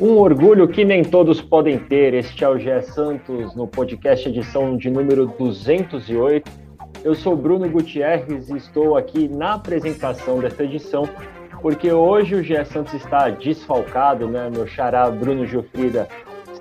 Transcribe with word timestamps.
Um 0.00 0.16
orgulho 0.16 0.66
que 0.68 0.84
nem 0.84 1.04
todos 1.04 1.42
podem 1.42 1.78
ter. 1.78 2.14
Este 2.14 2.44
é 2.44 2.48
o 2.48 2.58
Gé 2.58 2.80
Santos 2.80 3.54
no 3.54 3.66
podcast 3.66 4.26
edição 4.28 4.76
de 4.76 4.88
número 4.88 5.26
208. 5.26 6.50
Eu 7.04 7.14
sou 7.14 7.36
Bruno 7.36 7.68
Gutierrez 7.68 8.48
e 8.48 8.56
estou 8.56 8.96
aqui 8.96 9.28
na 9.28 9.54
apresentação 9.54 10.38
desta 10.38 10.64
edição 10.64 11.06
porque 11.60 11.92
hoje 11.92 12.34
o 12.34 12.42
Gé 12.42 12.64
Santos 12.64 12.94
está 12.94 13.28
desfalcado, 13.28 14.28
né? 14.28 14.50
Meu 14.50 14.66
xará 14.66 15.10
Bruno 15.10 15.46
Gilfrida 15.46 16.08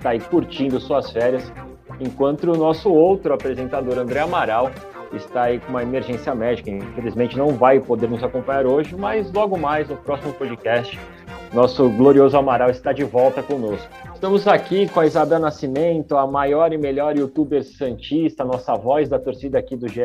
está 0.04 0.10
aí 0.10 0.20
curtindo 0.20 0.82
suas 0.82 1.10
férias, 1.12 1.50
enquanto 1.98 2.52
o 2.52 2.58
nosso 2.58 2.92
outro 2.92 3.34
apresentador 3.34 3.98
André 3.98 4.20
Amaral 4.20 4.70
está 5.14 5.44
aí 5.44 5.60
com 5.62 5.70
uma 5.70 5.82
emergência 5.82 6.36
médica. 6.36 6.70
Infelizmente 6.70 7.38
não 7.38 7.54
vai 7.56 7.80
poder 7.80 8.10
nos 8.10 8.22
acompanhar 8.22 8.66
hoje, 8.66 8.96
mas 8.98 9.32
logo 9.32 9.58
mais 9.58 9.88
no 9.88 9.96
próximo 9.96 10.34
podcast 10.34 11.00
nosso 11.54 11.88
glorioso 11.88 12.36
Amaral 12.36 12.72
está 12.72 12.92
de 12.92 13.04
volta 13.04 13.44
conosco. 13.44 13.88
Estamos 14.12 14.48
aqui 14.48 14.90
com 14.90 15.00
a 15.00 15.06
Isabel 15.06 15.38
Nascimento, 15.38 16.18
a 16.18 16.26
maior 16.26 16.74
e 16.74 16.78
melhor 16.80 17.16
youtuber 17.16 17.64
santista, 17.64 18.44
nossa 18.44 18.74
voz 18.74 19.08
da 19.08 19.20
torcida 19.20 19.60
aqui 19.60 19.76
do 19.76 19.88
GE, 19.88 20.02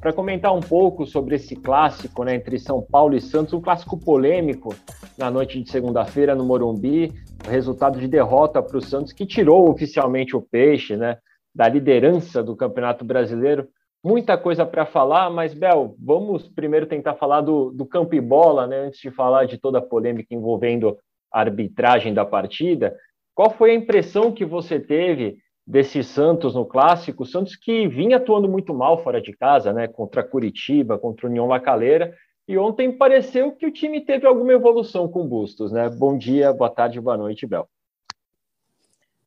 para 0.00 0.12
comentar 0.12 0.52
um 0.52 0.60
pouco 0.60 1.06
sobre 1.06 1.36
esse 1.36 1.54
clássico 1.54 2.24
né, 2.24 2.34
entre 2.34 2.58
São 2.58 2.82
Paulo 2.82 3.14
e 3.14 3.20
Santos, 3.20 3.54
um 3.54 3.60
clássico 3.60 3.96
polêmico 3.96 4.74
na 5.16 5.30
noite 5.30 5.62
de 5.62 5.70
segunda-feira 5.70 6.34
no 6.34 6.44
Morumbi, 6.44 7.12
resultado 7.48 8.00
de 8.00 8.08
derrota 8.08 8.60
para 8.60 8.76
o 8.76 8.82
Santos, 8.82 9.12
que 9.12 9.24
tirou 9.24 9.70
oficialmente 9.70 10.34
o 10.34 10.42
peixe 10.42 10.96
né, 10.96 11.18
da 11.54 11.68
liderança 11.68 12.42
do 12.42 12.56
Campeonato 12.56 13.04
Brasileiro 13.04 13.68
muita 14.02 14.36
coisa 14.36 14.64
para 14.64 14.86
falar, 14.86 15.30
mas, 15.30 15.52
Bel, 15.54 15.94
vamos 15.98 16.48
primeiro 16.48 16.86
tentar 16.86 17.14
falar 17.14 17.42
do, 17.42 17.70
do 17.70 17.86
campo 17.86 18.14
e 18.14 18.20
bola, 18.20 18.66
né, 18.66 18.86
antes 18.86 19.00
de 19.00 19.10
falar 19.10 19.44
de 19.46 19.58
toda 19.58 19.78
a 19.78 19.82
polêmica 19.82 20.34
envolvendo 20.34 20.98
a 21.32 21.40
arbitragem 21.40 22.12
da 22.12 22.24
partida. 22.24 22.96
Qual 23.34 23.50
foi 23.50 23.70
a 23.70 23.74
impressão 23.74 24.32
que 24.32 24.44
você 24.44 24.80
teve 24.80 25.38
desse 25.66 26.02
Santos 26.02 26.54
no 26.54 26.64
clássico? 26.64 27.24
Santos 27.24 27.54
que 27.56 27.86
vinha 27.86 28.16
atuando 28.16 28.48
muito 28.48 28.74
mal 28.74 29.02
fora 29.02 29.20
de 29.20 29.32
casa, 29.36 29.72
né, 29.72 29.86
contra 29.86 30.24
Curitiba, 30.24 30.98
contra 30.98 31.26
União 31.26 31.46
Lacaleira, 31.46 32.14
e 32.48 32.58
ontem 32.58 32.90
pareceu 32.90 33.52
que 33.52 33.66
o 33.66 33.70
time 33.70 34.00
teve 34.00 34.26
alguma 34.26 34.52
evolução 34.52 35.06
com 35.06 35.24
Bustos, 35.24 35.70
né? 35.70 35.88
Bom 35.88 36.18
dia, 36.18 36.52
boa 36.52 36.68
tarde, 36.68 37.00
boa 37.00 37.16
noite, 37.16 37.46
Bel. 37.46 37.68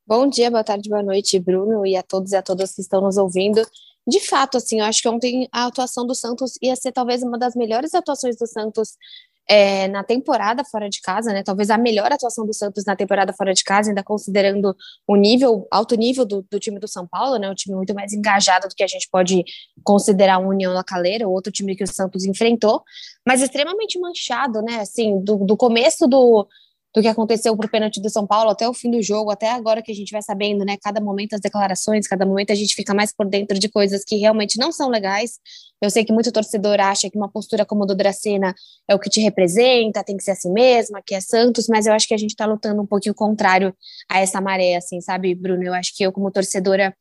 Bom 0.06 0.28
dia, 0.28 0.50
boa 0.50 0.62
tarde, 0.62 0.90
boa 0.90 1.02
noite, 1.02 1.40
Bruno, 1.40 1.86
e 1.86 1.96
a 1.96 2.02
todos 2.02 2.32
e 2.32 2.36
a 2.36 2.42
todas 2.42 2.74
que 2.74 2.82
estão 2.82 3.00
nos 3.00 3.16
ouvindo 3.16 3.62
de 4.06 4.20
fato, 4.20 4.58
assim, 4.58 4.80
eu 4.80 4.86
acho 4.86 5.00
que 5.00 5.08
ontem 5.08 5.48
a 5.50 5.66
atuação 5.66 6.06
do 6.06 6.14
Santos 6.14 6.58
ia 6.62 6.76
ser 6.76 6.92
talvez 6.92 7.22
uma 7.22 7.38
das 7.38 7.54
melhores 7.54 7.94
atuações 7.94 8.36
do 8.36 8.46
Santos 8.46 8.96
é, 9.48 9.88
na 9.88 10.02
temporada 10.02 10.64
fora 10.64 10.88
de 10.88 11.00
casa, 11.00 11.32
né? 11.32 11.42
Talvez 11.42 11.70
a 11.70 11.76
melhor 11.76 12.10
atuação 12.12 12.46
do 12.46 12.54
Santos 12.54 12.84
na 12.84 12.96
temporada 12.96 13.32
fora 13.32 13.52
de 13.52 13.62
casa, 13.62 13.90
ainda 13.90 14.02
considerando 14.02 14.74
o 15.06 15.16
nível, 15.16 15.66
alto 15.70 15.94
nível 15.96 16.24
do, 16.24 16.46
do 16.50 16.58
time 16.58 16.78
do 16.78 16.88
São 16.88 17.06
Paulo, 17.06 17.36
né? 17.36 17.50
Um 17.50 17.54
time 17.54 17.76
muito 17.76 17.94
mais 17.94 18.12
engajado 18.12 18.68
do 18.68 18.74
que 18.74 18.82
a 18.82 18.86
gente 18.86 19.08
pode 19.10 19.44
considerar 19.82 20.38
o 20.38 20.48
União 20.48 20.72
Lacaleira, 20.72 21.28
outro 21.28 21.52
time 21.52 21.76
que 21.76 21.84
o 21.84 21.86
Santos 21.86 22.24
enfrentou, 22.24 22.82
mas 23.26 23.42
extremamente 23.42 23.98
manchado, 23.98 24.62
né? 24.62 24.80
Assim, 24.80 25.22
do, 25.22 25.36
do 25.38 25.56
começo 25.56 26.06
do, 26.06 26.48
do 26.94 27.02
que 27.02 27.08
aconteceu 27.08 27.56
para 27.56 27.66
o 27.66 27.68
pênalti 27.68 28.00
do 28.00 28.08
São 28.08 28.24
Paulo 28.24 28.50
até 28.50 28.68
o 28.68 28.72
fim 28.72 28.88
do 28.90 29.02
jogo, 29.02 29.30
até 29.32 29.50
agora 29.50 29.82
que 29.82 29.90
a 29.90 29.94
gente 29.94 30.12
vai 30.12 30.22
sabendo, 30.22 30.64
né? 30.64 30.76
Cada 30.80 31.00
momento 31.00 31.34
as 31.34 31.40
declarações, 31.40 32.06
cada 32.06 32.24
momento 32.24 32.52
a 32.52 32.54
gente 32.54 32.74
fica 32.74 32.94
mais 32.94 33.12
por 33.12 33.26
dentro 33.26 33.58
de 33.58 33.68
coisas 33.68 34.04
que 34.04 34.16
realmente 34.16 34.58
não 34.58 34.70
são 34.70 34.88
legais. 34.88 35.40
Eu 35.82 35.90
sei 35.90 36.04
que 36.04 36.12
muito 36.12 36.30
torcedor 36.30 36.80
acha 36.80 37.10
que 37.10 37.18
uma 37.18 37.28
postura 37.28 37.66
como 37.66 37.82
a 37.82 37.86
do 37.86 37.96
Dracena 37.96 38.54
é 38.88 38.94
o 38.94 38.98
que 38.98 39.10
te 39.10 39.20
representa, 39.20 40.04
tem 40.04 40.16
que 40.16 40.22
ser 40.22 40.30
assim 40.30 40.52
mesma, 40.52 41.02
que 41.04 41.16
é 41.16 41.20
Santos, 41.20 41.66
mas 41.68 41.86
eu 41.86 41.92
acho 41.92 42.06
que 42.06 42.14
a 42.14 42.18
gente 42.18 42.30
está 42.30 42.46
lutando 42.46 42.80
um 42.80 42.86
pouquinho 42.86 43.14
contrário 43.14 43.74
a 44.08 44.20
essa 44.20 44.40
maré, 44.40 44.76
assim, 44.76 45.00
sabe, 45.00 45.34
Bruno? 45.34 45.64
Eu 45.64 45.74
acho 45.74 45.94
que 45.96 46.04
eu, 46.04 46.12
como 46.12 46.30
torcedora, 46.30 46.94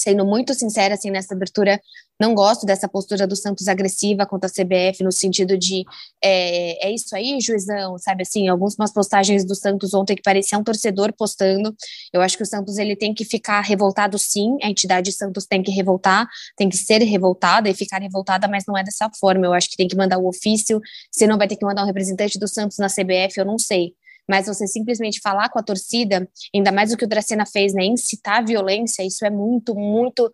sendo 0.00 0.24
muito 0.24 0.54
sincera 0.54 0.94
assim 0.94 1.10
nessa 1.10 1.34
abertura, 1.34 1.80
não 2.20 2.34
gosto 2.34 2.66
dessa 2.66 2.88
postura 2.88 3.26
do 3.26 3.36
Santos 3.36 3.68
agressiva 3.68 4.26
contra 4.26 4.48
a 4.48 4.52
CBF 4.52 5.02
no 5.02 5.12
sentido 5.12 5.56
de 5.56 5.84
é, 6.22 6.88
é 6.88 6.92
isso 6.92 7.14
aí, 7.14 7.38
juizão, 7.40 7.98
sabe 7.98 8.22
assim, 8.22 8.48
algumas 8.48 8.92
postagens 8.92 9.44
do 9.44 9.54
Santos 9.54 9.94
ontem 9.94 10.14
que 10.14 10.22
parecia 10.22 10.58
um 10.58 10.64
torcedor 10.64 11.12
postando. 11.12 11.74
Eu 12.12 12.20
acho 12.20 12.36
que 12.36 12.42
o 12.42 12.46
Santos 12.46 12.78
ele 12.78 12.94
tem 12.94 13.14
que 13.14 13.24
ficar 13.24 13.60
revoltado 13.60 14.18
sim, 14.18 14.56
a 14.62 14.68
entidade 14.68 15.12
Santos 15.12 15.46
tem 15.46 15.62
que 15.62 15.70
revoltar, 15.70 16.28
tem 16.56 16.68
que 16.68 16.76
ser 16.76 17.02
revoltada 17.02 17.68
e 17.68 17.74
ficar 17.74 18.00
revoltada, 18.00 18.48
mas 18.48 18.64
não 18.66 18.76
é 18.76 18.84
dessa 18.84 19.10
forma. 19.18 19.46
Eu 19.46 19.52
acho 19.52 19.70
que 19.70 19.76
tem 19.76 19.88
que 19.88 19.96
mandar 19.96 20.18
o 20.18 20.28
ofício, 20.28 20.80
se 21.10 21.26
não 21.26 21.38
vai 21.38 21.48
ter 21.48 21.56
que 21.56 21.64
mandar 21.64 21.82
um 21.82 21.86
representante 21.86 22.38
do 22.38 22.48
Santos 22.48 22.78
na 22.78 22.88
CBF, 22.88 23.38
eu 23.38 23.44
não 23.44 23.58
sei 23.58 23.94
mas 24.28 24.46
você 24.46 24.66
simplesmente 24.66 25.20
falar 25.20 25.48
com 25.48 25.58
a 25.58 25.62
torcida, 25.62 26.28
ainda 26.54 26.72
mais 26.72 26.92
o 26.92 26.96
que 26.96 27.04
o 27.04 27.08
Dracena 27.08 27.46
fez, 27.46 27.74
né, 27.74 27.84
incitar 27.84 28.38
a 28.38 28.44
violência, 28.44 29.02
isso 29.04 29.24
é 29.24 29.30
muito, 29.30 29.74
muito, 29.74 30.30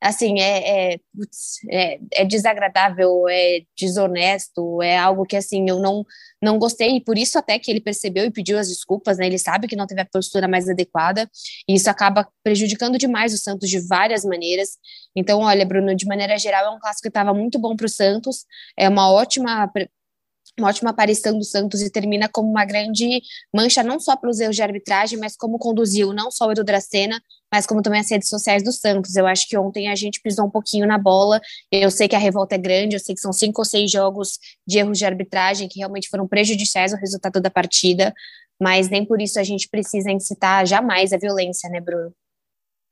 assim, 0.00 0.40
é, 0.40 0.94
é, 0.94 1.00
é, 1.70 2.00
é, 2.14 2.24
desagradável, 2.24 3.28
é 3.28 3.60
desonesto, 3.78 4.80
é 4.80 4.96
algo 4.96 5.26
que, 5.26 5.36
assim, 5.36 5.68
eu 5.68 5.78
não, 5.78 6.06
não 6.42 6.58
gostei, 6.58 6.96
e 6.96 7.04
por 7.04 7.18
isso 7.18 7.38
até 7.38 7.58
que 7.58 7.70
ele 7.70 7.80
percebeu 7.80 8.24
e 8.24 8.30
pediu 8.30 8.58
as 8.58 8.68
desculpas, 8.68 9.18
né, 9.18 9.26
ele 9.26 9.38
sabe 9.38 9.68
que 9.68 9.76
não 9.76 9.86
teve 9.86 10.00
a 10.00 10.06
postura 10.06 10.48
mais 10.48 10.68
adequada, 10.68 11.30
e 11.68 11.74
isso 11.74 11.90
acaba 11.90 12.26
prejudicando 12.42 12.96
demais 12.96 13.34
o 13.34 13.38
Santos 13.38 13.68
de 13.68 13.78
várias 13.80 14.24
maneiras, 14.24 14.78
então, 15.14 15.40
olha, 15.40 15.66
Bruno, 15.66 15.94
de 15.94 16.06
maneira 16.06 16.38
geral, 16.38 16.66
é 16.66 16.70
um 16.70 16.78
clássico 16.78 17.02
que 17.02 17.08
estava 17.08 17.34
muito 17.34 17.58
bom 17.58 17.76
para 17.76 17.86
o 17.86 17.88
Santos, 17.88 18.44
é 18.78 18.88
uma 18.88 19.12
ótima 19.12 19.70
uma 20.60 20.68
ótima 20.68 20.90
aparição 20.90 21.36
do 21.36 21.44
Santos 21.44 21.82
e 21.82 21.90
termina 21.90 22.28
como 22.28 22.48
uma 22.48 22.64
grande 22.64 23.20
mancha, 23.52 23.82
não 23.82 23.98
só 23.98 24.16
pelos 24.16 24.38
erros 24.38 24.54
de 24.54 24.62
arbitragem, 24.62 25.18
mas 25.18 25.36
como 25.36 25.58
conduziu 25.58 26.12
não 26.12 26.30
só 26.30 26.46
o 26.46 26.52
Edu 26.52 26.62
Dracena, 26.62 27.20
mas 27.52 27.66
como 27.66 27.82
também 27.82 28.00
as 28.00 28.10
redes 28.10 28.28
sociais 28.28 28.62
do 28.62 28.72
Santos. 28.72 29.16
Eu 29.16 29.26
acho 29.26 29.48
que 29.48 29.56
ontem 29.56 29.88
a 29.88 29.96
gente 29.96 30.20
pisou 30.20 30.46
um 30.46 30.50
pouquinho 30.50 30.86
na 30.86 30.98
bola. 30.98 31.40
Eu 31.70 31.90
sei 31.90 32.06
que 32.06 32.14
a 32.14 32.18
revolta 32.18 32.54
é 32.54 32.58
grande, 32.58 32.94
eu 32.94 33.00
sei 33.00 33.14
que 33.14 33.20
são 33.20 33.32
cinco 33.32 33.62
ou 33.62 33.64
seis 33.64 33.90
jogos 33.90 34.38
de 34.66 34.78
erros 34.78 34.98
de 34.98 35.04
arbitragem 35.04 35.68
que 35.68 35.78
realmente 35.78 36.08
foram 36.08 36.28
prejudiciais 36.28 36.92
ao 36.92 37.00
resultado 37.00 37.40
da 37.40 37.50
partida, 37.50 38.14
mas 38.60 38.88
nem 38.88 39.04
por 39.04 39.20
isso 39.20 39.40
a 39.40 39.42
gente 39.42 39.68
precisa 39.68 40.10
incitar 40.10 40.66
jamais 40.66 41.12
a 41.12 41.18
violência, 41.18 41.68
né, 41.70 41.80
Bruno? 41.80 42.12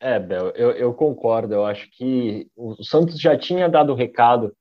É, 0.01 0.19
Bel, 0.19 0.49
eu, 0.51 0.71
eu 0.73 0.95
concordo. 0.95 1.55
Eu 1.55 1.67
acho 1.67 1.89
que 1.91 2.49
o 2.57 2.83
Santos 2.83 3.21
já 3.21 3.37
tinha 3.37 3.69
dado 3.69 3.93
o 3.93 3.97
recado 3.97 4.57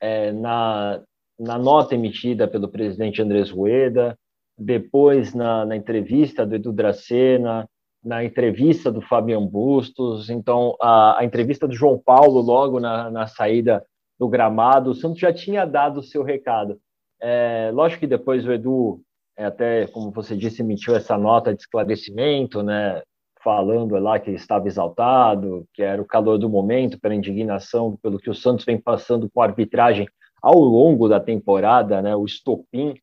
é, 0.00 0.30
na, 0.32 1.02
na 1.38 1.58
nota 1.58 1.94
emitida 1.94 2.46
pelo 2.46 2.68
presidente 2.68 3.20
Andrés 3.20 3.50
Rueda, 3.50 4.16
depois 4.56 5.34
na, 5.34 5.64
na 5.64 5.76
entrevista 5.76 6.46
do 6.46 6.54
Edu 6.54 6.72
Dracena, 6.72 7.68
na 8.04 8.22
entrevista 8.22 8.92
do 8.92 9.00
Fabian 9.00 9.44
Bustos, 9.44 10.28
então 10.30 10.76
a, 10.80 11.20
a 11.20 11.24
entrevista 11.24 11.66
do 11.66 11.74
João 11.74 11.98
Paulo 11.98 12.40
logo 12.40 12.78
na, 12.78 13.10
na, 13.10 13.26
saída 13.26 13.84
do 14.18 14.28
gramado, 14.28 14.90
o 14.90 14.94
Santos 14.94 15.18
já 15.18 15.32
tinha 15.32 15.64
dado 15.64 16.00
o 16.00 16.02
seu 16.02 16.22
recado. 16.22 16.78
É, 17.20 17.70
lógico 17.72 18.00
que 18.00 18.06
depois 18.06 18.46
o 18.46 18.52
Edu, 18.52 19.00
é, 19.36 19.46
até 19.46 19.86
como 19.86 20.10
você 20.10 20.36
disse, 20.36 20.62
emitiu 20.62 20.94
essa 20.94 21.16
nota 21.16 21.54
de 21.54 21.62
esclarecimento, 21.62 22.62
né, 22.62 23.02
falando 23.42 23.96
lá 23.96 24.20
que 24.20 24.30
estava 24.30 24.68
exaltado, 24.68 25.66
que 25.72 25.82
era 25.82 26.00
o 26.00 26.06
calor 26.06 26.38
do 26.38 26.48
momento 26.48 27.00
pela 27.00 27.14
indignação 27.14 27.96
pelo 28.02 28.18
que 28.18 28.30
o 28.30 28.34
Santos 28.34 28.64
vem 28.64 28.78
passando 28.78 29.28
com 29.30 29.40
a 29.40 29.46
arbitragem 29.46 30.06
ao 30.44 30.58
longo 30.58 31.08
da 31.08 31.18
temporada, 31.18 32.02
né, 32.02 32.14
o 32.14 32.26
estopim 32.26 32.94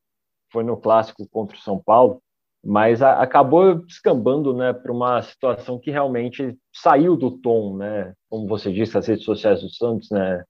foi 0.52 0.64
no 0.64 0.78
clássico 0.78 1.28
contra 1.28 1.58
o 1.58 1.60
São 1.60 1.80
Paulo, 1.80 2.22
mas 2.64 3.02
a, 3.02 3.20
acabou 3.20 3.74
descambando 3.84 4.54
né, 4.54 4.72
para 4.74 4.92
uma 4.92 5.20
situação 5.24 5.80
que 5.80 5.90
realmente 5.90 6.56
saiu 6.72 7.18
do 7.18 7.32
tom, 7.32 7.78
né? 7.78 8.14
Como 8.30 8.48
você 8.48 8.72
disse, 8.72 8.96
as 8.96 9.08
redes 9.08 9.26
sociais 9.26 9.62
do 9.62 9.70
Santos, 9.70 10.12
né? 10.12 10.44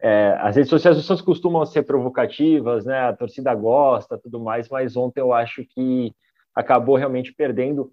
É, 0.00 0.38
as 0.40 0.56
redes 0.56 0.70
sociais 0.70 0.96
do 0.96 1.02
Santos 1.02 1.22
costumam 1.22 1.66
ser 1.66 1.82
provocativas, 1.82 2.86
né? 2.86 3.00
A 3.00 3.12
torcida 3.12 3.54
gosta, 3.54 4.16
tudo 4.16 4.40
mais, 4.40 4.70
mas 4.70 4.96
ontem 4.96 5.20
eu 5.20 5.34
acho 5.34 5.62
que 5.66 6.14
acabou 6.54 6.96
realmente 6.96 7.34
perdendo 7.34 7.92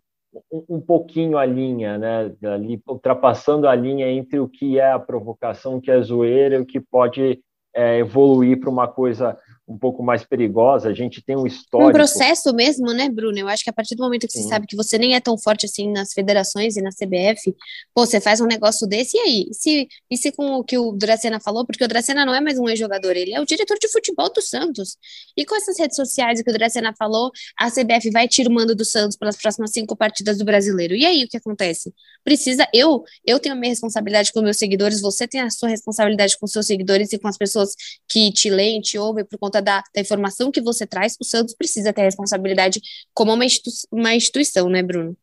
um, 0.50 0.78
um 0.78 0.80
pouquinho 0.80 1.38
a 1.38 1.46
linha, 1.46 1.98
né? 1.98 2.34
Ali, 2.44 2.82
ultrapassando 2.88 3.68
a 3.68 3.76
linha 3.76 4.10
entre 4.10 4.40
o 4.40 4.48
que 4.48 4.80
é 4.80 4.94
a 4.94 5.00
provocação, 5.00 5.76
o 5.76 5.82
que 5.82 5.92
é 5.92 6.00
zoeira, 6.00 6.62
o 6.62 6.66
que 6.66 6.80
pode 6.80 7.42
é, 7.76 8.00
evoluir 8.00 8.60
para 8.60 8.70
uma 8.70 8.88
coisa 8.88 9.38
um 9.68 9.78
pouco 9.78 10.04
mais 10.04 10.24
perigosa. 10.24 10.90
A 10.90 10.94
gente 10.94 11.24
tem 11.24 11.36
um 11.36 11.46
histórico. 11.46 11.90
Um 11.90 11.94
processo 11.94 12.54
mesmo, 12.54 12.94
né, 12.94 13.10
Bruno? 13.10 13.38
Eu 13.38 13.48
acho 13.48 13.64
que 13.64 13.70
a 13.70 13.74
partir 13.74 13.96
do 13.96 14.04
momento 14.04 14.28
que 14.28 14.34
Sim. 14.34 14.44
você 14.44 14.50
sabe 14.50 14.68
que 14.68 14.76
você 14.76 14.98
nem 14.98 15.16
é 15.16 15.20
tão 15.20 15.38
forte 15.38 15.66
assim 15.66 15.92
nas 15.92 16.14
federações 16.14 16.78
e 16.78 16.82
na 16.82 16.92
CBF, 16.92 17.56
pô, 17.94 18.06
você 18.06 18.22
faz 18.22 18.40
um 18.40 18.46
negócio 18.46 18.88
desse 18.88 19.18
e 19.18 19.20
aí? 19.20 19.46
E 19.50 19.54
se, 19.54 19.88
e 20.10 20.18
se 20.18 20.32
com 20.32 20.56
o 20.56 20.64
que 20.64 20.78
o 20.78 20.92
Dracena 20.92 21.40
falou? 21.40 21.66
Porque 21.66 21.84
o 21.84 21.88
Dracena 21.88 22.26
não 22.26 22.34
é 22.34 22.40
mais 22.40 22.60
um 22.60 22.70
ex-jogador, 22.70 23.16
ele 23.16 23.34
é 23.34 23.42
o 23.42 23.46
diretor 23.46 23.78
de 23.80 23.88
futebol 23.90 24.32
do 24.32 24.42
Santos. 24.42 24.98
E 25.36 25.46
com 25.46 25.56
essas 25.56 25.80
redes 25.80 25.96
sociais 25.96 26.42
que 26.42 26.50
o 26.50 26.54
Dracena 26.54 26.94
falou, 26.98 27.32
a 27.60 27.70
CBF 27.72 28.12
vai 28.12 28.28
tirar 28.28 28.50
o 28.50 28.54
mando 28.54 28.76
do 28.76 28.86
Santos 28.86 29.18
pelas 29.18 29.36
próximas 29.36 29.72
cinco 29.72 29.96
partidas 29.96 30.38
do 30.38 30.46
brasileiro. 30.46 30.96
E 30.96 31.06
aí 31.06 31.24
o 31.24 31.28
que 31.28 31.38
acontece? 31.38 31.92
Precisa, 32.24 32.68
eu, 32.74 33.04
eu 33.26 33.40
tenho 33.40 33.56
a 33.56 33.58
minha 33.58 33.72
responsabilidade 33.72 34.32
com 34.32 34.42
meus 34.42 34.58
seguidores, 34.58 35.02
você 35.02 35.28
tem 35.28 35.42
a 35.42 35.50
sua 35.50 35.70
responsabilidade 35.70 36.38
com 36.38 36.46
seus 36.46 36.68
seguidores 36.68 37.12
e 37.14 37.18
com 37.18 37.28
as 37.28 37.38
pessoas 37.38 37.76
que 38.08 38.32
te 38.32 38.50
leem, 38.50 38.80
te 38.82 38.98
ouvem 38.98 39.26
por 39.26 39.40
conta 39.40 39.55
da, 39.62 39.84
da 39.94 40.02
informação 40.02 40.52
que 40.52 40.62
você 40.62 40.86
traz, 40.86 41.16
o 41.20 41.24
Santos 41.24 41.56
precisa 41.56 41.94
ter 41.94 42.02
responsabilidade 42.02 42.80
como 43.14 43.34
uma, 43.34 43.46
institu 43.46 43.72
uma 43.92 44.14
instituição, 44.14 44.70
né, 44.70 44.82
Bruno? 44.82 45.16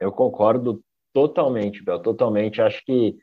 Eu 0.00 0.12
concordo 0.12 0.80
totalmente, 1.12 1.82
Bel, 1.82 2.00
totalmente. 2.00 2.60
Acho 2.60 2.84
que 2.84 3.16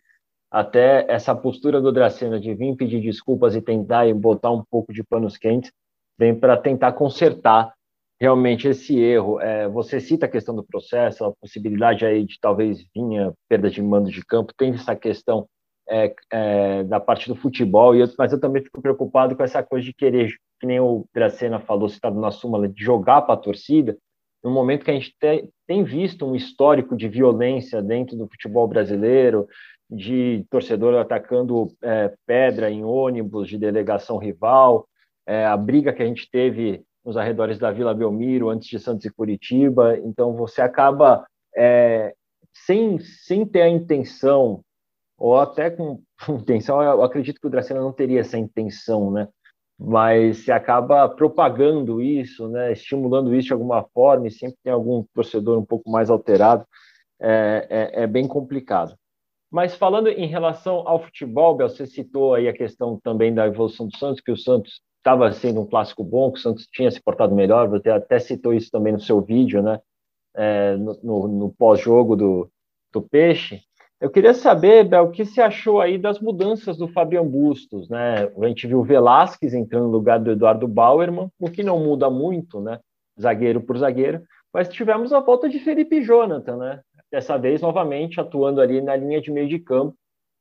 até 0.50 1.06
essa 1.08 1.36
postura 1.36 1.80
do 1.80 1.92
Dracena 1.92 2.40
de 2.40 2.54
vir 2.54 2.76
pedir 2.76 3.02
desculpas 3.02 3.56
e 3.56 3.62
tentar 3.62 4.08
e 4.08 4.14
botar 4.14 4.52
um 4.52 4.64
pouco 4.70 4.92
de 4.94 5.04
panos 5.04 5.38
quentes 5.38 5.72
vem 6.18 6.38
para 6.38 6.58
tentar 6.58 6.94
consertar 6.94 7.74
realmente 8.20 8.68
esse 8.68 9.00
erro. 9.00 9.40
É, 9.40 9.68
você 9.68 10.00
cita 10.00 10.26
a 10.26 10.30
questão 10.30 10.56
do 10.56 10.64
processo, 10.64 11.26
a 11.26 11.32
possibilidade 11.34 12.06
aí 12.06 12.26
de 12.26 12.38
talvez 12.40 12.86
vinha 12.94 13.34
perda 13.50 13.70
de 13.70 13.82
mando 13.82 14.12
de 14.12 14.24
campo, 14.24 14.54
tem 14.56 14.74
essa 14.74 14.96
questão 14.96 15.48
é, 15.92 16.16
é, 16.32 16.84
da 16.86 17.02
parte 17.02 17.28
do 17.28 17.36
futebol, 17.36 17.94
eu, 17.94 18.08
mas 18.18 18.32
eu 18.32 18.40
também 18.40 18.64
fico 18.64 18.82
preocupado 18.82 19.36
com 19.36 19.44
essa 19.44 19.62
coisa 19.62 19.86
de 19.86 19.94
querer, 19.94 20.34
que 20.58 20.66
nem 20.66 20.80
o 20.80 21.06
Gracena 21.14 21.60
falou, 21.60 21.90
citado 21.90 22.18
na 22.18 22.32
súmula, 22.32 22.70
de 22.70 22.82
jogar 22.82 23.24
para 23.24 23.34
a 23.34 23.38
torcida, 23.38 23.98
no 24.42 24.50
momento 24.50 24.86
que 24.86 24.92
a 24.92 24.94
gente 24.94 25.14
te, 25.20 25.50
tem 25.68 25.84
visto 25.84 26.26
um 26.26 26.34
histórico 26.34 26.96
de 26.96 27.10
violência 27.10 27.82
dentro 27.82 28.16
do 28.16 28.28
futebol 28.28 28.68
brasileiro, 28.68 29.48
de 29.90 30.46
torcedor 30.50 30.96
atacando 30.96 31.68
é, 31.84 32.14
pedra 32.26 32.72
em 32.72 32.86
ônibus 32.86 33.50
de 33.50 33.58
delegação 33.58 34.18
rival, 34.18 34.88
é, 35.28 35.46
a 35.46 35.58
briga 35.58 35.92
que 35.92 36.02
a 36.02 36.06
gente 36.06 36.30
teve 36.32 36.82
nos 37.04 37.18
arredores 37.18 37.60
da 37.60 37.70
Vila 37.70 37.94
Belmiro, 37.94 38.50
antes 38.50 38.70
de 38.70 38.80
Santos 38.80 39.06
e 39.06 39.12
Curitiba, 39.12 39.98
então 39.98 40.34
você 40.34 40.62
acaba 40.62 41.26
é, 41.56 42.14
sem, 42.54 42.98
sem 43.00 43.46
ter 43.46 43.64
a 43.64 43.70
intenção 43.70 44.62
ou 45.22 45.40
até 45.40 45.70
com 45.70 46.02
intenção, 46.28 46.82
eu 46.82 47.04
acredito 47.04 47.40
que 47.40 47.46
o 47.46 47.50
Dracena 47.50 47.80
não 47.80 47.94
teria 47.94 48.22
essa 48.22 48.40
intenção, 48.40 49.12
né? 49.12 49.28
Mas 49.80 50.40
se 50.40 50.52
acaba 50.52 51.08
propagando 51.10 52.02
isso, 52.02 52.48
né? 52.48 52.72
Estimulando 52.72 53.34
isso 53.36 53.48
de 53.48 53.54
alguma 53.54 53.84
forma, 53.94 54.28
e 54.28 54.32
sempre 54.32 54.58
tem 54.64 54.74
algum 54.74 55.04
torcedor 55.14 55.60
um 55.60 55.66
pouco 55.66 55.90
mais 55.92 56.10
alterado, 56.10 56.66
é, 57.20 57.68
é, 57.70 58.04
é 58.04 58.08
bem 58.08 58.28
complicado. 58.28 58.96
Mas 59.52 59.76
falando 59.76 60.08
em 60.08 60.26
relação 60.26 60.88
ao 60.88 61.04
futebol, 61.04 61.56
Bel, 61.56 61.70
você 61.70 61.86
citou 61.86 62.34
aí 62.34 62.48
a 62.48 62.54
questão 62.54 63.00
também 63.00 63.34
da 63.34 63.46
evolução 63.46 63.88
do 63.88 63.98
Santos, 63.98 64.22
que 64.22 64.32
o 64.32 64.38
Santos 64.38 64.82
estava 64.98 65.32
sendo 65.34 65.62
um 65.62 65.68
clássico 65.68 66.04
bom, 66.04 66.32
que 66.32 66.40
o 66.40 66.42
Santos 66.42 66.68
tinha 66.72 66.90
se 66.90 67.02
portado 67.02 67.36
melhor, 67.36 67.68
você 67.68 67.90
até 67.90 68.18
citou 68.18 68.54
isso 68.54 68.72
também 68.72 68.94
no 68.94 69.00
seu 69.00 69.22
vídeo, 69.22 69.62
né? 69.62 69.80
É, 70.34 70.76
no, 70.78 71.00
no, 71.04 71.28
no 71.28 71.54
pós-jogo 71.54 72.16
do, 72.16 72.50
do 72.92 73.02
Peixe. 73.02 73.62
Eu 74.02 74.10
queria 74.10 74.34
saber, 74.34 74.84
Bel, 74.84 75.04
o 75.04 75.12
que 75.12 75.24
você 75.24 75.40
achou 75.40 75.80
aí 75.80 75.96
das 75.96 76.20
mudanças 76.20 76.76
do 76.76 76.88
Fabian 76.88 77.24
Bustos, 77.24 77.88
né? 77.88 78.24
A 78.36 78.48
gente 78.48 78.66
viu 78.66 78.80
o 78.80 78.84
Velasquez 78.84 79.54
entrando 79.54 79.84
no 79.84 79.92
lugar 79.92 80.20
do 80.20 80.32
Eduardo 80.32 80.68
Bauerman, 80.68 81.30
o 81.40 81.52
que 81.52 81.62
não 81.62 81.80
muda 81.80 82.10
muito, 82.10 82.60
né? 82.60 82.80
Zagueiro 83.22 83.62
por 83.62 83.78
zagueiro, 83.78 84.24
mas 84.52 84.68
tivemos 84.70 85.14
a 85.14 85.20
volta 85.20 85.48
de 85.48 85.60
Felipe 85.60 86.02
Jonathan, 86.02 86.58
né? 86.58 86.82
Dessa 87.12 87.38
vez, 87.38 87.62
novamente, 87.62 88.20
atuando 88.20 88.60
ali 88.60 88.82
na 88.82 88.96
linha 88.96 89.22
de 89.22 89.32
meio 89.32 89.48
de 89.48 89.60
campo, 89.60 89.96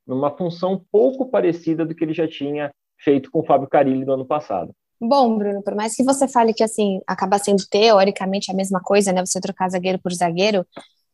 numa 0.06 0.30
função 0.30 0.82
pouco 0.90 1.30
parecida 1.30 1.84
do 1.84 1.94
que 1.94 2.02
ele 2.02 2.14
já 2.14 2.26
tinha 2.26 2.70
feito 2.98 3.30
com 3.30 3.40
o 3.40 3.44
Fábio 3.44 3.68
Carilli 3.68 4.06
no 4.06 4.14
ano 4.14 4.24
passado. 4.24 4.72
Bom, 4.98 5.36
Bruno, 5.36 5.62
por 5.62 5.74
mais 5.74 5.94
que 5.94 6.02
você 6.02 6.26
fale 6.26 6.54
que 6.54 6.62
assim 6.62 7.00
acaba 7.06 7.38
sendo 7.38 7.62
teoricamente 7.70 8.50
a 8.50 8.54
mesma 8.54 8.80
coisa, 8.80 9.12
né? 9.12 9.24
Você 9.24 9.38
trocar 9.38 9.68
zagueiro 9.68 9.98
por 9.98 10.12
zagueiro, 10.14 10.64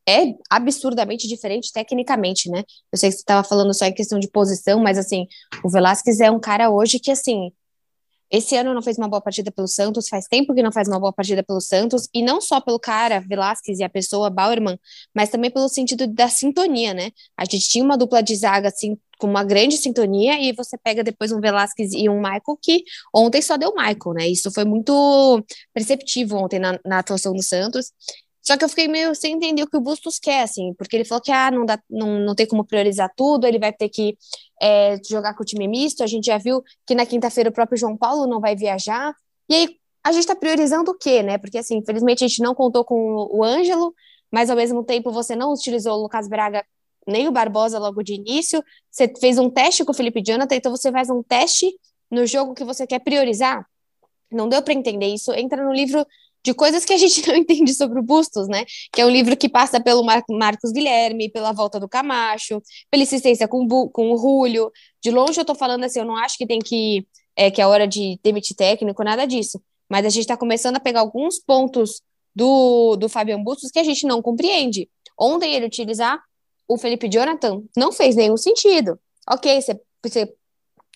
é 0.09 0.35
absurdamente 0.51 1.27
diferente 1.27 1.73
tecnicamente, 1.73 2.51
né? 2.51 2.63
Eu 2.93 2.99
sei 2.99 3.11
que 3.11 3.17
você 3.17 3.21
estava 3.21 3.47
falando 3.47 3.75
só 3.75 3.87
em 3.87 3.93
questão 3.93 4.19
de 4.19 4.29
posição, 4.29 4.81
mas 4.81 4.99
assim, 4.99 5.27
o 5.65 5.71
Velasquez 5.71 6.21
é 6.21 6.31
um 6.31 6.41
cara 6.41 6.71
hoje 6.71 6.99
que, 7.01 7.11
assim, 7.11 7.51
esse 8.31 8.57
ano 8.57 8.75
não 8.75 8.83
fez 8.83 8.99
uma 8.99 9.09
boa 9.09 9.21
partida 9.21 9.53
pelo 9.53 9.69
Santos, 9.69 10.09
faz 10.09 10.27
tempo 10.27 10.53
que 10.55 10.63
não 10.63 10.73
faz 10.73 10.89
uma 10.89 10.99
boa 10.99 11.13
partida 11.13 11.43
pelo 11.43 11.61
Santos, 11.61 12.09
e 12.13 12.23
não 12.23 12.41
só 12.41 12.61
pelo 12.61 12.79
cara, 12.79 13.21
Velasquez 13.21 13.79
e 13.79 13.85
a 13.85 13.89
pessoa 13.89 14.31
Bauerman, 14.31 14.79
mas 15.15 15.31
também 15.31 15.51
pelo 15.51 15.69
sentido 15.69 16.07
da 16.07 16.29
sintonia, 16.29 16.93
né? 16.93 17.11
A 17.37 17.45
gente 17.45 17.69
tinha 17.69 17.85
uma 17.85 17.97
dupla 17.97 18.23
de 18.23 18.35
zaga, 18.35 18.69
assim, 18.69 18.99
com 19.19 19.29
uma 19.29 19.45
grande 19.45 19.77
sintonia, 19.77 20.41
e 20.41 20.53
você 20.53 20.77
pega 20.77 21.05
depois 21.05 21.31
um 21.31 21.41
Velasquez 21.41 21.93
e 21.93 22.09
um 22.09 22.17
Michael, 22.17 22.59
que 22.61 22.83
ontem 23.15 23.41
só 23.41 23.57
deu 23.57 23.73
Michael, 23.75 24.15
né? 24.15 24.29
Isso 24.29 24.51
foi 24.51 24.65
muito 24.65 25.45
perceptivo 25.73 26.37
ontem 26.37 26.59
na, 26.59 26.79
na 26.85 26.99
atuação 26.99 27.33
do 27.33 27.43
Santos, 27.43 27.93
só 28.47 28.57
que 28.57 28.65
eu 28.65 28.69
fiquei 28.69 28.87
meio 28.87 29.13
sem 29.13 29.35
entender 29.35 29.65
o 29.65 29.67
que 29.67 29.77
o 29.77 29.81
Bustos 29.81 30.21
quer, 30.21 30.43
assim, 30.43 30.73
porque 30.75 30.95
ele 30.95 31.05
falou 31.05 31.21
que 31.21 31.33
ah, 31.33 31.51
não, 31.51 31.67
dá, 31.67 31.81
não, 31.91 32.21
não 32.21 32.33
tem 32.33 32.47
como 32.47 32.65
priorizar 32.65 33.13
tudo, 33.17 33.45
ele 33.45 33.59
vai 33.59 33.73
ter 33.73 33.89
que 33.89 34.17
é, 34.63 34.97
jogar 35.09 35.35
com 35.35 35.43
o 35.43 35.47
time 35.47 35.67
misto. 35.67 36.05
A 36.05 36.07
gente 36.07 36.27
já 36.27 36.39
viu 36.39 36.63
que 36.87 36.95
na 36.95 37.05
quinta-feira 37.05 37.51
o 37.51 37.53
próprio 37.53 37.77
João 37.77 37.97
Paulo 37.97 38.25
não 38.25 38.41
vai 38.41 38.55
viajar. 38.55 39.13
E 39.49 39.55
aí 39.55 39.77
a 40.05 40.13
gente 40.13 40.21
está 40.21 40.37
priorizando 40.37 40.93
o 40.93 40.95
quê, 40.97 41.25
né? 41.25 41.39
Porque, 41.39 41.59
assim, 41.59 41.79
infelizmente 41.79 42.23
a 42.25 42.29
gente 42.29 42.41
não 42.41 42.55
contou 42.55 42.85
com 42.85 43.29
o 43.33 43.43
Ângelo, 43.43 43.93
mas 44.31 44.49
ao 44.49 44.57
mesmo 44.57 44.85
tempo 44.85 45.11
você 45.11 45.35
não 45.35 45.53
utilizou 45.53 45.95
o 45.95 46.03
Lucas 46.03 46.29
Braga 46.29 46.65
nem 47.05 47.27
o 47.27 47.33
Barbosa 47.33 47.81
logo 47.81 48.01
de 48.01 48.15
início. 48.15 48.63
Você 48.89 49.13
fez 49.21 49.39
um 49.39 49.51
teste 49.51 49.85
com 49.85 49.91
o 49.91 49.95
Felipe 49.95 50.23
Jonathan, 50.25 50.55
então 50.55 50.71
você 50.71 50.93
faz 50.93 51.11
um 51.11 51.21
teste 51.21 51.75
no 52.09 52.25
jogo 52.25 52.55
que 52.55 52.63
você 52.63 52.87
quer 52.87 53.01
priorizar. 53.01 53.67
Não 54.31 54.49
deu 54.49 54.63
para 54.63 54.73
entender 54.73 55.07
isso. 55.07 55.33
Entra 55.33 55.65
no 55.65 55.73
livro 55.73 56.07
de 56.47 56.55
coisas 56.55 56.85
que 56.85 56.93
a 56.93 56.97
gente 56.97 57.27
não 57.27 57.35
entende 57.35 57.75
sobre 57.75 57.99
o 57.99 58.03
Bustos, 58.03 58.47
né? 58.47 58.65
Que 58.93 59.01
é 59.01 59.07
um 59.07 59.11
livro 59.11 59.37
que 59.37 59.49
passa 59.49 59.81
pelo 59.81 60.05
Mar 60.05 60.23
Marcos 60.31 60.71
Guilherme, 60.71 61.29
pela 61.29 61.53
volta 61.53 61.81
do 61.81 61.89
Camacho, 61.89 62.63
pela 62.89 63.03
insistência 63.03 63.49
com, 63.49 63.67
com 63.89 64.11
o 64.11 64.17
Rúlio. 64.17 64.71
De 65.03 65.11
longe 65.11 65.41
eu 65.41 65.45
tô 65.45 65.57
falando 65.57 65.83
assim, 65.83 65.99
eu 65.99 66.05
não 66.05 66.17
acho 66.17 66.39
que 66.39 66.47
tem 66.47 66.61
que 66.61 67.05
é, 67.35 67.51
que 67.51 67.61
é 67.61 67.67
hora 67.67 67.87
de 67.87 68.19
demitir 68.23 68.57
técnico, 68.57 69.03
nada 69.03 69.27
disso. 69.27 69.61
Mas 69.91 70.07
a 70.07 70.09
gente 70.09 70.21
está 70.21 70.37
começando 70.37 70.77
a 70.77 70.81
pegar 70.81 71.01
alguns 71.01 71.41
pontos 71.41 72.01
do, 72.35 72.95
do 72.95 73.09
Fabian 73.09 73.43
Bustos 73.43 73.73
que 73.73 73.81
a 73.81 73.85
gente 73.85 74.07
não 74.07 74.23
compreende. 74.23 74.89
Ontem 75.19 75.53
ele 75.53 75.67
utilizar 75.67 76.23
o 76.69 76.79
Felipe 76.79 77.09
Jonathan 77.09 77.63
não 77.77 77.91
fez 77.91 78.15
nenhum 78.15 78.37
sentido. 78.37 78.99
Ok, 79.29 79.61
você, 79.61 80.33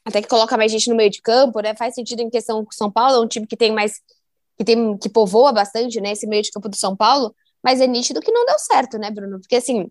até 0.04 0.22
que 0.22 0.28
coloca 0.28 0.56
mais 0.56 0.70
gente 0.70 0.88
no 0.88 0.96
meio 0.96 1.10
de 1.10 1.20
campo, 1.20 1.60
né? 1.60 1.74
Faz 1.74 1.94
sentido 1.94 2.20
em 2.20 2.30
questão 2.30 2.64
que 2.64 2.74
São 2.74 2.90
Paulo 2.90 3.16
é 3.16 3.20
um 3.20 3.28
time 3.28 3.48
que 3.48 3.56
tem 3.56 3.72
mais 3.72 4.00
que 4.60 4.64
tem 4.64 4.98
que 4.98 5.08
povoa 5.08 5.52
bastante, 5.52 6.02
né, 6.02 6.12
esse 6.12 6.26
meio 6.26 6.42
de 6.42 6.50
campo 6.50 6.68
do 6.68 6.76
São 6.76 6.94
Paulo, 6.94 7.34
mas 7.64 7.80
é 7.80 7.86
nítido 7.86 8.20
que 8.20 8.30
não 8.30 8.44
deu 8.44 8.58
certo, 8.58 8.98
né, 8.98 9.10
Bruno? 9.10 9.40
Porque 9.40 9.56
assim, 9.56 9.90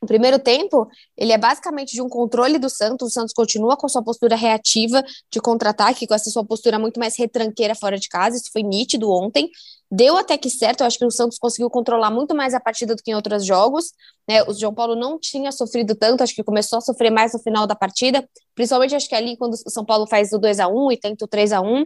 o 0.00 0.06
primeiro 0.06 0.38
tempo, 0.38 0.88
ele 1.14 1.32
é 1.32 1.38
basicamente 1.38 1.92
de 1.92 2.00
um 2.00 2.08
controle 2.08 2.58
do 2.58 2.70
Santos. 2.70 3.08
O 3.08 3.10
Santos 3.10 3.34
continua 3.34 3.76
com 3.76 3.86
sua 3.90 4.02
postura 4.02 4.34
reativa 4.34 5.04
de 5.30 5.38
contra-ataque, 5.38 6.06
com 6.06 6.14
essa 6.14 6.30
sua 6.30 6.42
postura 6.42 6.78
muito 6.78 6.98
mais 6.98 7.14
retranqueira 7.18 7.74
fora 7.74 7.98
de 7.98 8.08
casa. 8.08 8.38
Isso 8.38 8.50
foi 8.50 8.62
nítido 8.62 9.10
ontem. 9.10 9.50
Deu 9.90 10.16
até 10.16 10.38
que 10.38 10.48
certo. 10.48 10.80
Eu 10.80 10.86
acho 10.86 10.98
que 10.98 11.04
o 11.04 11.10
Santos 11.10 11.38
conseguiu 11.38 11.68
controlar 11.68 12.10
muito 12.10 12.34
mais 12.34 12.54
a 12.54 12.60
partida 12.60 12.96
do 12.96 13.02
que 13.02 13.10
em 13.10 13.14
outros 13.14 13.44
jogos. 13.44 13.92
Né? 14.26 14.42
O 14.44 14.54
João 14.54 14.72
Paulo 14.72 14.96
não 14.96 15.18
tinha 15.18 15.52
sofrido 15.52 15.94
tanto, 15.94 16.22
acho 16.22 16.34
que 16.34 16.42
começou 16.42 16.78
a 16.78 16.80
sofrer 16.80 17.10
mais 17.10 17.34
no 17.34 17.38
final 17.38 17.66
da 17.66 17.74
partida. 17.74 18.26
Principalmente, 18.54 18.94
acho 18.94 19.08
que 19.08 19.14
ali, 19.14 19.36
quando 19.36 19.52
o 19.52 19.70
São 19.70 19.84
Paulo 19.84 20.06
faz 20.06 20.32
o 20.32 20.38
2 20.38 20.58
a 20.58 20.68
1 20.68 20.92
e 20.92 20.96
tenta 20.96 21.24
o 21.26 21.28
3 21.28 21.52
a 21.52 21.60
1 21.60 21.84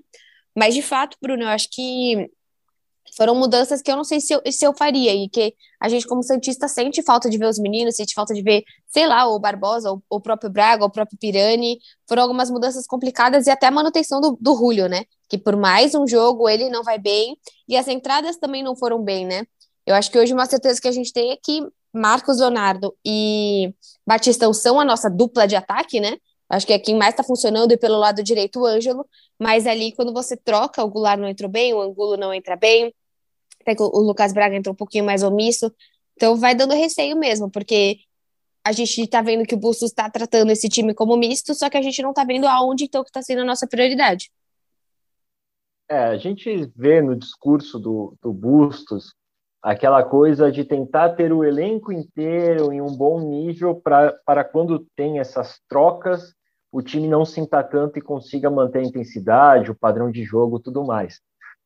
mas, 0.56 0.74
de 0.74 0.82
fato, 0.82 1.16
Bruno, 1.20 1.42
eu 1.44 1.48
acho 1.48 1.68
que 1.70 2.30
foram 3.16 3.34
mudanças 3.34 3.82
que 3.82 3.90
eu 3.90 3.96
não 3.96 4.04
sei 4.04 4.20
se 4.20 4.32
eu, 4.32 4.40
se 4.50 4.64
eu 4.64 4.72
faria 4.72 5.14
e 5.14 5.28
que 5.28 5.54
a 5.80 5.88
gente, 5.88 6.06
como 6.06 6.22
Santista, 6.22 6.68
sente 6.68 7.02
falta 7.02 7.28
de 7.28 7.38
ver 7.38 7.46
os 7.46 7.58
meninos, 7.58 7.96
sente 7.96 8.14
falta 8.14 8.34
de 8.34 8.42
ver, 8.42 8.62
sei 8.86 9.06
lá, 9.06 9.26
o 9.26 9.38
Barbosa, 9.38 9.92
o, 9.92 10.02
o 10.08 10.20
próprio 10.20 10.50
Braga, 10.50 10.84
o 10.84 10.90
próprio 10.90 11.18
Pirani. 11.18 11.78
Foram 12.08 12.22
algumas 12.22 12.50
mudanças 12.50 12.86
complicadas 12.86 13.46
e 13.46 13.50
até 13.50 13.66
a 13.66 13.70
manutenção 13.70 14.20
do, 14.20 14.36
do 14.40 14.56
Julio, 14.56 14.88
né? 14.88 15.04
Que 15.28 15.38
por 15.38 15.56
mais 15.56 15.94
um 15.94 16.06
jogo 16.06 16.48
ele 16.48 16.68
não 16.68 16.82
vai 16.82 16.98
bem 16.98 17.36
e 17.68 17.76
as 17.76 17.88
entradas 17.88 18.36
também 18.36 18.62
não 18.62 18.76
foram 18.76 19.02
bem, 19.02 19.26
né? 19.26 19.44
Eu 19.86 19.94
acho 19.94 20.10
que 20.10 20.18
hoje 20.18 20.32
uma 20.32 20.46
certeza 20.46 20.80
que 20.80 20.88
a 20.88 20.92
gente 20.92 21.12
tem 21.12 21.32
é 21.32 21.36
que 21.42 21.66
Marcos 21.92 22.38
Leonardo 22.38 22.94
e 23.04 23.74
Batistão 24.06 24.52
são 24.52 24.78
a 24.78 24.84
nossa 24.84 25.10
dupla 25.10 25.46
de 25.46 25.56
ataque, 25.56 25.98
né? 26.00 26.16
Acho 26.48 26.66
que 26.66 26.72
é 26.72 26.78
quem 26.78 26.96
mais 26.96 27.12
está 27.12 27.22
funcionando 27.22 27.72
e 27.72 27.76
pelo 27.76 27.98
lado 27.98 28.22
direito 28.22 28.60
o 28.60 28.66
Ângelo, 28.66 29.06
mas 29.40 29.66
ali 29.66 29.92
quando 29.92 30.12
você 30.12 30.36
troca, 30.36 30.84
o 30.84 30.88
Goulart 30.90 31.18
não 31.18 31.28
entrou 31.28 31.50
bem, 31.50 31.72
o 31.72 31.80
Angulo 31.80 32.16
não 32.16 32.32
entra 32.32 32.56
bem, 32.56 32.94
até 33.60 33.74
que 33.74 33.82
o 33.82 33.98
Lucas 34.00 34.32
Braga 34.32 34.54
entrou 34.54 34.74
um 34.74 34.76
pouquinho 34.76 35.04
mais 35.04 35.22
omisso, 35.22 35.72
então 36.14 36.36
vai 36.36 36.54
dando 36.54 36.74
receio 36.74 37.16
mesmo, 37.16 37.50
porque 37.50 38.00
a 38.62 38.72
gente 38.72 39.00
está 39.00 39.22
vendo 39.22 39.46
que 39.46 39.54
o 39.54 39.58
Bustos 39.58 39.90
está 39.90 40.10
tratando 40.10 40.52
esse 40.52 40.68
time 40.68 40.92
como 40.92 41.16
misto, 41.16 41.54
só 41.54 41.70
que 41.70 41.78
a 41.78 41.82
gente 41.82 42.02
não 42.02 42.10
está 42.10 42.24
vendo 42.24 42.46
aonde 42.46 42.84
então 42.84 43.02
que 43.02 43.08
está 43.08 43.22
sendo 43.22 43.40
a 43.40 43.44
nossa 43.44 43.66
prioridade. 43.66 44.30
É, 45.88 46.04
a 46.04 46.16
gente 46.18 46.70
vê 46.76 47.00
no 47.00 47.16
discurso 47.16 47.78
do, 47.78 48.14
do 48.22 48.32
Bustos 48.32 49.14
aquela 49.62 50.02
coisa 50.02 50.52
de 50.52 50.64
tentar 50.64 51.10
ter 51.10 51.32
o 51.32 51.44
elenco 51.44 51.92
inteiro 51.92 52.72
em 52.72 52.80
um 52.80 52.94
bom 52.94 53.20
nível 53.20 53.74
para 53.74 54.44
quando 54.44 54.86
tem 54.94 55.18
essas 55.18 55.58
trocas, 55.68 56.34
o 56.72 56.82
time 56.82 57.08
não 57.08 57.24
sinta 57.24 57.62
tanto 57.62 57.98
e 57.98 58.02
consiga 58.02 58.50
manter 58.50 58.80
a 58.80 58.84
intensidade, 58.84 59.70
o 59.70 59.74
padrão 59.74 60.10
de 60.10 60.22
jogo 60.22 60.60
tudo 60.60 60.84
mais. 60.84 61.20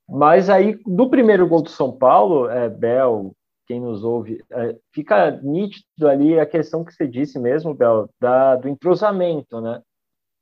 Mas 0.09 0.51
aí, 0.51 0.79
do 0.87 1.09
primeiro 1.09 1.47
gol 1.49 1.63
do 1.63 1.71
São 1.71 1.93
Paulo, 1.93 2.49
é, 2.49 2.69
Bel, 2.69 3.33
quem 3.67 3.81
nos 3.81 4.05
ouve, 4.05 4.43
é, 4.51 4.77
fica 4.93 5.31
nítido 5.43 6.09
ali 6.09 6.39
a 6.39 6.47
questão 6.47 6.85
que 6.85 6.93
você 6.93 7.07
disse 7.07 7.39
mesmo, 7.39 7.75
Bel, 7.75 8.09
da, 8.21 8.57
do 8.57 8.69
entrosamento, 8.69 9.61
né? 9.61 9.81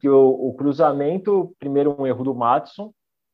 Que 0.00 0.08
o, 0.08 0.28
o 0.28 0.54
cruzamento, 0.54 1.54
primeiro 1.58 1.94
um 1.96 2.06
erro 2.06 2.24
do 2.24 2.34
Matson, 2.34 2.92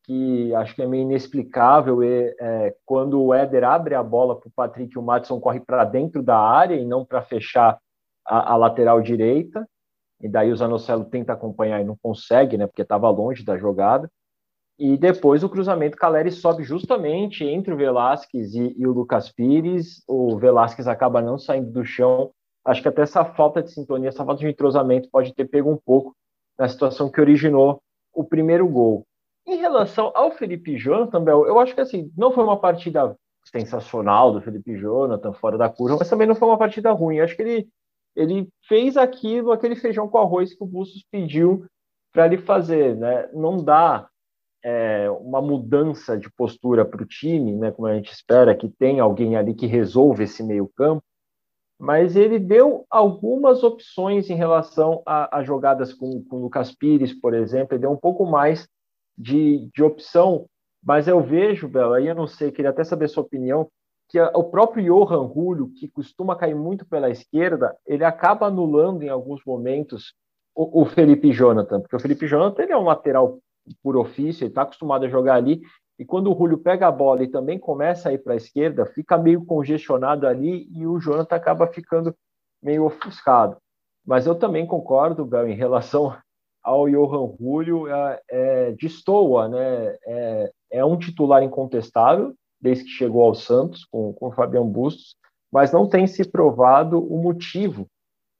que 0.08 0.54
acho 0.54 0.74
que 0.74 0.80
é 0.80 0.86
meio 0.86 1.02
inexplicável 1.02 2.02
e, 2.02 2.34
é, 2.40 2.74
quando 2.86 3.22
o 3.22 3.34
Éder 3.34 3.62
abre 3.62 3.94
a 3.94 4.02
bola 4.02 4.40
para 4.40 4.48
o 4.48 4.52
Patrick, 4.56 4.98
o 4.98 5.02
Madison 5.02 5.38
corre 5.38 5.60
para 5.60 5.84
dentro 5.84 6.22
da 6.22 6.38
área 6.38 6.76
e 6.76 6.84
não 6.86 7.04
para 7.04 7.20
fechar 7.20 7.78
a, 8.26 8.54
a, 8.54 8.56
lateral 8.56 9.02
direita, 9.02 9.68
e 10.20 10.28
daí 10.28 10.50
o 10.50 10.56
Zanocelo 10.56 11.04
tenta 11.04 11.32
acompanhar 11.32 11.80
e 11.80 11.84
não 11.84 11.96
consegue, 12.00 12.56
né, 12.56 12.66
porque 12.66 12.82
estava 12.82 13.08
longe 13.10 13.44
da 13.44 13.56
jogada, 13.56 14.10
e 14.78 14.96
depois 14.96 15.42
o 15.42 15.48
cruzamento, 15.48 15.96
Caleri 15.96 16.30
sobe 16.30 16.62
justamente 16.62 17.44
entre 17.44 17.74
o 17.74 17.76
Velasquez 17.76 18.54
e, 18.54 18.74
e 18.78 18.86
o 18.86 18.92
Lucas 18.92 19.30
Pires, 19.30 20.04
o 20.06 20.38
Velasquez 20.38 20.86
acaba 20.86 21.20
não 21.20 21.36
saindo 21.36 21.70
do 21.70 21.84
chão, 21.84 22.30
acho 22.64 22.80
que 22.80 22.88
até 22.88 23.02
essa 23.02 23.24
falta 23.24 23.62
de 23.62 23.72
sintonia, 23.72 24.08
essa 24.08 24.24
falta 24.24 24.40
de 24.40 24.48
entrosamento 24.48 25.08
pode 25.10 25.34
ter 25.34 25.46
pego 25.46 25.70
um 25.70 25.76
pouco 25.76 26.14
na 26.56 26.68
situação 26.68 27.10
que 27.10 27.20
originou 27.20 27.80
o 28.14 28.22
primeiro 28.22 28.68
gol. 28.68 29.04
Em 29.46 29.56
relação 29.56 30.12
ao 30.14 30.30
Felipe 30.32 30.76
Jonathan, 30.76 31.24
eu 31.26 31.58
acho 31.58 31.74
que 31.74 31.80
assim, 31.80 32.12
não 32.16 32.30
foi 32.30 32.44
uma 32.44 32.60
partida 32.60 33.16
sensacional 33.50 34.32
do 34.32 34.40
Felipe 34.40 34.76
Jonathan, 34.76 35.32
fora 35.32 35.56
da 35.56 35.68
curva, 35.68 35.96
mas 35.98 36.08
também 36.10 36.26
não 36.26 36.34
foi 36.34 36.48
uma 36.48 36.58
partida 36.58 36.92
ruim. 36.92 37.16
Eu 37.16 37.24
acho 37.24 37.34
que 37.34 37.42
ele, 37.42 37.68
ele 38.16 38.48
fez 38.66 38.96
aquilo, 38.96 39.52
aquele 39.52 39.76
feijão 39.76 40.08
com 40.08 40.18
arroz 40.18 40.54
que 40.54 40.62
o 40.62 40.66
Bustos 40.66 41.04
pediu 41.10 41.66
para 42.12 42.26
ele 42.26 42.38
fazer. 42.38 42.96
Né? 42.96 43.28
Não 43.32 43.62
dá 43.62 44.08
é, 44.64 45.08
uma 45.10 45.40
mudança 45.40 46.16
de 46.16 46.30
postura 46.30 46.84
para 46.84 47.02
o 47.02 47.06
time, 47.06 47.54
né, 47.56 47.70
como 47.70 47.86
a 47.86 47.94
gente 47.94 48.12
espera 48.12 48.54
que 48.54 48.68
tenha 48.68 49.02
alguém 49.02 49.36
ali 49.36 49.54
que 49.54 49.66
resolva 49.66 50.22
esse 50.22 50.42
meio 50.42 50.68
campo, 50.76 51.02
mas 51.78 52.16
ele 52.16 52.38
deu 52.38 52.84
algumas 52.90 53.62
opções 53.62 54.28
em 54.28 54.34
relação 54.34 55.00
a, 55.06 55.38
a 55.38 55.44
jogadas 55.44 55.94
com, 55.94 56.24
com 56.24 56.36
o 56.36 56.42
Lucas 56.42 56.74
Pires, 56.74 57.14
por 57.14 57.34
exemplo, 57.34 57.74
ele 57.74 57.82
deu 57.82 57.92
um 57.92 57.96
pouco 57.96 58.26
mais 58.26 58.68
de, 59.16 59.68
de 59.72 59.82
opção, 59.82 60.46
mas 60.82 61.06
eu 61.06 61.22
vejo, 61.22 61.68
Bela, 61.68 61.98
aí 61.98 62.08
eu 62.08 62.14
não 62.14 62.26
sei, 62.26 62.50
queria 62.50 62.70
até 62.70 62.82
saber 62.82 63.08
sua 63.08 63.22
opinião, 63.22 63.70
que 64.08 64.20
o 64.20 64.44
próprio 64.44 64.84
Johan 64.84 65.30
Julio, 65.32 65.70
que 65.78 65.88
costuma 65.88 66.34
cair 66.34 66.54
muito 66.54 66.86
pela 66.86 67.10
esquerda, 67.10 67.76
ele 67.86 68.04
acaba 68.04 68.46
anulando 68.46 69.02
em 69.02 69.08
alguns 69.08 69.44
momentos 69.44 70.14
o, 70.54 70.82
o 70.82 70.86
Felipe 70.86 71.30
Jonathan, 71.32 71.80
porque 71.80 71.96
o 71.96 72.00
Felipe 72.00 72.26
Jonathan 72.26 72.62
ele 72.62 72.72
é 72.72 72.76
um 72.76 72.84
lateral 72.84 73.38
por 73.82 73.96
ofício, 73.96 74.44
ele 74.44 74.50
está 74.50 74.62
acostumado 74.62 75.04
a 75.04 75.08
jogar 75.08 75.34
ali, 75.34 75.60
e 75.98 76.04
quando 76.04 76.32
o 76.32 76.36
Julio 76.36 76.58
pega 76.58 76.86
a 76.86 76.92
bola 76.92 77.22
e 77.22 77.28
também 77.28 77.58
começa 77.58 78.08
a 78.08 78.12
ir 78.12 78.18
para 78.18 78.32
a 78.32 78.36
esquerda, 78.36 78.86
fica 78.86 79.18
meio 79.18 79.44
congestionado 79.44 80.26
ali 80.26 80.68
e 80.72 80.86
o 80.86 80.98
Jonathan 80.98 81.36
acaba 81.36 81.66
ficando 81.66 82.14
meio 82.62 82.84
ofuscado. 82.84 83.56
Mas 84.06 84.24
eu 84.24 84.34
também 84.34 84.66
concordo, 84.66 85.26
Bel, 85.26 85.48
em 85.48 85.54
relação 85.54 86.16
ao 86.62 86.88
Johan 86.88 87.34
Julio 87.38 87.88
é, 87.88 88.20
é, 88.30 88.72
destoa, 88.72 89.48
né? 89.48 89.96
É, 90.06 90.52
é, 90.72 90.84
um 90.84 90.96
titular 90.96 91.42
incontestável 91.42 92.34
desde 92.60 92.84
que 92.84 92.90
chegou 92.90 93.22
ao 93.22 93.34
Santos 93.34 93.84
com, 93.84 94.12
com 94.12 94.28
o 94.28 94.32
Fabião 94.32 94.66
Bustos, 94.66 95.16
mas 95.50 95.72
não 95.72 95.88
tem 95.88 96.06
se 96.06 96.24
provado 96.24 96.98
o 96.98 97.22
motivo 97.22 97.86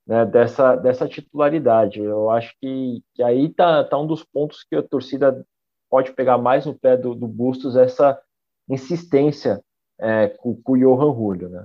né, 0.07 0.25
dessa, 0.27 0.77
dessa 0.77 1.09
titularidade. 1.09 2.01
Eu 2.01 2.31
acho 2.31 2.55
que, 2.61 3.03
que 3.15 3.23
aí 3.23 3.49
tá, 3.49 3.85
tá 3.85 3.99
um 3.99 4.07
dos 4.07 4.25
pontos 4.25 4.65
que 4.65 4.77
a 4.77 4.83
torcida 4.83 5.45
pode 5.91 6.13
pegar 6.13 6.39
mais 6.39 6.67
no 6.67 6.79
pé 6.79 6.97
do, 6.97 7.15
do 7.15 7.27
Bustos, 7.27 7.77
essa 7.77 8.21
insistência 8.69 9.63
é, 9.99 10.29
com, 10.29 10.55
com 10.63 10.73
o 10.73 10.79
Johan 10.79 11.15
Julio, 11.15 11.49
né? 11.49 11.65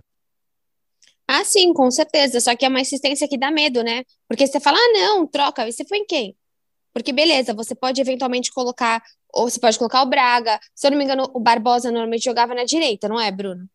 Ah, 1.27 1.43
sim, 1.43 1.73
com 1.73 1.89
certeza. 1.89 2.39
Só 2.39 2.55
que 2.55 2.65
é 2.65 2.69
uma 2.69 2.81
insistência 2.81 3.27
que 3.27 3.37
dá 3.37 3.49
medo, 3.49 3.83
né? 3.83 4.03
Porque 4.27 4.45
você 4.45 4.59
fala, 4.59 4.77
ah, 4.77 4.93
não, 4.93 5.25
troca. 5.25 5.67
E 5.67 5.71
você 5.71 5.85
foi 5.85 5.99
em 5.99 6.05
quem? 6.05 6.35
Porque, 6.93 7.11
beleza, 7.11 7.53
você 7.53 7.73
pode 7.73 7.99
eventualmente 7.99 8.51
colocar, 8.51 9.01
ou 9.33 9.49
você 9.49 9.59
pode 9.59 9.77
colocar 9.77 10.03
o 10.03 10.05
Braga. 10.05 10.59
Se 10.75 10.85
eu 10.85 10.91
não 10.91 10.97
me 10.97 11.03
engano, 11.03 11.29
o 11.33 11.39
Barbosa 11.39 11.91
normalmente 11.91 12.23
jogava 12.23 12.53
na 12.53 12.63
direita, 12.63 13.09
não 13.09 13.19
é, 13.19 13.31
Bruno? 13.31 13.67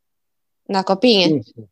Na 0.69 0.85
copinha? 0.85 1.29
Sim, 1.29 1.43
sim. 1.43 1.69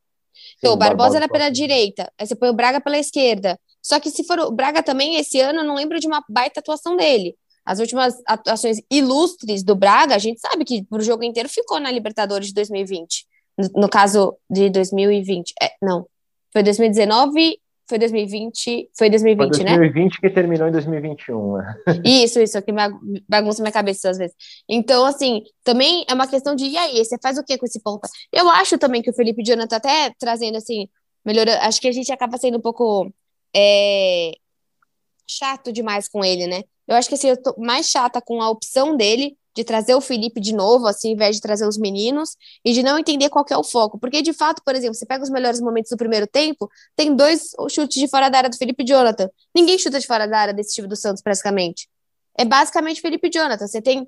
Então, 0.59 0.73
o 0.73 0.77
Barbosa, 0.77 0.97
Barbosa 0.97 1.17
era 1.19 1.29
pela 1.29 1.51
direita, 1.51 2.11
aí 2.19 2.27
você 2.27 2.35
põe 2.35 2.49
o 2.49 2.55
Braga 2.55 2.81
pela 2.81 2.99
esquerda. 2.99 3.59
Só 3.83 4.01
que 4.01 4.11
se 4.11 4.25
for 4.25 4.39
o 4.41 4.51
Braga 4.51 4.83
também, 4.83 5.17
esse 5.17 5.39
ano, 5.41 5.61
eu 5.61 5.65
não 5.65 5.77
lembro 5.77 6.01
de 6.01 6.07
uma 6.07 6.25
baita 6.29 6.61
atuação 6.61 6.97
dele. 6.97 7.37
As 7.65 7.79
últimas 7.79 8.15
atuações 8.27 8.81
ilustres 8.91 9.63
do 9.63 9.75
Braga, 9.75 10.15
a 10.15 10.19
gente 10.19 10.41
sabe 10.41 10.65
que 10.65 10.87
o 10.91 11.01
jogo 11.01 11.25
inteiro 11.25 11.49
ficou 11.49 11.79
na 11.79 11.91
Libertadores 11.91 12.49
de 12.49 12.55
2020. 12.55 13.27
No, 13.57 13.83
no 13.83 13.89
caso 13.89 14.37
de 14.51 14.71
2020. 14.71 15.53
É, 15.63 15.73
não. 15.83 16.07
Foi 16.53 16.63
2019 16.63 17.59
foi 17.89 17.99
2020, 17.99 18.91
foi 18.97 19.09
2020, 19.09 19.37
foi 19.37 19.47
2020 19.49 19.65
né? 19.65 19.79
2020 19.79 20.21
que 20.21 20.31
terminou 20.31 20.69
em 20.69 20.73
2021. 20.73 21.57
Né? 21.57 21.75
Isso, 22.05 22.41
isso, 22.41 22.61
que 22.63 22.73
bagunça 23.29 23.63
minha 23.63 23.73
cabeça 23.73 24.11
às 24.11 24.19
vezes. 24.19 24.35
Então, 24.69 25.05
assim, 25.05 25.43
também 25.63 26.05
é 26.09 26.15
uma 26.15 26.27
questão 26.27 26.55
de, 26.55 26.67
e 26.67 26.77
aí, 26.77 27.05
você 27.05 27.17
faz 27.23 27.39
o 27.39 27.45
que 27.45 27.57
com 27.57 27.67
esse 27.67 27.81
ponto? 27.81 28.09
Eu 28.33 28.49
acho 28.51 28.77
também 28.77 29.03
que 29.03 29.11
o 29.11 29.15
Felipe 29.15 29.43
Jonathan 29.43 29.69
tá 29.69 29.77
até 29.77 30.13
trazendo, 30.19 30.57
assim, 30.57 30.89
melhorando, 31.25 31.59
acho 31.63 31.81
que 31.81 31.89
a 31.89 31.93
gente 31.93 32.11
acaba 32.13 32.37
sendo 32.39 32.59
um 32.59 32.61
pouco 32.61 33.13
é, 33.55 34.33
chato 35.27 35.73
demais 35.73 36.09
com 36.09 36.25
ele, 36.25 36.47
né? 36.47 36.63
Eu 36.89 36.97
acho 36.97 37.09
que, 37.09 37.15
assim, 37.15 37.29
eu 37.29 37.41
tô 37.41 37.55
mais 37.59 37.89
chata 37.89 38.21
com 38.21 38.43
a 38.43 38.51
opção 38.51 38.97
dele 38.97 39.37
de 39.57 39.65
trazer 39.65 39.95
o 39.95 40.01
Felipe 40.03 40.39
de 40.39 40.55
novo, 40.55 40.87
assim, 40.87 41.09
ao 41.09 41.15
invés 41.15 41.37
de 41.37 41.43
trazer 41.43 41.67
os 41.67 41.79
meninos, 41.79 42.37
e 42.63 42.75
de 42.75 42.83
não 42.83 42.99
entender 42.99 43.31
qual 43.31 43.45
é 43.51 43.57
o 43.57 43.65
foco. 43.65 43.99
Porque, 43.99 44.21
de 44.21 44.35
fato, 44.35 44.63
por 44.63 44.75
exemplo, 44.75 44.95
você 44.95 45.07
pega 45.07 45.25
os 45.25 45.31
melhores 45.31 45.61
momentos 45.61 45.91
do 45.91 45.97
primeiro 45.97 46.27
tempo, 46.27 46.69
tem 46.95 47.17
dois 47.17 47.53
chutes 47.71 47.99
de 47.99 48.07
fora 48.07 48.29
da 48.29 48.39
área 48.39 48.51
do 48.51 48.57
Felipe 48.57 48.83
e 48.83 48.87
Jonathan. 48.87 49.31
Ninguém 49.55 49.79
chuta 49.79 49.99
de 49.99 50.07
fora 50.07 50.29
da 50.29 50.39
área 50.39 50.55
desse 50.55 50.75
time 50.75 50.87
do 50.87 50.95
Santos, 50.95 51.23
praticamente. 51.23 51.89
É 52.37 52.45
basicamente 52.45 53.01
Felipe 53.01 53.29
e 53.29 53.31
Jonathan. 53.31 53.67
Você 53.67 53.81
tem. 53.81 54.07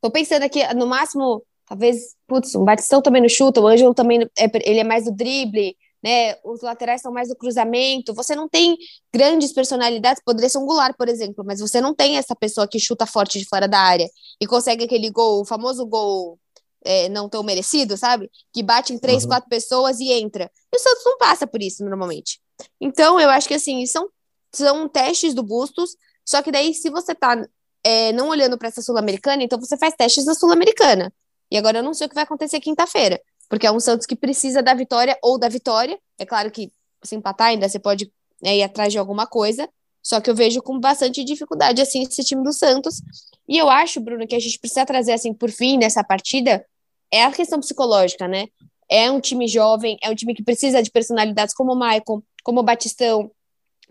Tô 0.00 0.10
pensando 0.10 0.42
aqui, 0.42 0.62
no 0.74 0.88
máximo, 0.88 1.44
talvez, 1.68 2.16
putz, 2.26 2.56
o 2.56 2.64
Batistão 2.64 3.00
também 3.00 3.22
não 3.22 3.28
chuta, 3.28 3.60
o 3.60 3.68
Ângelo 3.68 3.94
também, 3.94 4.28
é, 4.36 4.50
ele 4.68 4.80
é 4.80 4.84
mais 4.84 5.04
do 5.04 5.12
drible, 5.12 5.76
né? 6.02 6.36
Os 6.44 6.60
laterais 6.62 7.00
são 7.00 7.12
mais 7.12 7.28
do 7.28 7.36
cruzamento. 7.36 8.12
Você 8.14 8.34
não 8.34 8.48
tem 8.48 8.76
grandes 9.12 9.52
personalidades, 9.52 10.22
poderia 10.24 10.48
ser 10.48 10.58
um 10.58 10.66
Goulart, 10.66 10.96
por 10.96 11.08
exemplo, 11.08 11.44
mas 11.46 11.60
você 11.60 11.80
não 11.80 11.94
tem 11.94 12.16
essa 12.16 12.34
pessoa 12.34 12.66
que 12.66 12.80
chuta 12.80 13.06
forte 13.06 13.38
de 13.38 13.44
fora 13.44 13.68
da 13.68 13.78
área 13.78 14.08
e 14.40 14.46
consegue 14.46 14.84
aquele 14.84 15.10
gol, 15.10 15.42
o 15.42 15.44
famoso 15.44 15.86
gol 15.86 16.38
é, 16.84 17.08
não 17.08 17.28
tão 17.28 17.42
merecido, 17.44 17.96
sabe? 17.96 18.30
Que 18.52 18.62
bate 18.62 18.92
em 18.92 18.98
três, 18.98 19.22
uhum. 19.22 19.30
quatro 19.30 19.48
pessoas 19.48 20.00
e 20.00 20.10
entra. 20.12 20.50
E 20.72 20.76
o 20.76 20.80
Santos 20.80 21.04
não 21.04 21.16
passa 21.16 21.46
por 21.46 21.62
isso 21.62 21.84
normalmente. 21.84 22.40
Então, 22.80 23.20
eu 23.20 23.30
acho 23.30 23.46
que 23.46 23.54
assim, 23.54 23.86
são, 23.86 24.08
são 24.52 24.88
testes 24.88 25.34
do 25.34 25.42
Bustos, 25.42 25.96
só 26.24 26.42
que 26.42 26.50
daí, 26.50 26.74
se 26.74 26.90
você 26.90 27.14
tá 27.14 27.40
é, 27.84 28.12
não 28.12 28.28
olhando 28.28 28.58
para 28.58 28.68
essa 28.68 28.82
Sul-Americana, 28.82 29.42
então 29.42 29.58
você 29.58 29.76
faz 29.76 29.94
testes 29.94 30.24
da 30.24 30.34
Sul-Americana. 30.34 31.12
E 31.50 31.56
agora 31.56 31.78
eu 31.78 31.82
não 31.82 31.94
sei 31.94 32.06
o 32.06 32.08
que 32.08 32.14
vai 32.14 32.24
acontecer 32.24 32.60
quinta-feira 32.60 33.20
porque 33.52 33.66
é 33.66 33.70
um 33.70 33.78
Santos 33.78 34.06
que 34.06 34.16
precisa 34.16 34.62
da 34.62 34.72
vitória 34.72 35.14
ou 35.20 35.38
da 35.38 35.46
vitória. 35.46 35.98
É 36.18 36.24
claro 36.24 36.50
que 36.50 36.72
se 37.04 37.14
empatar 37.14 37.48
ainda 37.48 37.68
você 37.68 37.78
pode 37.78 38.10
né, 38.42 38.56
ir 38.56 38.62
atrás 38.62 38.90
de 38.90 38.98
alguma 38.98 39.26
coisa, 39.26 39.68
só 40.02 40.22
que 40.22 40.30
eu 40.30 40.34
vejo 40.34 40.62
com 40.62 40.80
bastante 40.80 41.22
dificuldade 41.22 41.82
assim 41.82 42.02
esse 42.02 42.24
time 42.24 42.42
do 42.42 42.50
Santos. 42.50 43.02
E 43.46 43.58
eu 43.58 43.68
acho, 43.68 44.00
Bruno, 44.00 44.26
que 44.26 44.34
a 44.34 44.38
gente 44.38 44.58
precisa 44.58 44.86
trazer 44.86 45.12
assim 45.12 45.34
por 45.34 45.50
fim 45.50 45.76
nessa 45.76 46.02
partida 46.02 46.64
é 47.12 47.24
a 47.24 47.30
questão 47.30 47.60
psicológica, 47.60 48.26
né? 48.26 48.46
É 48.88 49.10
um 49.10 49.20
time 49.20 49.46
jovem, 49.46 49.98
é 50.02 50.08
um 50.08 50.14
time 50.14 50.34
que 50.34 50.42
precisa 50.42 50.82
de 50.82 50.90
personalidades 50.90 51.54
como 51.54 51.74
o 51.74 51.76
Maicon, 51.76 52.22
como 52.42 52.60
o 52.60 52.62
Batistão, 52.62 53.30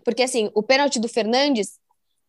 porque 0.04 0.24
assim, 0.24 0.50
o 0.56 0.62
pênalti 0.64 0.98
do 0.98 1.08
Fernandes 1.08 1.78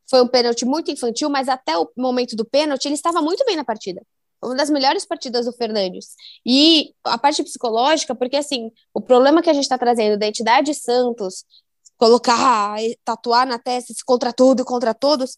foi 0.07 0.21
um 0.21 0.27
pênalti 0.27 0.65
muito 0.65 0.91
infantil, 0.91 1.31
mas 1.31 1.49
até 1.49 1.75
o 1.79 1.89
momento 1.97 2.35
do 2.35 2.45
pênalti 2.45 2.85
ele 2.85 2.93
estava 2.93 3.23
muito 3.23 3.43
bem 3.43 3.55
na 3.55 3.65
partida 3.65 4.03
uma 4.43 4.55
das 4.55 4.69
melhores 4.69 5.05
partidas 5.05 5.45
do 5.45 5.53
Fernandes. 5.53 6.15
E 6.45 6.93
a 7.03 7.17
parte 7.17 7.43
psicológica, 7.43 8.13
porque 8.13 8.35
assim, 8.35 8.71
o 8.93 9.01
problema 9.01 9.41
que 9.41 9.49
a 9.49 9.53
gente 9.53 9.63
está 9.63 9.77
trazendo 9.77 10.17
da 10.17 10.27
entidade 10.27 10.73
Santos, 10.73 11.45
colocar, 11.97 12.77
tatuar 13.03 13.47
na 13.47 13.57
testa 13.57 13.93
contra 14.05 14.33
tudo 14.33 14.61
e 14.61 14.65
contra 14.65 14.93
todos, 14.93 15.37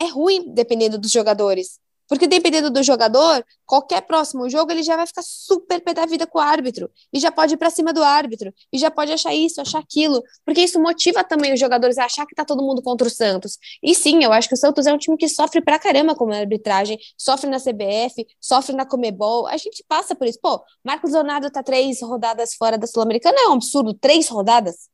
é 0.00 0.06
ruim 0.06 0.52
dependendo 0.54 0.98
dos 0.98 1.10
jogadores. 1.10 1.78
Porque 2.08 2.26
dependendo 2.26 2.70
do 2.70 2.82
jogador, 2.82 3.44
qualquer 3.64 4.02
próximo 4.02 4.48
jogo 4.48 4.70
ele 4.70 4.82
já 4.82 4.96
vai 4.96 5.06
ficar 5.06 5.22
super 5.22 5.80
pé 5.80 5.94
da 5.94 6.06
vida 6.06 6.26
com 6.26 6.38
o 6.38 6.40
árbitro. 6.40 6.90
E 7.12 7.18
já 7.18 7.32
pode 7.32 7.54
ir 7.54 7.56
para 7.56 7.70
cima 7.70 7.92
do 7.92 8.02
árbitro. 8.02 8.52
E 8.72 8.78
já 8.78 8.90
pode 8.90 9.12
achar 9.12 9.34
isso, 9.34 9.60
achar 9.60 9.78
aquilo. 9.78 10.22
Porque 10.44 10.60
isso 10.60 10.80
motiva 10.80 11.24
também 11.24 11.52
os 11.54 11.60
jogadores 11.60 11.98
a 11.98 12.04
achar 12.04 12.26
que 12.26 12.34
tá 12.34 12.44
todo 12.44 12.62
mundo 12.62 12.82
contra 12.82 13.06
o 13.06 13.10
Santos. 13.10 13.58
E 13.82 13.94
sim, 13.94 14.22
eu 14.22 14.32
acho 14.32 14.48
que 14.48 14.54
o 14.54 14.58
Santos 14.58 14.86
é 14.86 14.92
um 14.92 14.98
time 14.98 15.16
que 15.16 15.28
sofre 15.28 15.62
pra 15.62 15.78
caramba 15.78 16.14
com 16.14 16.30
a 16.30 16.36
arbitragem. 16.36 16.98
Sofre 17.16 17.48
na 17.48 17.58
CBF, 17.58 18.26
sofre 18.40 18.76
na 18.76 18.84
Comebol. 18.84 19.46
A 19.46 19.56
gente 19.56 19.84
passa 19.88 20.14
por 20.14 20.26
isso. 20.26 20.38
Pô, 20.40 20.62
Marcos 20.84 21.12
Leonardo 21.12 21.50
tá 21.50 21.62
três 21.62 22.02
rodadas 22.02 22.54
fora 22.54 22.76
da 22.76 22.86
Sul-Americana. 22.86 23.36
É 23.38 23.48
um 23.48 23.54
absurdo. 23.54 23.94
Três 23.94 24.28
rodadas. 24.28 24.88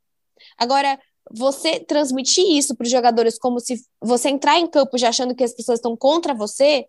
Agora, 0.56 0.98
você 1.30 1.78
transmitir 1.80 2.44
isso 2.44 2.74
para 2.74 2.84
os 2.84 2.90
jogadores 2.90 3.38
como 3.38 3.60
se 3.60 3.84
você 4.00 4.30
entrar 4.30 4.58
em 4.58 4.66
campo 4.66 4.98
já 4.98 5.10
achando 5.10 5.34
que 5.34 5.44
as 5.44 5.54
pessoas 5.54 5.78
estão 5.78 5.96
contra 5.96 6.34
você, 6.34 6.86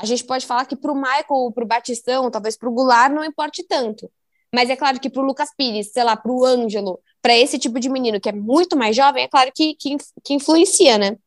a 0.00 0.06
gente 0.06 0.24
pode 0.24 0.46
falar 0.46 0.64
que 0.64 0.74
para 0.74 0.90
o 0.90 0.94
Michael, 0.94 1.52
para 1.54 1.64
o 1.64 1.66
Batistão, 1.66 2.30
talvez 2.30 2.56
para 2.56 2.68
o 2.68 2.72
Goulart 2.72 3.12
não 3.12 3.22
importe 3.22 3.62
tanto. 3.62 4.10
Mas 4.52 4.70
é 4.70 4.74
claro 4.74 4.98
que 4.98 5.10
para 5.10 5.22
o 5.22 5.24
Lucas 5.24 5.50
Pires, 5.54 5.92
sei 5.92 6.02
lá, 6.02 6.16
para 6.16 6.32
o 6.32 6.44
Ângelo, 6.44 6.98
para 7.20 7.36
esse 7.36 7.58
tipo 7.58 7.78
de 7.78 7.90
menino 7.90 8.18
que 8.18 8.30
é 8.30 8.32
muito 8.32 8.78
mais 8.78 8.96
jovem, 8.96 9.24
é 9.24 9.28
claro 9.28 9.50
que, 9.54 9.74
que, 9.74 9.96
que 10.24 10.34
influencia, 10.34 10.96
né? 10.96 11.18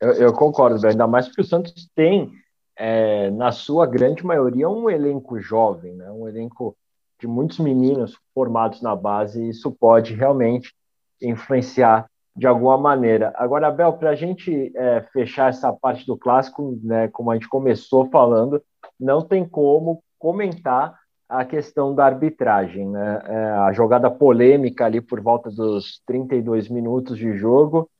Eu, 0.00 0.12
eu 0.14 0.32
concordo, 0.32 0.84
ainda 0.84 1.06
mais 1.06 1.26
porque 1.26 1.42
o 1.42 1.44
Santos 1.44 1.88
tem, 1.94 2.32
é, 2.76 3.30
na 3.30 3.52
sua 3.52 3.86
grande 3.86 4.26
maioria, 4.26 4.68
um 4.68 4.90
elenco 4.90 5.38
jovem, 5.38 5.94
né? 5.94 6.10
um 6.10 6.28
elenco 6.28 6.76
de 7.20 7.28
muitos 7.28 7.60
meninos 7.60 8.18
formados 8.34 8.82
na 8.82 8.96
base, 8.96 9.40
e 9.40 9.50
isso 9.50 9.70
pode 9.70 10.12
realmente 10.12 10.74
influenciar 11.22 12.07
de 12.38 12.46
alguma 12.46 12.78
maneira. 12.78 13.32
Agora, 13.34 13.66
Abel, 13.66 13.94
para 13.94 14.10
a 14.10 14.14
gente 14.14 14.72
é, 14.76 15.04
fechar 15.12 15.50
essa 15.50 15.72
parte 15.72 16.06
do 16.06 16.16
clássico, 16.16 16.78
né, 16.84 17.08
como 17.08 17.32
a 17.32 17.34
gente 17.34 17.48
começou 17.48 18.08
falando, 18.10 18.62
não 18.98 19.20
tem 19.22 19.44
como 19.44 20.00
comentar 20.20 20.96
a 21.28 21.44
questão 21.44 21.92
da 21.92 22.06
arbitragem, 22.06 22.88
né? 22.88 23.22
É, 23.26 23.36
a 23.50 23.72
jogada 23.72 24.08
polêmica 24.08 24.86
ali 24.86 25.00
por 25.00 25.20
volta 25.20 25.50
dos 25.50 26.00
32 26.06 26.68
minutos 26.68 27.18
de 27.18 27.36
jogo, 27.36 27.90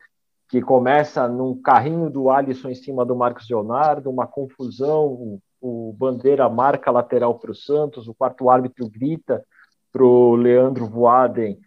que 0.48 0.62
começa 0.62 1.26
num 1.26 1.60
carrinho 1.60 2.08
do 2.08 2.30
Alisson 2.30 2.70
em 2.70 2.76
cima 2.76 3.04
do 3.04 3.16
Marcos 3.16 3.50
Leonardo, 3.50 4.08
uma 4.08 4.26
confusão, 4.26 5.04
o, 5.06 5.40
o 5.60 5.92
Bandeira 5.98 6.48
marca 6.48 6.92
lateral 6.92 7.38
para 7.40 7.50
o 7.50 7.56
Santos, 7.56 8.06
o 8.06 8.14
quarto 8.14 8.48
árbitro 8.48 8.88
grita 8.88 9.44
para 9.92 10.04
o 10.04 10.36
Leandro 10.36 10.86
Voaden 10.86 11.58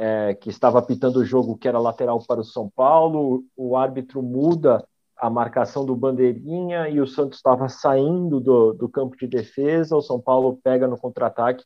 é, 0.00 0.32
que 0.32 0.48
estava 0.48 0.78
apitando 0.78 1.16
o 1.16 1.24
jogo 1.26 1.58
que 1.58 1.68
era 1.68 1.78
lateral 1.78 2.18
para 2.26 2.40
o 2.40 2.44
São 2.44 2.70
Paulo, 2.74 3.44
o 3.54 3.76
árbitro 3.76 4.22
muda 4.22 4.82
a 5.14 5.28
marcação 5.28 5.84
do 5.84 5.94
Bandeirinha 5.94 6.88
e 6.88 6.98
o 7.02 7.06
Santos 7.06 7.36
estava 7.36 7.68
saindo 7.68 8.40
do, 8.40 8.72
do 8.72 8.88
campo 8.88 9.14
de 9.14 9.26
defesa, 9.26 9.94
o 9.94 10.00
São 10.00 10.18
Paulo 10.18 10.58
pega 10.64 10.88
no 10.88 10.96
contra-ataque 10.96 11.62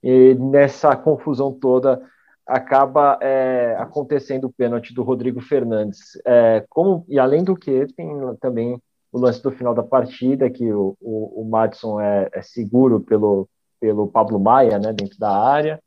e 0.00 0.34
nessa 0.34 0.94
confusão 0.94 1.52
toda 1.52 2.00
acaba 2.46 3.18
é, 3.20 3.74
acontecendo 3.80 4.44
o 4.44 4.52
pênalti 4.52 4.94
do 4.94 5.02
Rodrigo 5.02 5.40
Fernandes. 5.40 6.16
É, 6.24 6.64
como, 6.70 7.04
e 7.08 7.18
além 7.18 7.42
do 7.42 7.56
que, 7.56 7.88
tem 7.94 8.08
também 8.40 8.80
o 9.10 9.18
lance 9.18 9.42
do 9.42 9.50
final 9.50 9.74
da 9.74 9.82
partida, 9.82 10.48
que 10.48 10.72
o, 10.72 10.96
o, 11.00 11.42
o 11.42 11.44
Madison 11.44 12.00
é, 12.00 12.28
é 12.32 12.40
seguro 12.40 13.00
pelo, 13.00 13.48
pelo 13.80 14.06
Pablo 14.06 14.38
Maia, 14.38 14.78
né, 14.78 14.92
dentro 14.92 15.18
da 15.18 15.36
área, 15.36 15.80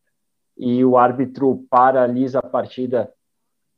e 0.58 0.84
o 0.84 0.98
árbitro 0.98 1.66
paralisa 1.70 2.40
a 2.40 2.48
partida 2.48 3.12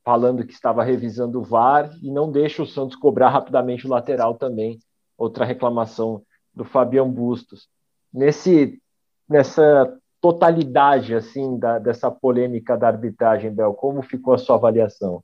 falando 0.04 0.46
que 0.46 0.54
estava 0.54 0.84
revisando 0.84 1.40
o 1.40 1.44
VAR 1.44 1.92
e 2.02 2.10
não 2.10 2.32
deixa 2.32 2.64
o 2.64 2.66
Santos 2.66 2.96
cobrar 2.96 3.30
rapidamente 3.30 3.86
o 3.86 3.90
lateral 3.90 4.36
também. 4.36 4.80
Outra 5.18 5.46
reclamação 5.46 6.24
do 6.54 6.64
Fabião 6.64 7.12
Bustos. 7.12 7.68
Nesse, 8.12 8.82
nessa 9.28 9.94
totalidade 10.22 11.14
assim 11.14 11.60
da, 11.60 11.78
dessa 11.78 12.10
polêmica 12.10 12.78
da 12.78 12.88
arbitragem, 12.88 13.54
Bel, 13.54 13.74
como 13.74 14.02
ficou 14.02 14.34
a 14.34 14.38
sua 14.38 14.56
avaliação? 14.56 15.24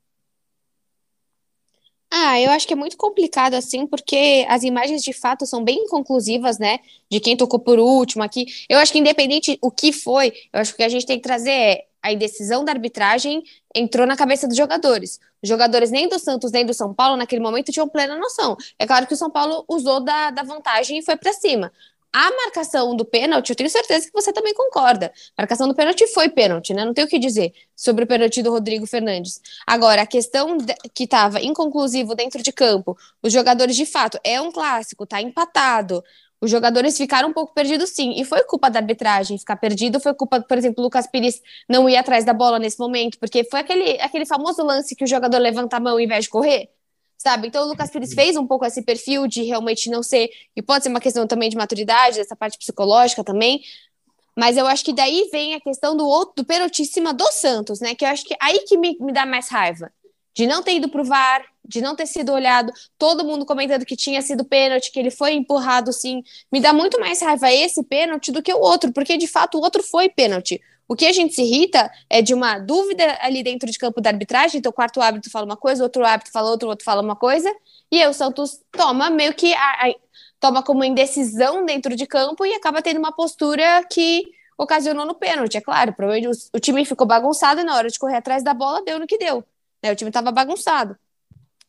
Ah, 2.17 2.39
eu 2.39 2.49
acho 2.51 2.65
que 2.65 2.71
é 2.71 2.77
muito 2.77 2.95
complicado 2.95 3.55
assim, 3.55 3.85
porque 3.85 4.45
as 4.47 4.63
imagens 4.63 5.03
de 5.03 5.11
fato 5.11 5.45
são 5.45 5.61
bem 5.61 5.79
inconclusivas, 5.83 6.57
né? 6.57 6.79
De 7.11 7.19
quem 7.19 7.35
tocou 7.35 7.59
por 7.59 7.77
último 7.77 8.23
aqui. 8.23 8.45
Eu 8.69 8.79
acho 8.79 8.93
que 8.93 8.99
independente 8.99 9.59
o 9.61 9.69
que 9.69 9.91
foi, 9.91 10.31
eu 10.53 10.61
acho 10.61 10.73
que 10.73 10.83
a 10.83 10.87
gente 10.87 11.05
tem 11.05 11.17
que 11.17 11.23
trazer 11.23 11.51
é 11.51 11.85
a 12.01 12.13
indecisão 12.13 12.63
da 12.63 12.71
arbitragem 12.71 13.43
entrou 13.75 14.07
na 14.07 14.15
cabeça 14.15 14.47
dos 14.47 14.55
jogadores. 14.55 15.19
Os 15.43 15.49
jogadores 15.49 15.91
nem 15.91 16.07
do 16.07 16.17
Santos 16.17 16.51
nem 16.51 16.65
do 16.65 16.73
São 16.73 16.93
Paulo 16.93 17.17
naquele 17.17 17.41
momento 17.41 17.71
tinham 17.71 17.89
plena 17.89 18.15
noção. 18.15 18.55
É 18.79 18.87
claro 18.87 19.07
que 19.07 19.13
o 19.13 19.17
São 19.17 19.29
Paulo 19.29 19.65
usou 19.67 19.99
da, 19.99 20.31
da 20.31 20.43
vantagem 20.43 20.99
e 20.99 21.03
foi 21.03 21.17
para 21.17 21.33
cima. 21.33 21.69
A 22.17 22.31
marcação 22.31 22.95
do 22.95 23.03
pênalti, 23.03 23.49
eu 23.49 23.57
tenho 23.57 23.69
certeza 23.69 24.05
que 24.05 24.13
você 24.13 24.31
também 24.31 24.53
concorda. 24.53 25.11
A 25.35 25.41
marcação 25.41 25.67
do 25.67 25.75
pênalti 25.75 26.07
foi 26.13 26.29
pênalti, 26.29 26.73
né? 26.73 26.85
Não 26.85 26.93
tem 26.93 27.03
o 27.03 27.09
que 27.09 27.19
dizer 27.19 27.51
sobre 27.75 28.05
o 28.05 28.07
pênalti 28.07 28.41
do 28.41 28.51
Rodrigo 28.51 28.87
Fernandes. 28.87 29.41
Agora, 29.67 30.03
a 30.03 30.05
questão 30.07 30.55
que 30.93 31.03
estava 31.03 31.41
inconclusivo 31.41 32.15
dentro 32.15 32.41
de 32.41 32.53
campo, 32.53 32.97
os 33.21 33.33
jogadores 33.33 33.75
de 33.75 33.85
fato, 33.85 34.17
é 34.23 34.39
um 34.39 34.49
clássico, 34.49 35.05
tá 35.05 35.21
empatado. 35.21 36.01
Os 36.39 36.49
jogadores 36.49 36.95
ficaram 36.95 37.27
um 37.27 37.33
pouco 37.33 37.53
perdidos, 37.53 37.89
sim. 37.89 38.13
E 38.15 38.23
foi 38.23 38.45
culpa 38.45 38.69
da 38.69 38.79
arbitragem 38.79 39.37
ficar 39.37 39.57
perdido. 39.57 39.99
Foi 39.99 40.13
culpa, 40.13 40.39
por 40.39 40.57
exemplo, 40.57 40.77
do 40.77 40.83
Lucas 40.83 41.07
Pires 41.07 41.41
não 41.67 41.89
ir 41.89 41.97
atrás 41.97 42.23
da 42.23 42.33
bola 42.33 42.57
nesse 42.57 42.79
momento, 42.79 43.19
porque 43.19 43.43
foi 43.43 43.59
aquele, 43.59 43.99
aquele 43.99 44.25
famoso 44.25 44.63
lance 44.63 44.95
que 44.95 45.03
o 45.03 45.07
jogador 45.07 45.39
levanta 45.39 45.75
a 45.75 45.79
mão 45.81 45.91
ao 45.91 45.99
invés 45.99 46.23
de 46.23 46.29
correr 46.29 46.69
sabe? 47.17 47.47
Então 47.47 47.63
o 47.65 47.67
Lucas 47.67 47.89
Pires 47.89 48.13
fez 48.13 48.35
um 48.35 48.45
pouco 48.45 48.65
esse 48.65 48.81
perfil 48.81 49.27
de 49.27 49.43
realmente 49.43 49.89
não 49.89 50.03
ser, 50.03 50.29
e 50.55 50.61
pode 50.61 50.83
ser 50.83 50.89
uma 50.89 50.99
questão 50.99 51.25
também 51.27 51.49
de 51.49 51.57
maturidade, 51.57 52.17
dessa 52.17 52.35
parte 52.35 52.57
psicológica 52.57 53.23
também, 53.23 53.61
mas 54.35 54.57
eu 54.57 54.67
acho 54.67 54.83
que 54.83 54.93
daí 54.93 55.29
vem 55.31 55.55
a 55.55 55.61
questão 55.61 55.95
do 55.95 56.05
outro, 56.05 56.43
do 56.43 56.45
pênalti 56.45 56.81
em 56.81 56.85
cima 56.85 57.13
do 57.13 57.25
Santos, 57.31 57.79
né? 57.79 57.95
Que 57.95 58.03
eu 58.03 58.09
acho 58.09 58.25
que 58.25 58.35
aí 58.41 58.59
que 58.67 58.77
me, 58.77 58.97
me 58.99 59.13
dá 59.13 59.25
mais 59.25 59.47
raiva. 59.49 59.91
De 60.33 60.45
não 60.45 60.61
ter 60.61 60.75
ido 60.75 60.89
pro 60.89 61.05
VAR, 61.05 61.45
de 61.63 61.79
não 61.79 61.95
ter 61.95 62.05
sido 62.05 62.33
olhado, 62.33 62.73
todo 62.97 63.23
mundo 63.23 63.45
comentando 63.45 63.85
que 63.85 63.95
tinha 63.95 64.21
sido 64.21 64.43
pênalti, 64.43 64.91
que 64.91 64.99
ele 64.99 65.09
foi 65.09 65.31
empurrado 65.31 65.93
sim. 65.93 66.21
Me 66.51 66.59
dá 66.59 66.73
muito 66.73 66.99
mais 66.99 67.21
raiva 67.21 67.49
esse 67.49 67.81
pênalti 67.83 68.33
do 68.33 68.43
que 68.43 68.53
o 68.53 68.59
outro, 68.59 68.91
porque 68.91 69.17
de 69.17 69.27
fato 69.27 69.57
o 69.57 69.61
outro 69.61 69.81
foi 69.81 70.09
pênalti. 70.09 70.61
O 70.87 70.95
que 70.95 71.05
a 71.05 71.11
gente 71.11 71.33
se 71.33 71.41
irrita 71.41 71.91
é 72.09 72.21
de 72.21 72.33
uma 72.33 72.59
dúvida 72.59 73.17
ali 73.21 73.41
dentro 73.41 73.69
de 73.69 73.77
campo 73.77 73.99
da 73.99 74.11
arbitragem, 74.11 74.59
então 74.59 74.69
o 74.69 74.73
quarto 74.73 75.01
árbitro 75.01 75.31
fala 75.31 75.45
uma 75.45 75.57
coisa, 75.57 75.83
outro 75.83 76.05
árbitro 76.05 76.31
fala 76.31 76.49
outra, 76.49 76.67
outro 76.67 76.85
fala 76.85 77.01
uma 77.01 77.15
coisa, 77.15 77.51
e 77.91 78.01
aí 78.01 78.07
o 78.07 78.13
Santos 78.13 78.61
toma 78.71 79.09
meio 79.09 79.33
que 79.33 79.53
a, 79.53 79.87
a, 79.87 79.95
toma 80.39 80.61
como 80.61 80.83
indecisão 80.83 81.65
dentro 81.65 81.95
de 81.95 82.05
campo 82.05 82.45
e 82.45 82.53
acaba 82.53 82.81
tendo 82.81 82.97
uma 82.99 83.11
postura 83.11 83.83
que 83.91 84.23
ocasionou 84.57 85.05
no 85.05 85.15
pênalti, 85.15 85.57
é 85.57 85.61
claro, 85.61 85.93
o, 85.99 86.57
o 86.57 86.59
time 86.59 86.85
ficou 86.85 87.07
bagunçado 87.07 87.61
e 87.61 87.63
na 87.63 87.75
hora 87.75 87.89
de 87.89 87.99
correr 87.99 88.17
atrás 88.17 88.43
da 88.43 88.53
bola 88.53 88.83
deu 88.83 88.99
no 88.99 89.07
que 89.07 89.17
deu, 89.17 89.43
né? 89.83 89.91
O 89.91 89.95
time 89.95 90.09
estava 90.09 90.31
bagunçado. 90.31 90.97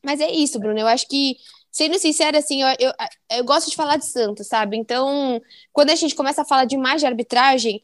Mas 0.04 0.20
é 0.20 0.30
isso, 0.30 0.60
Bruno, 0.60 0.78
eu 0.78 0.86
acho 0.86 1.08
que 1.08 1.36
sendo 1.72 1.98
sincera, 1.98 2.38
assim, 2.38 2.62
eu, 2.62 2.68
eu, 2.78 2.92
eu, 3.32 3.44
gosto 3.44 3.68
de 3.68 3.76
falar 3.76 3.96
de 3.96 4.06
Santos, 4.06 4.46
sabe? 4.46 4.76
Então, 4.76 5.42
quando 5.72 5.90
a 5.90 5.94
gente 5.94 6.14
começa 6.14 6.42
a 6.42 6.44
falar 6.44 6.64
de 6.64 6.76
mais 6.76 7.00
de 7.00 7.06
arbitragem, 7.06 7.82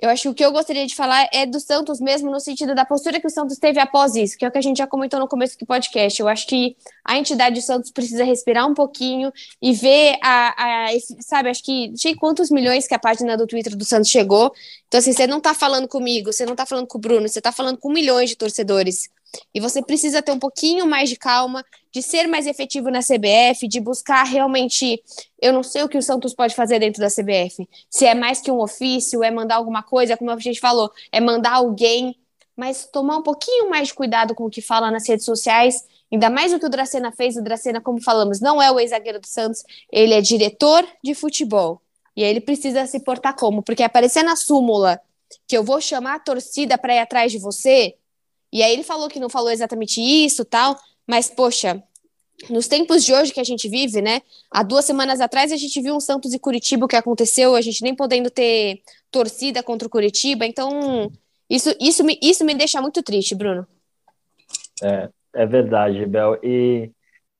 eu 0.00 0.08
acho 0.08 0.22
que 0.22 0.28
o 0.30 0.34
que 0.34 0.44
eu 0.44 0.50
gostaria 0.50 0.86
de 0.86 0.94
falar 0.94 1.28
é 1.30 1.44
do 1.44 1.60
Santos 1.60 2.00
mesmo, 2.00 2.30
no 2.30 2.40
sentido 2.40 2.74
da 2.74 2.86
postura 2.86 3.20
que 3.20 3.26
o 3.26 3.30
Santos 3.30 3.58
teve 3.58 3.78
após 3.78 4.14
isso, 4.14 4.38
que 4.38 4.44
é 4.44 4.48
o 4.48 4.50
que 4.50 4.56
a 4.56 4.62
gente 4.62 4.78
já 4.78 4.86
comentou 4.86 5.20
no 5.20 5.28
começo 5.28 5.58
do 5.58 5.66
podcast. 5.66 6.18
Eu 6.18 6.26
acho 6.26 6.46
que 6.46 6.74
a 7.04 7.18
entidade 7.18 7.56
do 7.56 7.62
Santos 7.62 7.90
precisa 7.90 8.24
respirar 8.24 8.66
um 8.66 8.72
pouquinho 8.72 9.30
e 9.60 9.72
ver 9.74 10.16
a, 10.22 10.86
a 10.86 10.86
sabe, 11.20 11.50
acho 11.50 11.62
que, 11.62 11.92
sei 11.96 12.14
quantos 12.14 12.50
milhões 12.50 12.86
que 12.86 12.94
a 12.94 12.98
página 12.98 13.36
do 13.36 13.46
Twitter 13.46 13.76
do 13.76 13.84
Santos 13.84 14.10
chegou. 14.10 14.52
Então, 14.88 14.98
assim, 14.98 15.12
você 15.12 15.26
não 15.26 15.38
tá 15.38 15.52
falando 15.52 15.86
comigo, 15.86 16.32
você 16.32 16.46
não 16.46 16.56
tá 16.56 16.64
falando 16.64 16.86
com 16.86 16.96
o 16.96 17.00
Bruno, 17.00 17.28
você 17.28 17.40
tá 17.40 17.52
falando 17.52 17.76
com 17.76 17.92
milhões 17.92 18.30
de 18.30 18.36
torcedores. 18.36 19.10
E 19.54 19.60
você 19.60 19.82
precisa 19.82 20.22
ter 20.22 20.32
um 20.32 20.38
pouquinho 20.38 20.86
mais 20.86 21.08
de 21.08 21.16
calma, 21.16 21.64
de 21.92 22.02
ser 22.02 22.26
mais 22.26 22.46
efetivo 22.46 22.90
na 22.90 23.00
CBF, 23.00 23.66
de 23.68 23.80
buscar 23.80 24.24
realmente. 24.24 25.02
Eu 25.40 25.52
não 25.52 25.62
sei 25.62 25.82
o 25.82 25.88
que 25.88 25.98
o 25.98 26.02
Santos 26.02 26.34
pode 26.34 26.54
fazer 26.54 26.78
dentro 26.78 27.00
da 27.00 27.08
CBF. 27.08 27.68
Se 27.88 28.06
é 28.06 28.14
mais 28.14 28.40
que 28.40 28.50
um 28.50 28.60
ofício, 28.60 29.22
é 29.22 29.30
mandar 29.30 29.56
alguma 29.56 29.82
coisa, 29.82 30.16
como 30.16 30.30
a 30.30 30.38
gente 30.38 30.60
falou, 30.60 30.90
é 31.12 31.20
mandar 31.20 31.54
alguém, 31.54 32.16
mas 32.56 32.86
tomar 32.86 33.16
um 33.16 33.22
pouquinho 33.22 33.70
mais 33.70 33.88
de 33.88 33.94
cuidado 33.94 34.34
com 34.34 34.44
o 34.44 34.50
que 34.50 34.60
fala 34.60 34.90
nas 34.90 35.08
redes 35.08 35.24
sociais. 35.24 35.84
Ainda 36.12 36.28
mais 36.28 36.52
o 36.52 36.58
que 36.58 36.66
o 36.66 36.70
Dracena 36.70 37.12
fez. 37.12 37.36
O 37.36 37.42
Dracena, 37.42 37.80
como 37.80 38.02
falamos, 38.02 38.40
não 38.40 38.60
é 38.60 38.70
o 38.70 38.78
ex-zagueiro 38.78 39.20
do 39.20 39.26
Santos, 39.26 39.62
ele 39.90 40.12
é 40.12 40.20
diretor 40.20 40.86
de 41.02 41.14
futebol. 41.14 41.80
E 42.16 42.24
aí 42.24 42.30
ele 42.30 42.40
precisa 42.40 42.84
se 42.86 43.00
portar 43.00 43.34
como? 43.34 43.62
Porque 43.62 43.82
aparecer 43.82 44.22
na 44.22 44.36
súmula 44.36 45.00
que 45.46 45.56
eu 45.56 45.62
vou 45.62 45.80
chamar 45.80 46.16
a 46.16 46.18
torcida 46.18 46.76
para 46.76 46.94
ir 46.94 46.98
atrás 46.98 47.30
de 47.32 47.38
você, 47.38 47.94
e 48.52 48.62
aí 48.62 48.72
ele 48.72 48.82
falou 48.82 49.08
que 49.08 49.20
não 49.20 49.28
falou 49.28 49.50
exatamente 49.50 50.00
isso, 50.00 50.44
tal, 50.44 50.76
mas 51.06 51.28
poxa, 51.30 51.82
nos 52.48 52.66
tempos 52.66 53.04
de 53.04 53.12
hoje 53.12 53.32
que 53.32 53.40
a 53.40 53.44
gente 53.44 53.68
vive, 53.68 54.00
né? 54.00 54.22
Há 54.50 54.62
duas 54.62 54.84
semanas 54.84 55.20
atrás 55.20 55.52
a 55.52 55.56
gente 55.56 55.80
viu 55.80 55.94
um 55.94 56.00
Santos 56.00 56.32
e 56.32 56.38
Curitiba 56.38 56.88
que 56.88 56.96
aconteceu, 56.96 57.54
a 57.54 57.60
gente 57.60 57.82
nem 57.82 57.94
podendo 57.94 58.30
ter 58.30 58.82
torcida 59.10 59.62
contra 59.62 59.86
o 59.86 59.90
Curitiba, 59.90 60.46
então 60.46 61.10
isso, 61.48 61.74
isso, 61.80 62.04
me, 62.04 62.18
isso 62.22 62.44
me 62.44 62.54
deixa 62.54 62.80
muito 62.80 63.02
triste, 63.02 63.34
Bruno. 63.34 63.66
É, 64.82 65.10
é 65.34 65.46
verdade, 65.46 66.06
Bel. 66.06 66.38
E 66.42 66.90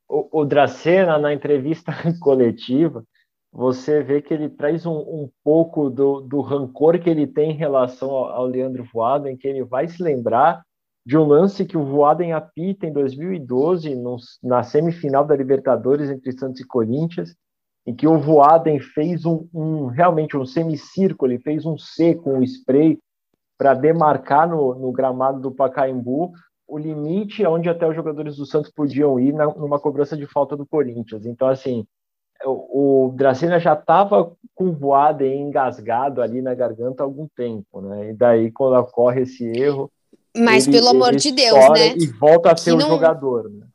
o, 0.08 0.40
o 0.40 0.44
Dracena, 0.44 1.16
na 1.18 1.32
entrevista 1.32 1.92
coletiva, 2.20 3.04
você 3.52 4.02
vê 4.02 4.20
que 4.20 4.34
ele 4.34 4.48
traz 4.48 4.84
um, 4.84 4.98
um 4.98 5.30
pouco 5.42 5.88
do, 5.88 6.20
do, 6.20 6.40
rancor 6.40 6.98
que 7.00 7.08
ele 7.08 7.26
tem 7.26 7.52
em 7.52 7.56
relação 7.56 8.10
ao, 8.10 8.30
ao 8.30 8.46
Leandro 8.46 8.84
Voaden, 8.92 9.36
que 9.36 9.46
ele 9.46 9.64
vai 9.64 9.88
se 9.88 10.02
lembrar 10.02 10.62
de 11.10 11.18
um 11.18 11.24
lance 11.24 11.64
que 11.64 11.76
o 11.76 11.84
Voaden 11.84 12.32
apita 12.34 12.86
em 12.86 12.92
2012, 12.92 13.96
no, 13.96 14.16
na 14.40 14.62
semifinal 14.62 15.24
da 15.24 15.34
Libertadores 15.34 16.08
entre 16.08 16.30
Santos 16.30 16.60
e 16.60 16.64
Corinthians, 16.64 17.34
em 17.84 17.92
que 17.92 18.06
o 18.06 18.16
Voaden 18.16 18.78
fez 18.78 19.26
um, 19.26 19.44
um 19.52 19.86
realmente 19.86 20.36
um 20.36 20.46
semicírculo, 20.46 21.32
ele 21.32 21.42
fez 21.42 21.66
um 21.66 21.76
C 21.76 22.14
com 22.14 22.34
um 22.34 22.44
spray 22.44 22.96
para 23.58 23.74
demarcar 23.74 24.48
no, 24.48 24.76
no, 24.76 24.92
gramado 24.92 25.40
do 25.40 25.50
Pacaembu 25.50 26.30
o 26.68 26.78
limite 26.78 27.44
onde 27.44 27.68
até 27.68 27.88
os 27.88 27.96
jogadores 27.96 28.36
do 28.36 28.46
Santos 28.46 28.70
podiam 28.70 29.18
ir 29.18 29.32
na, 29.32 29.46
numa 29.46 29.80
cobrança 29.80 30.16
de 30.16 30.28
falta 30.28 30.56
do 30.56 30.64
Corinthians. 30.64 31.26
Então, 31.26 31.48
assim, 31.48 31.84
o, 32.44 33.08
o 33.08 33.12
Dracena 33.16 33.58
já 33.58 33.72
estava 33.72 34.32
com 34.54 34.70
voada 34.70 35.26
engasgado 35.26 36.22
ali 36.22 36.40
na 36.40 36.54
garganta 36.54 37.02
há 37.02 37.04
algum 37.04 37.26
tempo, 37.34 37.80
né? 37.80 38.10
E 38.10 38.12
daí, 38.12 38.52
quando 38.52 38.78
ocorre 38.78 39.22
esse 39.22 39.44
erro. 39.58 39.90
Mas, 40.36 40.66
ele, 40.66 40.76
pelo 40.76 40.88
amor 40.88 41.16
de 41.16 41.32
Deus, 41.32 41.70
né? 41.70 41.94
E 41.96 42.06
volta 42.06 42.52
a 42.52 42.56
ser 42.56 42.72
o 42.72 42.76
um 42.76 42.80
jogador, 42.80 43.50
né? 43.50 43.66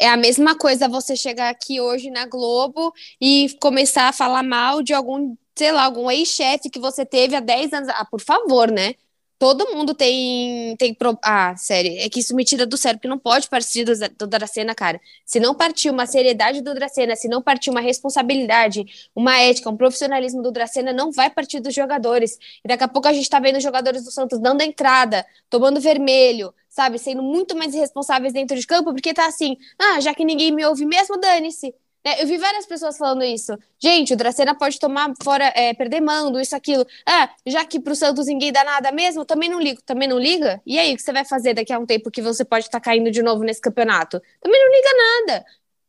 É 0.00 0.08
a 0.08 0.16
mesma 0.16 0.56
coisa 0.56 0.88
você 0.88 1.16
chegar 1.16 1.50
aqui 1.50 1.80
hoje 1.80 2.10
na 2.10 2.24
Globo 2.24 2.92
e 3.20 3.48
começar 3.60 4.08
a 4.08 4.12
falar 4.12 4.44
mal 4.44 4.80
de 4.80 4.94
algum, 4.94 5.34
sei 5.56 5.72
lá, 5.72 5.84
algum 5.84 6.08
ex-chefe 6.08 6.70
que 6.70 6.78
você 6.78 7.04
teve 7.04 7.34
há 7.34 7.40
10 7.40 7.72
anos. 7.72 7.88
Ah, 7.88 8.06
por 8.08 8.20
favor, 8.20 8.70
né? 8.70 8.94
Todo 9.38 9.72
mundo 9.72 9.94
tem. 9.94 10.76
tem 10.76 10.92
pro... 10.92 11.16
Ah, 11.22 11.56
sério, 11.56 11.92
é 11.98 12.08
que 12.08 12.18
isso 12.20 12.34
me 12.34 12.44
tira 12.44 12.66
do 12.66 12.76
sério, 12.76 12.98
porque 12.98 13.06
não 13.08 13.18
pode 13.18 13.48
partir 13.48 13.84
do, 13.84 13.92
do 14.16 14.26
Dracena, 14.26 14.74
cara. 14.74 15.00
Se 15.24 15.38
não 15.38 15.54
partir 15.54 15.90
uma 15.90 16.06
seriedade 16.06 16.60
do 16.60 16.74
Dracena, 16.74 17.14
se 17.14 17.28
não 17.28 17.40
partir 17.40 17.70
uma 17.70 17.80
responsabilidade, 17.80 18.84
uma 19.14 19.38
ética, 19.38 19.70
um 19.70 19.76
profissionalismo 19.76 20.42
do 20.42 20.50
Dracena, 20.50 20.92
não 20.92 21.12
vai 21.12 21.30
partir 21.30 21.60
dos 21.60 21.72
jogadores. 21.72 22.36
E 22.64 22.68
daqui 22.68 22.82
a 22.82 22.88
pouco 22.88 23.06
a 23.06 23.12
gente 23.12 23.30
tá 23.30 23.38
vendo 23.38 23.56
os 23.58 23.62
jogadores 23.62 24.04
do 24.04 24.10
Santos 24.10 24.40
dando 24.40 24.62
entrada, 24.62 25.24
tomando 25.48 25.80
vermelho, 25.80 26.52
sabe? 26.68 26.98
Sendo 26.98 27.22
muito 27.22 27.56
mais 27.56 27.74
irresponsáveis 27.74 28.32
dentro 28.32 28.56
de 28.58 28.66
campo, 28.66 28.92
porque 28.92 29.14
tá 29.14 29.26
assim, 29.26 29.56
ah, 29.78 30.00
já 30.00 30.14
que 30.14 30.24
ninguém 30.24 30.50
me 30.50 30.64
ouve 30.66 30.84
mesmo, 30.84 31.16
dane-se. 31.18 31.72
É, 32.04 32.22
eu 32.22 32.26
vi 32.26 32.38
várias 32.38 32.64
pessoas 32.64 32.96
falando 32.96 33.24
isso. 33.24 33.56
Gente, 33.78 34.14
o 34.14 34.16
Dracena 34.16 34.54
pode 34.54 34.78
tomar 34.78 35.12
fora, 35.22 35.52
é, 35.54 35.74
perder 35.74 36.00
mando, 36.00 36.40
isso, 36.40 36.54
aquilo. 36.56 36.86
Ah, 37.06 37.30
já 37.46 37.64
que 37.64 37.80
pro 37.80 37.94
Santos 37.94 38.26
ninguém 38.26 38.52
dá 38.52 38.64
nada 38.64 38.92
mesmo, 38.92 39.24
também 39.24 39.48
não 39.48 39.60
ligo. 39.60 39.82
Também 39.82 40.08
não 40.08 40.18
liga? 40.18 40.60
E 40.64 40.78
aí, 40.78 40.94
o 40.94 40.96
que 40.96 41.02
você 41.02 41.12
vai 41.12 41.24
fazer 41.24 41.54
daqui 41.54 41.72
a 41.72 41.78
um 41.78 41.86
tempo 41.86 42.10
que 42.10 42.22
você 42.22 42.44
pode 42.44 42.66
estar 42.66 42.80
tá 42.80 42.84
caindo 42.84 43.10
de 43.10 43.22
novo 43.22 43.42
nesse 43.42 43.60
campeonato? 43.60 44.20
Também 44.40 44.60
não 44.60 44.72
liga 44.72 44.88
nada. 45.26 45.46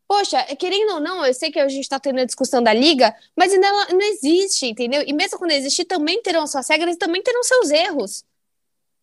Poxa, 0.08 0.43
querendo 0.56 0.93
ou 0.95 1.00
não, 1.00 1.24
eu 1.26 1.34
sei 1.34 1.52
que 1.52 1.60
a 1.60 1.67
gente 1.67 1.84
está 1.84 2.00
tendo 2.00 2.19
a 2.19 2.26
discussão 2.26 2.63
da 2.63 2.74
liga, 2.74 3.15
mas 3.36 3.54
ainda 3.54 3.69
não 3.91 4.02
existe, 4.02 4.65
entendeu? 4.65 5.04
E 5.06 5.13
mesmo 5.13 5.38
quando 5.38 5.52
existir, 5.52 5.86
também 5.86 6.22
terão 6.22 6.48
suas 6.48 6.67
regras 6.67 6.95
e 6.95 6.98
também 6.98 7.22
terão 7.22 7.43
seus 7.43 7.69
erros. 7.69 8.26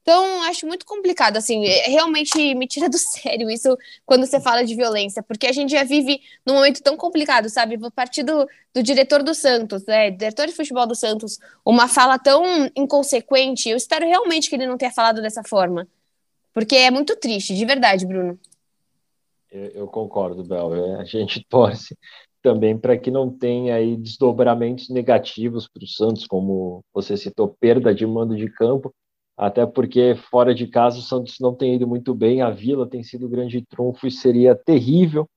Então, 0.09 0.45
acho 0.45 0.65
muito 0.69 0.87
complicado, 0.87 1.37
assim, 1.37 1.67
é, 1.67 1.89
realmente 1.89 2.55
me 2.55 2.69
tira 2.69 2.89
do 2.89 2.95
sério 2.97 3.51
isso 3.51 3.77
quando 4.05 4.25
você 4.25 4.39
fala 4.39 4.65
de 4.65 4.73
violência, 4.73 5.21
porque 5.21 5.49
a 5.49 5.53
gente 5.53 5.73
já 5.73 5.83
vive 5.83 6.21
num 6.47 6.55
momento 6.55 6.81
tão 6.81 6.97
complicado, 6.97 7.49
sabe? 7.51 7.77
Vou 7.77 7.91
partir 7.91 8.23
do, 8.23 8.47
do 8.73 8.85
diretor 8.85 9.25
do 9.25 9.35
Santos, 9.35 9.85
né? 9.85 10.13
Diretor 10.13 10.47
de 10.47 10.53
futebol 10.53 10.87
do 10.87 10.95
Santos, 10.95 11.41
uma 11.65 11.89
fala 11.89 12.21
tão 12.21 12.45
inconsequente, 12.77 13.69
eu 13.69 13.77
espero 13.77 14.07
realmente 14.07 14.49
que 14.49 14.55
ele 14.55 14.69
não 14.69 14.79
tenha 14.79 14.93
falado 14.93 15.21
dessa 15.21 15.43
forma, 15.43 15.89
porque 16.55 16.77
é 16.77 16.89
muito 16.89 17.17
triste, 17.17 17.53
de 17.53 17.65
verdade, 17.65 18.07
Bruno. 18.07 18.39
Eu, 19.51 19.71
eu 19.71 19.87
concordo, 19.89 20.45
Bel, 20.45 20.73
é, 20.73 21.01
a 21.01 21.05
gente 21.05 21.45
torce 21.51 21.99
também 22.41 22.79
para 22.79 22.97
que 22.97 23.11
não 23.11 23.29
tenha 23.29 23.75
aí 23.75 23.97
desdobramentos 23.97 24.89
negativos 24.89 25.67
para 25.67 25.83
o 25.83 25.89
Santos, 25.89 26.29
como 26.29 26.85
você 26.95 27.17
citou, 27.17 27.57
perda 27.59 27.93
de 27.93 28.07
mando 28.07 28.37
de 28.37 28.49
campo, 28.49 28.95
até 29.37 29.67
porque 29.67 30.15
fora 30.31 30.55
de 30.55 30.67
casa 30.67 30.99
o 30.99 31.03
Santos 31.03 31.37
não 31.41 31.55
tem 31.55 31.75
ido 31.75 31.87
muito 31.87 32.15
bem, 32.15 32.41
a 32.41 32.51
Vila 32.51 32.89
tem 32.89 33.03
sido 33.03 33.29
grande 33.29 33.65
trunfo 33.65 34.07
e 34.07 34.11
seria 34.11 34.55
terrível 34.55 35.29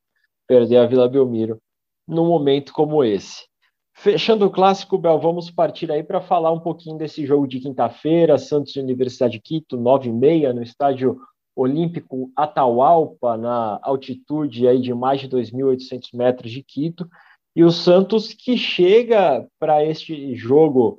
perder 0.48 0.78
a 0.78 0.86
Vila 0.86 1.10
Belmiro 1.10 1.60
num 2.08 2.26
momento 2.26 2.74
como 2.74 3.04
esse. 3.04 3.48
Fechando 3.94 4.46
o 4.46 4.50
clássico, 4.50 4.98
Bel, 4.98 5.20
vamos 5.20 5.52
partir 5.52 5.92
aí 5.92 6.02
para 6.02 6.22
falar 6.22 6.52
um 6.54 6.60
pouquinho 6.60 6.98
desse 6.98 7.26
jogo 7.26 7.46
de 7.46 7.60
quinta-feira, 7.60 8.38
Santos 8.38 8.76
Universidade 8.78 9.34
de 9.34 9.42
Quito, 9.42 9.76
9 9.76 10.08
e 10.08 10.14
meia, 10.14 10.54
no 10.54 10.64
estádio 10.64 11.20
Olímpico 11.54 12.32
Atahualpa, 12.34 13.36
na 13.36 13.78
altitude 13.84 14.68
aí 14.68 14.80
de 14.80 14.94
mais 14.94 15.20
de 15.20 15.28
2.800 15.28 16.14
metros 16.14 16.50
de 16.50 16.64
Quito, 16.64 17.06
e 17.54 17.64
o 17.64 17.72
Santos 17.72 18.34
que 18.34 18.56
chega 18.58 19.46
para 19.60 19.84
este 19.84 20.34
jogo 20.34 20.98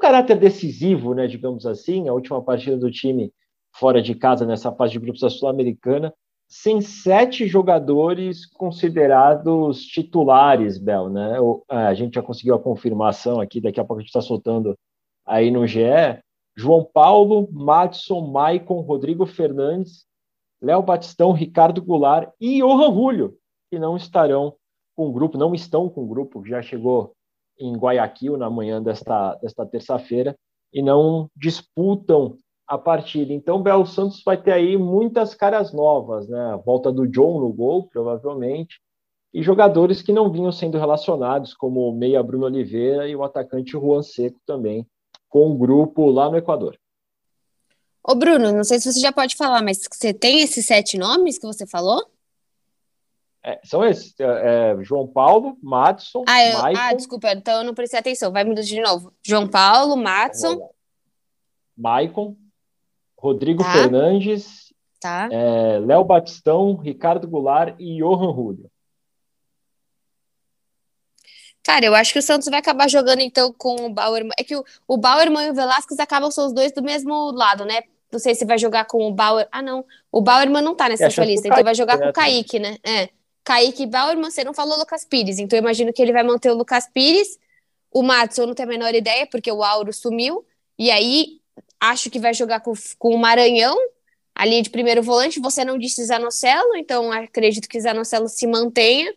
caráter 0.00 0.36
decisivo, 0.36 1.14
né, 1.14 1.26
digamos 1.26 1.66
assim, 1.66 2.08
a 2.08 2.12
última 2.12 2.42
partida 2.42 2.76
do 2.76 2.90
time 2.90 3.32
fora 3.72 4.02
de 4.02 4.14
casa 4.14 4.44
nessa 4.44 4.72
fase 4.72 4.92
de 4.92 4.98
grupos 4.98 5.20
da 5.20 5.30
Sul-Americana, 5.30 6.12
sem 6.48 6.80
sete 6.80 7.46
jogadores 7.46 8.44
considerados 8.44 9.84
titulares, 9.84 10.78
Bel, 10.78 11.08
né? 11.08 11.36
A 11.68 11.94
gente 11.94 12.14
já 12.14 12.22
conseguiu 12.22 12.56
a 12.56 12.58
confirmação 12.58 13.40
aqui, 13.40 13.60
daqui 13.60 13.78
a 13.78 13.84
pouco 13.84 14.00
a 14.00 14.02
gente 14.02 14.08
está 14.08 14.20
soltando 14.20 14.76
aí 15.24 15.50
no 15.50 15.64
GE. 15.64 15.80
João 16.56 16.84
Paulo, 16.84 17.48
Madison, 17.52 18.20
Maicon, 18.32 18.80
Rodrigo 18.80 19.24
Fernandes, 19.26 20.04
Léo 20.60 20.82
Batistão, 20.82 21.32
Ricardo 21.32 21.80
Goulart 21.80 22.30
e 22.40 22.58
Johan 22.58 22.92
Julio, 22.92 23.36
que 23.70 23.78
não 23.78 23.96
estarão 23.96 24.56
com 24.96 25.08
o 25.08 25.12
grupo, 25.12 25.38
não 25.38 25.54
estão 25.54 25.88
com 25.88 26.02
o 26.02 26.06
grupo, 26.06 26.44
já 26.44 26.60
chegou 26.60 27.14
em 27.60 27.76
Guayaquil 27.76 28.36
na 28.36 28.48
manhã 28.48 28.82
desta, 28.82 29.34
desta 29.36 29.66
terça-feira 29.66 30.34
e 30.72 30.82
não 30.82 31.28
disputam 31.36 32.36
a 32.66 32.78
partida. 32.78 33.32
Então, 33.32 33.62
Bel 33.62 33.84
Santos 33.84 34.22
vai 34.24 34.40
ter 34.40 34.52
aí 34.52 34.76
muitas 34.76 35.34
caras 35.34 35.72
novas, 35.72 36.28
né? 36.28 36.52
A 36.52 36.56
volta 36.56 36.92
do 36.92 37.06
John 37.06 37.40
no 37.40 37.52
gol, 37.52 37.88
provavelmente, 37.88 38.80
e 39.34 39.42
jogadores 39.42 40.00
que 40.00 40.12
não 40.12 40.30
vinham 40.30 40.52
sendo 40.52 40.78
relacionados, 40.78 41.52
como 41.52 41.88
o 41.88 41.92
meia 41.92 42.22
Bruno 42.22 42.46
Oliveira 42.46 43.08
e 43.08 43.14
o 43.14 43.24
atacante 43.24 43.72
Juan 43.72 44.02
Seco 44.02 44.40
também, 44.46 44.86
com 45.28 45.50
o 45.50 45.58
grupo 45.58 46.10
lá 46.10 46.30
no 46.30 46.36
Equador. 46.36 46.78
Ô, 48.02 48.14
Bruno, 48.14 48.52
não 48.52 48.64
sei 48.64 48.80
se 48.80 48.92
você 48.92 49.00
já 49.00 49.12
pode 49.12 49.36
falar, 49.36 49.62
mas 49.62 49.82
você 49.90 50.14
tem 50.14 50.40
esses 50.40 50.64
sete 50.64 50.96
nomes 50.96 51.38
que 51.38 51.46
você 51.46 51.66
falou? 51.66 52.00
É, 53.42 53.58
são 53.64 53.84
esses: 53.84 54.14
é, 54.20 54.24
é, 54.24 54.84
João 54.84 55.06
Paulo, 55.06 55.56
Matson, 55.62 56.24
ah, 56.28 56.44
eu, 56.44 56.58
ah, 56.76 56.94
desculpa, 56.94 57.32
então 57.32 57.58
eu 57.58 57.64
não 57.64 57.74
prestei 57.74 57.98
atenção. 57.98 58.32
Vai 58.32 58.44
mudar 58.44 58.62
de 58.62 58.80
novo. 58.80 59.12
João 59.22 59.48
Paulo, 59.48 59.96
Matson. 59.96 60.70
Maicon, 61.76 62.36
Rodrigo 63.18 63.62
tá. 63.62 63.72
Fernandes, 63.72 64.74
tá. 65.00 65.28
É, 65.32 65.78
Léo 65.78 66.04
Batistão, 66.04 66.76
Ricardo 66.76 67.26
Goulart 67.26 67.74
e 67.78 67.98
Johan 67.98 68.34
Julio. 68.34 68.70
Cara, 71.62 71.86
eu 71.86 71.94
acho 71.94 72.12
que 72.12 72.18
o 72.18 72.22
Santos 72.22 72.48
vai 72.48 72.58
acabar 72.58 72.88
jogando 72.88 73.20
então 73.20 73.52
com 73.56 73.86
o 73.86 73.90
Bauerman. 73.90 74.32
É 74.38 74.44
que 74.44 74.56
o, 74.56 74.64
o 74.88 74.96
Bauerman 74.96 75.46
e 75.46 75.50
o 75.50 75.54
Velasquez 75.54 75.98
acabam 76.00 76.30
são 76.30 76.46
os 76.46 76.52
dois 76.52 76.72
do 76.72 76.82
mesmo 76.82 77.30
lado, 77.32 77.64
né? 77.64 77.82
Não 78.10 78.18
sei 78.18 78.34
se 78.34 78.44
vai 78.44 78.58
jogar 78.58 78.86
com 78.86 79.06
o 79.06 79.12
Bauer. 79.12 79.46
Ah, 79.52 79.62
não. 79.62 79.84
O 80.10 80.20
Bauerman 80.20 80.62
não 80.62 80.74
tá 80.74 80.88
nessa 80.88 81.08
sua 81.10 81.24
lista, 81.24 81.48
então 81.48 81.62
vai 81.62 81.74
jogar 81.74 81.98
com 81.98 82.08
o 82.08 82.12
Kaique, 82.12 82.58
né? 82.58 82.76
É. 82.84 83.08
Kaique 83.44 83.86
Bauerman, 83.86 84.30
você 84.30 84.44
não 84.44 84.54
falou 84.54 84.78
Lucas 84.78 85.04
Pires, 85.04 85.38
então 85.38 85.58
eu 85.58 85.62
imagino 85.62 85.92
que 85.92 86.00
ele 86.02 86.12
vai 86.12 86.22
manter 86.22 86.50
o 86.50 86.54
Lucas 86.54 86.88
Pires. 86.92 87.38
O 87.90 88.02
Matos, 88.02 88.38
eu 88.38 88.46
não 88.46 88.54
tenho 88.54 88.68
a 88.68 88.72
menor 88.72 88.94
ideia, 88.94 89.26
porque 89.26 89.50
o 89.50 89.64
Auro 89.64 89.92
sumiu. 89.92 90.44
E 90.78 90.90
aí, 90.90 91.40
acho 91.80 92.08
que 92.10 92.18
vai 92.18 92.32
jogar 92.32 92.60
com, 92.60 92.72
com 92.98 93.14
o 93.14 93.18
Maranhão, 93.18 93.76
ali 94.34 94.62
de 94.62 94.70
primeiro 94.70 95.02
volante. 95.02 95.40
Você 95.40 95.64
não 95.64 95.76
disse 95.76 96.04
Zanocelo, 96.04 96.76
então 96.76 97.10
acredito 97.10 97.68
que 97.68 97.80
Zanocelo 97.80 98.28
se 98.28 98.46
mantenha. 98.46 99.12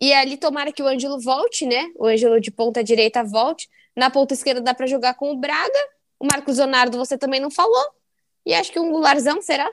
E 0.00 0.12
ali, 0.12 0.36
tomara 0.36 0.72
que 0.72 0.82
o 0.82 0.86
Ângelo 0.88 1.20
volte, 1.20 1.64
né? 1.64 1.92
O 1.96 2.06
Ângelo 2.06 2.40
de 2.40 2.50
ponta 2.50 2.82
direita 2.82 3.22
volte. 3.22 3.68
Na 3.94 4.10
ponta 4.10 4.34
esquerda 4.34 4.60
dá 4.60 4.74
para 4.74 4.86
jogar 4.86 5.14
com 5.14 5.30
o 5.30 5.36
Braga. 5.36 5.78
O 6.18 6.26
Marcos 6.26 6.58
Leonardo 6.58 6.98
você 6.98 7.16
também 7.16 7.38
não 7.38 7.50
falou. 7.50 7.84
E 8.44 8.52
acho 8.52 8.72
que 8.72 8.80
um 8.80 8.90
Gularzão, 8.90 9.40
será? 9.40 9.70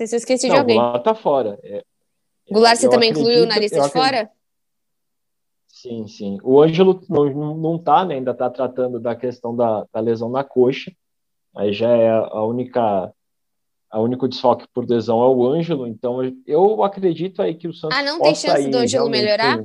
Sei 0.00 0.06
se 0.06 0.14
eu 0.14 0.18
esqueci 0.18 0.48
não, 0.48 0.54
de 0.54 0.60
alguém. 0.60 0.76
Goulart 0.76 1.04
tá 1.04 1.14
fora. 1.14 1.58
É, 1.62 1.84
Goulart 2.50 2.78
você 2.78 2.88
também 2.88 3.10
acredito, 3.10 3.30
incluiu 3.30 3.46
na 3.46 3.58
lista 3.58 3.80
de 3.80 3.90
fora? 3.90 4.30
Sim, 5.68 6.06
sim. 6.08 6.38
O 6.42 6.60
Ângelo 6.60 7.00
não, 7.08 7.56
não 7.56 7.78
tá, 7.78 8.04
né? 8.04 8.14
Ainda 8.14 8.34
tá 8.34 8.50
tratando 8.50 8.98
da 8.98 9.14
questão 9.14 9.54
da, 9.54 9.86
da 9.92 10.00
lesão 10.00 10.30
na 10.30 10.44
coxa. 10.44 10.92
Aí 11.56 11.72
já 11.72 11.90
é 11.90 12.10
a 12.10 12.44
única 12.44 13.12
a 13.90 14.00
único 14.00 14.28
desfoque 14.28 14.68
por 14.72 14.88
lesão 14.88 15.20
é 15.20 15.26
o 15.26 15.44
Ângelo, 15.44 15.84
então 15.84 16.20
eu 16.46 16.84
acredito 16.84 17.42
aí 17.42 17.56
que 17.56 17.66
o 17.66 17.74
Santos 17.74 17.98
Ah, 17.98 18.04
não 18.04 18.20
tem 18.20 18.36
chance 18.36 18.68
do 18.68 18.78
Ângelo 18.78 19.10
melhorar? 19.10 19.64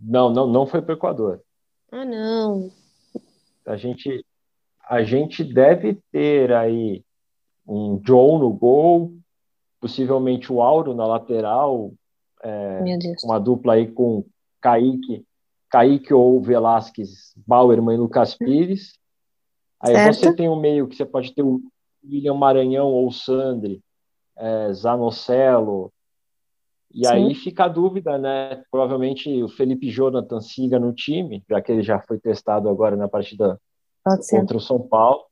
Não, 0.00 0.30
não, 0.30 0.46
não 0.46 0.66
foi 0.66 0.80
para 0.80 0.94
o 0.94 0.96
Equador. 0.96 1.42
Ah, 1.92 2.04
não. 2.04 2.72
A 3.66 3.76
gente 3.76 4.24
a 4.88 5.02
gente 5.02 5.44
deve 5.44 5.98
ter 6.10 6.52
aí 6.52 7.04
um 7.66 7.98
John 7.98 8.38
no 8.38 8.50
gol, 8.52 9.12
possivelmente 9.80 10.52
o 10.52 10.62
Auro 10.62 10.94
na 10.94 11.06
lateral, 11.06 11.92
é, 12.42 12.80
uma 13.24 13.38
dupla 13.38 13.74
aí 13.74 13.90
com 13.90 14.24
Kaique, 14.60 15.24
Kaique 15.68 16.14
ou 16.14 16.40
Velasquez, 16.40 17.34
Bauerman 17.46 17.96
e 17.96 17.98
Lucas 17.98 18.34
Pires. 18.34 18.98
Aí 19.80 19.94
certo. 19.94 20.14
você 20.16 20.34
tem 20.34 20.48
um 20.48 20.58
meio 20.58 20.86
que 20.86 20.96
você 20.96 21.04
pode 21.04 21.34
ter 21.34 21.42
o 21.42 21.60
William 22.04 22.34
Maranhão 22.34 22.86
ou 22.86 23.08
o 23.08 23.12
Sandri, 23.12 23.82
é, 24.36 24.72
Zanocelo. 24.72 25.92
E 26.94 27.06
Sim. 27.06 27.12
aí 27.12 27.34
fica 27.34 27.64
a 27.64 27.68
dúvida, 27.68 28.16
né? 28.16 28.62
Provavelmente 28.70 29.42
o 29.42 29.48
Felipe 29.48 29.90
Jonathan 29.90 30.40
siga 30.40 30.78
no 30.78 30.92
time, 30.92 31.44
já 31.48 31.60
que 31.60 31.72
ele 31.72 31.82
já 31.82 32.00
foi 32.00 32.18
testado 32.18 32.68
agora 32.68 32.96
na 32.96 33.08
partida 33.08 33.60
contra 34.30 34.56
o 34.56 34.60
São 34.60 34.80
Paulo. 34.80 35.24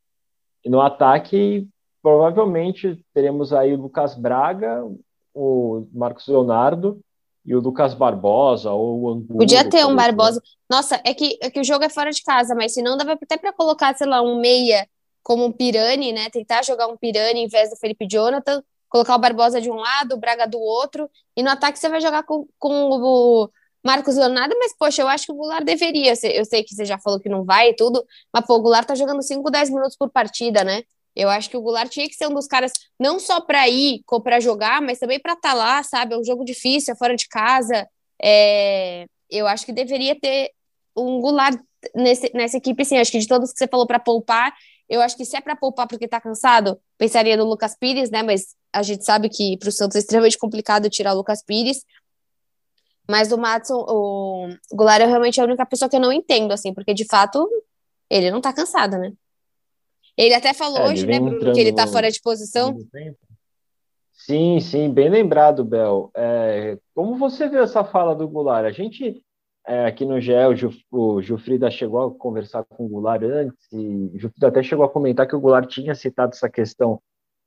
E 0.64 0.68
no 0.68 0.80
ataque, 0.80 1.68
provavelmente 2.04 3.02
teremos 3.14 3.50
aí 3.50 3.72
o 3.72 3.80
Lucas 3.80 4.14
Braga, 4.14 4.84
o 5.32 5.88
Marcos 5.90 6.28
Leonardo 6.28 7.00
e 7.46 7.56
o 7.56 7.60
Lucas 7.60 7.94
Barbosa 7.94 8.70
ou 8.72 9.00
o 9.00 9.08
Angulo. 9.08 9.38
Podia 9.38 9.66
ter 9.66 9.86
um 9.86 9.96
Barbosa. 9.96 10.42
Nossa, 10.68 11.00
é 11.02 11.14
que, 11.14 11.38
é 11.40 11.50
que 11.50 11.58
o 11.58 11.64
jogo 11.64 11.82
é 11.82 11.88
fora 11.88 12.10
de 12.10 12.22
casa, 12.22 12.54
mas 12.54 12.74
se 12.74 12.82
não, 12.82 12.98
dava 12.98 13.12
até 13.12 13.38
para 13.38 13.54
colocar, 13.54 13.96
sei 13.96 14.06
lá, 14.06 14.20
um 14.20 14.38
meia 14.38 14.86
como 15.22 15.46
um 15.46 15.50
Pirani, 15.50 16.12
né? 16.12 16.28
Tentar 16.28 16.62
jogar 16.62 16.88
um 16.88 16.96
Pirani 16.96 17.40
em 17.40 17.48
vez 17.48 17.70
do 17.70 17.76
Felipe 17.76 18.06
Jonathan, 18.06 18.62
colocar 18.90 19.16
o 19.16 19.18
Barbosa 19.18 19.58
de 19.58 19.70
um 19.70 19.76
lado, 19.76 20.14
o 20.14 20.18
Braga 20.18 20.46
do 20.46 20.60
outro, 20.60 21.08
e 21.34 21.42
no 21.42 21.48
ataque 21.48 21.78
você 21.78 21.88
vai 21.88 22.02
jogar 22.02 22.24
com, 22.24 22.46
com 22.58 22.90
o 22.90 23.48
Marcos 23.82 24.16
Leonardo, 24.16 24.54
mas 24.58 24.76
poxa, 24.76 25.00
eu 25.00 25.08
acho 25.08 25.24
que 25.24 25.32
o 25.32 25.36
Goulart 25.36 25.64
deveria. 25.64 26.12
Eu 26.22 26.44
sei 26.44 26.62
que 26.62 26.74
você 26.74 26.84
já 26.84 26.98
falou 26.98 27.18
que 27.18 27.30
não 27.30 27.44
vai 27.44 27.70
e 27.70 27.74
tudo, 27.74 28.04
mas 28.30 28.46
pô, 28.46 28.56
o 28.56 28.60
Goulart 28.60 28.86
tá 28.86 28.94
jogando 28.94 29.22
5, 29.22 29.50
10 29.50 29.70
minutos 29.70 29.96
por 29.96 30.10
partida, 30.10 30.62
né? 30.62 30.82
Eu 31.14 31.28
acho 31.28 31.48
que 31.48 31.56
o 31.56 31.60
Goulart 31.60 31.90
tinha 31.90 32.08
que 32.08 32.14
ser 32.14 32.26
um 32.26 32.34
dos 32.34 32.46
caras, 32.46 32.72
não 32.98 33.20
só 33.20 33.40
para 33.40 33.68
ir, 33.68 34.02
para 34.22 34.40
jogar, 34.40 34.82
mas 34.82 34.98
também 34.98 35.20
para 35.20 35.34
estar 35.34 35.50
tá 35.50 35.54
lá, 35.54 35.82
sabe? 35.82 36.14
É 36.14 36.18
um 36.18 36.24
jogo 36.24 36.44
difícil, 36.44 36.92
é 36.92 36.96
fora 36.96 37.14
de 37.14 37.28
casa. 37.28 37.88
É... 38.20 39.06
Eu 39.30 39.46
acho 39.46 39.64
que 39.64 39.72
deveria 39.72 40.18
ter 40.18 40.50
um 40.96 41.20
Goulart 41.20 41.58
nesse, 41.94 42.30
nessa 42.34 42.56
equipe, 42.56 42.84
sim. 42.84 42.98
Acho 42.98 43.12
que 43.12 43.18
de 43.18 43.28
todos 43.28 43.52
que 43.52 43.58
você 43.58 43.68
falou 43.68 43.86
para 43.86 43.98
poupar, 43.98 44.52
eu 44.88 45.00
acho 45.00 45.16
que 45.16 45.24
se 45.24 45.36
é 45.36 45.40
para 45.40 45.56
poupar 45.56 45.86
porque 45.86 46.08
tá 46.08 46.20
cansado, 46.20 46.78
pensaria 46.98 47.36
no 47.36 47.44
Lucas 47.44 47.76
Pires, 47.78 48.10
né? 48.10 48.22
Mas 48.22 48.54
a 48.72 48.82
gente 48.82 49.04
sabe 49.04 49.28
que 49.28 49.56
para 49.58 49.68
o 49.68 49.72
Santos 49.72 49.96
é 49.96 49.98
extremamente 50.00 50.38
complicado 50.38 50.90
tirar 50.90 51.14
o 51.14 51.16
Lucas 51.16 51.42
Pires. 51.42 51.84
Mas 53.08 53.32
o 53.32 53.38
Matson, 53.38 53.84
o 53.86 54.48
Goulart 54.72 55.02
é 55.02 55.06
realmente 55.06 55.40
a 55.40 55.44
única 55.44 55.66
pessoa 55.66 55.88
que 55.88 55.96
eu 55.96 56.00
não 56.00 56.12
entendo, 56.12 56.52
assim, 56.52 56.72
porque 56.72 56.94
de 56.94 57.04
fato 57.06 57.46
ele 58.08 58.30
não 58.30 58.40
tá 58.40 58.52
cansado, 58.52 58.98
né? 58.98 59.12
Ele 60.16 60.34
até 60.34 60.54
falou 60.54 60.78
é, 60.78 60.88
hoje, 60.90 61.06
né, 61.06 61.18
Bruno, 61.18 61.52
que 61.52 61.60
ele 61.60 61.72
tá 61.72 61.86
fora 61.86 62.10
de 62.10 62.20
posição. 62.20 62.76
Sim, 64.12 64.60
sim, 64.60 64.90
bem 64.90 65.08
lembrado, 65.08 65.64
Bel. 65.64 66.10
É, 66.14 66.78
como 66.94 67.16
você 67.16 67.48
vê 67.48 67.58
essa 67.58 67.84
fala 67.84 68.14
do 68.14 68.28
Goulart? 68.28 68.64
A 68.64 68.70
gente 68.70 69.22
é, 69.66 69.86
aqui 69.86 70.04
no 70.04 70.20
GE, 70.20 70.32
o, 70.90 71.16
o 71.16 71.22
Gilfrida 71.22 71.70
chegou 71.70 72.04
a 72.04 72.14
conversar 72.14 72.64
com 72.64 72.84
o 72.84 72.88
Goulart 72.88 73.22
antes, 73.22 73.72
e 73.72 74.10
o 74.14 74.18
Gilfrida 74.18 74.48
até 74.48 74.62
chegou 74.62 74.84
a 74.84 74.90
comentar 74.90 75.26
que 75.26 75.34
o 75.34 75.40
Goulart 75.40 75.66
tinha 75.68 75.94
citado 75.94 76.32
essa 76.34 76.48
questão 76.50 77.00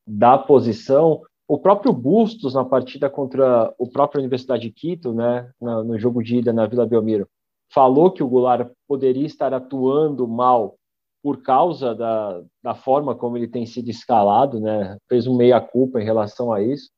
da 0.05 0.37
posição. 0.37 1.21
O 1.47 1.59
próprio 1.59 1.93
Bustos, 1.93 2.55
na 2.55 2.65
partida 2.65 3.09
contra 3.09 3.73
o 3.77 3.87
próprio 3.87 4.19
Universidade 4.19 4.63
de 4.63 4.71
Quito, 4.71 5.13
né, 5.13 5.49
no, 5.61 5.83
no 5.83 5.99
jogo 5.99 6.23
de 6.23 6.37
ida 6.37 6.51
na 6.51 6.65
Vila 6.65 6.85
Belmiro, 6.85 7.29
falou 7.71 8.11
que 8.11 8.23
o 8.23 8.27
Goulart 8.27 8.69
poderia 8.87 9.25
estar 9.25 9.53
atuando 9.53 10.27
mal 10.27 10.75
por 11.21 11.41
causa 11.41 11.93
da, 11.95 12.41
da 12.63 12.75
forma 12.75 13.15
como 13.15 13.37
ele 13.37 13.47
tem 13.47 13.65
sido 13.65 13.89
escalado, 13.89 14.59
né, 14.59 14.97
fez 15.09 15.27
um 15.27 15.35
meia-culpa 15.35 16.01
em 16.01 16.05
relação 16.05 16.51
a 16.53 16.61
isso. 16.61 16.89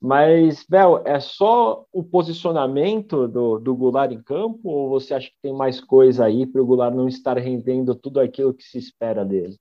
Mas, 0.00 0.64
Bel, 0.68 1.00
é 1.04 1.20
só 1.20 1.84
o 1.92 2.02
posicionamento 2.02 3.28
do, 3.28 3.60
do 3.60 3.74
Goulart 3.74 4.10
em 4.10 4.20
campo 4.20 4.68
ou 4.68 4.88
você 4.88 5.14
acha 5.14 5.28
que 5.28 5.36
tem 5.40 5.52
mais 5.52 5.80
coisa 5.80 6.24
aí 6.24 6.44
para 6.44 6.60
o 6.60 6.66
Goulart 6.66 6.92
não 6.92 7.06
estar 7.06 7.38
rendendo 7.38 7.94
tudo 7.94 8.18
aquilo 8.18 8.52
que 8.52 8.64
se 8.64 8.78
espera 8.78 9.24
dele? 9.24 9.56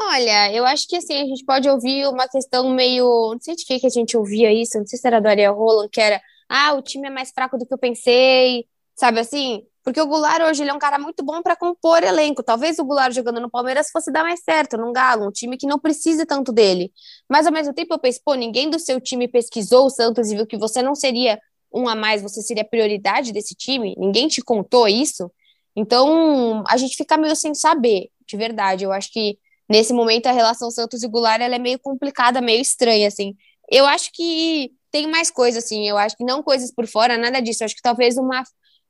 Olha, 0.00 0.52
eu 0.52 0.64
acho 0.64 0.88
que 0.88 0.96
assim, 0.96 1.20
a 1.20 1.24
gente 1.26 1.44
pode 1.44 1.68
ouvir 1.68 2.06
uma 2.06 2.28
questão 2.28 2.70
meio. 2.70 3.04
Não 3.32 3.40
sei 3.40 3.54
de 3.54 3.64
que, 3.64 3.78
que 3.78 3.86
a 3.86 3.90
gente 3.90 4.16
ouvia 4.16 4.52
isso, 4.52 4.78
não 4.78 4.86
sei 4.86 4.98
se 4.98 5.06
era 5.06 5.20
do 5.20 5.28
Ariel 5.28 5.54
Roland, 5.54 5.88
que 5.90 6.00
era: 6.00 6.20
ah, 6.48 6.74
o 6.74 6.82
time 6.82 7.06
é 7.08 7.10
mais 7.10 7.30
fraco 7.30 7.58
do 7.58 7.66
que 7.66 7.74
eu 7.74 7.78
pensei, 7.78 8.66
sabe 8.94 9.20
assim? 9.20 9.66
Porque 9.86 10.00
o 10.00 10.06
Goulart 10.08 10.42
hoje 10.42 10.64
ele 10.64 10.70
é 10.70 10.74
um 10.74 10.80
cara 10.80 10.98
muito 10.98 11.24
bom 11.24 11.40
para 11.40 11.54
compor 11.54 12.02
elenco. 12.02 12.42
Talvez 12.42 12.76
o 12.80 12.84
Goulart 12.84 13.14
jogando 13.14 13.40
no 13.40 13.48
Palmeiras 13.48 13.88
fosse 13.88 14.10
dar 14.10 14.24
mais 14.24 14.40
certo, 14.42 14.76
num 14.76 14.92
Galo, 14.92 15.28
um 15.28 15.30
time 15.30 15.56
que 15.56 15.64
não 15.64 15.78
precisa 15.78 16.26
tanto 16.26 16.50
dele. 16.50 16.90
Mas 17.28 17.46
ao 17.46 17.52
mesmo 17.52 17.72
tempo 17.72 17.94
eu 17.94 17.98
penso, 18.00 18.20
pô, 18.24 18.34
ninguém 18.34 18.68
do 18.68 18.80
seu 18.80 19.00
time 19.00 19.28
pesquisou 19.28 19.86
o 19.86 19.90
Santos 19.90 20.28
e 20.28 20.34
viu 20.34 20.44
que 20.44 20.58
você 20.58 20.82
não 20.82 20.96
seria 20.96 21.38
um 21.72 21.88
a 21.88 21.94
mais, 21.94 22.20
você 22.20 22.42
seria 22.42 22.64
prioridade 22.64 23.32
desse 23.32 23.54
time? 23.54 23.94
Ninguém 23.96 24.26
te 24.26 24.42
contou 24.42 24.88
isso? 24.88 25.30
Então, 25.76 26.64
a 26.66 26.76
gente 26.76 26.96
fica 26.96 27.16
meio 27.16 27.36
sem 27.36 27.54
saber, 27.54 28.08
de 28.26 28.36
verdade. 28.36 28.82
Eu 28.82 28.90
acho 28.90 29.12
que 29.12 29.38
nesse 29.68 29.92
momento 29.92 30.26
a 30.26 30.32
relação 30.32 30.68
Santos 30.68 31.04
e 31.04 31.08
Goulart 31.08 31.40
ela 31.40 31.54
é 31.54 31.60
meio 31.60 31.78
complicada, 31.78 32.40
meio 32.40 32.60
estranha, 32.60 33.06
assim. 33.06 33.36
Eu 33.70 33.86
acho 33.86 34.10
que 34.12 34.72
tem 34.90 35.06
mais 35.06 35.30
coisas, 35.30 35.62
assim. 35.62 35.88
Eu 35.88 35.96
acho 35.96 36.16
que 36.16 36.24
não 36.24 36.42
coisas 36.42 36.74
por 36.74 36.88
fora, 36.88 37.16
nada 37.16 37.40
disso. 37.40 37.62
Eu 37.62 37.66
acho 37.66 37.76
que 37.76 37.82
talvez 37.82 38.16
uma 38.16 38.42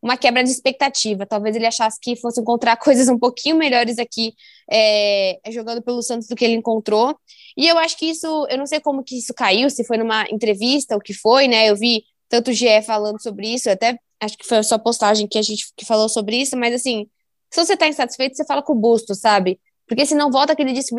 uma 0.06 0.16
quebra 0.16 0.42
de 0.42 0.50
expectativa. 0.50 1.26
Talvez 1.26 1.54
ele 1.56 1.66
achasse 1.66 1.98
que 2.00 2.16
fosse 2.16 2.40
encontrar 2.40 2.76
coisas 2.78 3.08
um 3.08 3.18
pouquinho 3.18 3.56
melhores 3.56 3.98
aqui 3.98 4.34
é, 4.70 5.38
jogando 5.50 5.82
pelo 5.82 6.00
Santos 6.00 6.28
do 6.28 6.36
que 6.36 6.44
ele 6.44 6.54
encontrou. 6.54 7.18
E 7.56 7.66
eu 7.66 7.76
acho 7.78 7.98
que 7.98 8.06
isso, 8.06 8.46
eu 8.48 8.56
não 8.56 8.66
sei 8.66 8.80
como 8.80 9.02
que 9.02 9.18
isso 9.18 9.34
caiu, 9.34 9.68
se 9.68 9.84
foi 9.84 9.98
numa 9.98 10.24
entrevista, 10.30 10.96
o 10.96 11.00
que 11.00 11.12
foi, 11.12 11.48
né? 11.48 11.68
Eu 11.68 11.76
vi 11.76 12.04
tanto 12.28 12.50
o 12.50 12.54
GE 12.54 12.82
falando 12.82 13.20
sobre 13.20 13.48
isso, 13.48 13.68
até 13.68 13.98
acho 14.20 14.36
que 14.38 14.46
foi 14.46 14.58
a 14.58 14.62
sua 14.62 14.78
postagem 14.78 15.26
que 15.26 15.38
a 15.38 15.42
gente 15.42 15.66
que 15.76 15.84
falou 15.84 16.08
sobre 16.08 16.36
isso, 16.36 16.56
mas 16.56 16.74
assim, 16.74 17.08
se 17.50 17.64
você 17.64 17.76
tá 17.76 17.86
insatisfeito, 17.88 18.36
você 18.36 18.44
fala 18.44 18.62
com 18.62 18.72
o 18.72 18.76
busto, 18.76 19.14
sabe? 19.14 19.60
Porque 19.86 20.04
se 20.04 20.14
não 20.14 20.30
volta 20.30 20.52
aquele 20.52 20.72
disse 20.72 20.94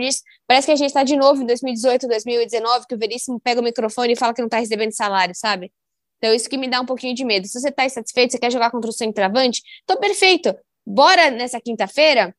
parece 0.47 0.67
que 0.67 0.71
a 0.71 0.75
gente 0.75 0.87
está 0.87 1.03
de 1.03 1.15
novo 1.15 1.41
em 1.41 1.45
2018, 1.45 2.07
2019, 2.07 2.87
que 2.87 2.95
o 2.95 2.97
Veríssimo 2.97 3.39
pega 3.39 3.59
o 3.59 3.63
microfone 3.63 4.13
e 4.13 4.15
fala 4.15 4.33
que 4.33 4.41
não 4.41 4.47
está 4.47 4.59
recebendo 4.59 4.93
salário, 4.93 5.35
sabe? 5.35 5.71
Então, 6.17 6.33
isso 6.33 6.49
que 6.49 6.57
me 6.57 6.67
dá 6.67 6.81
um 6.81 6.85
pouquinho 6.85 7.13
de 7.15 7.23
medo. 7.23 7.47
Se 7.47 7.59
você 7.59 7.69
está 7.69 7.85
insatisfeito, 7.85 8.33
você 8.33 8.39
quer 8.39 8.51
jogar 8.51 8.71
contra 8.71 8.89
o 8.89 8.93
centroavante, 8.93 9.61
então 9.83 9.97
perfeito. 9.99 10.55
Bora 10.85 11.29
nessa 11.29 11.59
quinta-feira 11.61 12.35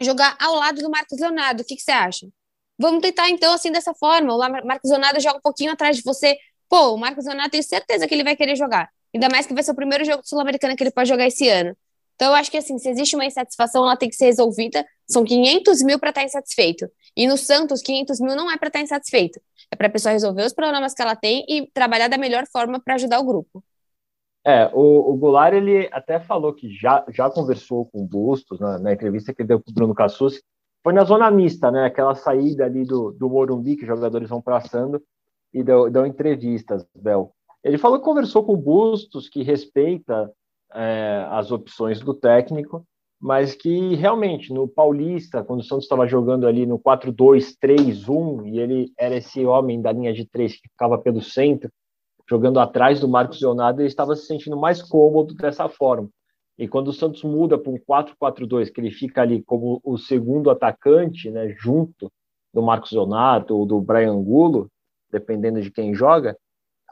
jogar 0.00 0.36
ao 0.40 0.54
lado 0.54 0.80
do 0.80 0.90
Marcos 0.90 1.18
Leonardo. 1.18 1.62
O 1.62 1.64
que, 1.64 1.76
que 1.76 1.82
você 1.82 1.90
acha? 1.90 2.28
Vamos 2.78 3.02
tentar, 3.02 3.28
então, 3.28 3.52
assim, 3.52 3.72
dessa 3.72 3.92
forma. 3.94 4.34
O 4.34 4.38
Marcos 4.38 4.90
Leonardo 4.90 5.20
joga 5.20 5.38
um 5.38 5.42
pouquinho 5.42 5.72
atrás 5.72 5.96
de 5.96 6.02
você. 6.02 6.36
Pô, 6.68 6.94
o 6.94 6.96
Marcos 6.96 7.24
Leonardo 7.24 7.50
tem 7.50 7.62
certeza 7.62 8.06
que 8.06 8.14
ele 8.14 8.22
vai 8.22 8.36
querer 8.36 8.54
jogar. 8.56 8.88
Ainda 9.12 9.28
mais 9.28 9.46
que 9.46 9.54
vai 9.54 9.62
ser 9.62 9.72
o 9.72 9.74
primeiro 9.74 10.04
jogo 10.04 10.22
sul-americano 10.24 10.76
que 10.76 10.82
ele 10.82 10.90
pode 10.90 11.08
jogar 11.08 11.26
esse 11.26 11.48
ano. 11.48 11.76
Então, 12.14 12.28
eu 12.28 12.34
acho 12.34 12.50
que, 12.50 12.56
assim, 12.56 12.78
se 12.78 12.88
existe 12.88 13.16
uma 13.16 13.24
insatisfação, 13.24 13.84
ela 13.84 13.96
tem 13.96 14.08
que 14.08 14.16
ser 14.16 14.26
resolvida. 14.26 14.86
São 15.08 15.24
500 15.24 15.82
mil 15.82 15.98
para 15.98 16.10
estar 16.10 16.20
tá 16.20 16.26
insatisfeito. 16.26 16.88
E 17.18 17.26
no 17.26 17.36
Santos, 17.36 17.82
500 17.82 18.20
mil 18.20 18.36
não 18.36 18.48
é 18.48 18.56
para 18.56 18.68
estar 18.68 18.78
tá 18.78 18.84
insatisfeito. 18.84 19.40
É 19.72 19.74
para 19.74 19.88
a 19.88 19.90
pessoa 19.90 20.12
resolver 20.12 20.44
os 20.44 20.52
problemas 20.52 20.94
que 20.94 21.02
ela 21.02 21.16
tem 21.16 21.44
e 21.48 21.68
trabalhar 21.74 22.06
da 22.06 22.16
melhor 22.16 22.46
forma 22.46 22.80
para 22.80 22.94
ajudar 22.94 23.18
o 23.18 23.26
grupo. 23.26 23.60
É, 24.46 24.70
o, 24.72 25.12
o 25.12 25.16
Goulart, 25.16 25.52
ele 25.52 25.88
até 25.90 26.20
falou 26.20 26.54
que 26.54 26.72
já, 26.72 27.04
já 27.08 27.28
conversou 27.28 27.86
com 27.86 28.02
o 28.02 28.06
Bustos, 28.06 28.60
na, 28.60 28.78
na 28.78 28.92
entrevista 28.92 29.34
que 29.34 29.42
ele 29.42 29.48
deu 29.48 29.60
com 29.60 29.68
o 29.68 29.74
Bruno 29.74 29.96
Cassus, 29.96 30.40
foi 30.80 30.92
na 30.92 31.02
zona 31.02 31.28
mista, 31.28 31.72
né, 31.72 31.86
aquela 31.86 32.14
saída 32.14 32.64
ali 32.64 32.84
do, 32.84 33.10
do 33.10 33.28
Morumbi, 33.28 33.74
que 33.74 33.82
os 33.82 33.88
jogadores 33.88 34.28
vão 34.28 34.40
passando, 34.40 35.02
e 35.52 35.64
deu, 35.64 35.90
deu 35.90 36.06
entrevistas, 36.06 36.86
Bel. 36.94 37.34
Ele 37.64 37.78
falou 37.78 37.98
que 37.98 38.04
conversou 38.04 38.44
com 38.44 38.52
o 38.52 38.56
Bustos, 38.56 39.28
que 39.28 39.42
respeita 39.42 40.32
é, 40.72 41.26
as 41.30 41.50
opções 41.50 41.98
do 41.98 42.14
técnico, 42.14 42.86
mas 43.20 43.54
que 43.54 43.94
realmente 43.96 44.52
no 44.52 44.68
Paulista, 44.68 45.42
quando 45.42 45.60
o 45.60 45.64
Santos 45.64 45.84
estava 45.84 46.06
jogando 46.06 46.46
ali 46.46 46.64
no 46.64 46.78
4-2-3-1, 46.78 48.46
e 48.46 48.60
ele 48.60 48.92
era 48.96 49.16
esse 49.16 49.44
homem 49.44 49.80
da 49.80 49.90
linha 49.90 50.12
de 50.12 50.24
três 50.24 50.54
que 50.54 50.68
ficava 50.68 50.96
pelo 50.98 51.20
centro, 51.20 51.70
jogando 52.28 52.60
atrás 52.60 53.00
do 53.00 53.08
Marcos 53.08 53.40
Leonardo, 53.40 53.80
ele 53.80 53.88
estava 53.88 54.14
se 54.14 54.26
sentindo 54.26 54.56
mais 54.56 54.82
cômodo 54.82 55.34
dessa 55.34 55.68
forma. 55.68 56.08
E 56.56 56.68
quando 56.68 56.88
o 56.88 56.92
Santos 56.92 57.24
muda 57.24 57.58
para 57.58 57.72
um 57.72 57.78
4-4-2, 57.78 58.70
que 58.70 58.80
ele 58.80 58.90
fica 58.90 59.22
ali 59.22 59.42
como 59.42 59.80
o 59.82 59.96
segundo 59.96 60.50
atacante, 60.50 61.30
né, 61.30 61.54
junto 61.58 62.10
do 62.52 62.62
Marcos 62.62 62.92
Leonardo 62.92 63.56
ou 63.56 63.64
do 63.64 63.80
Brian 63.80 64.12
Angulo, 64.12 64.68
dependendo 65.10 65.60
de 65.60 65.70
quem 65.70 65.94
joga, 65.94 66.36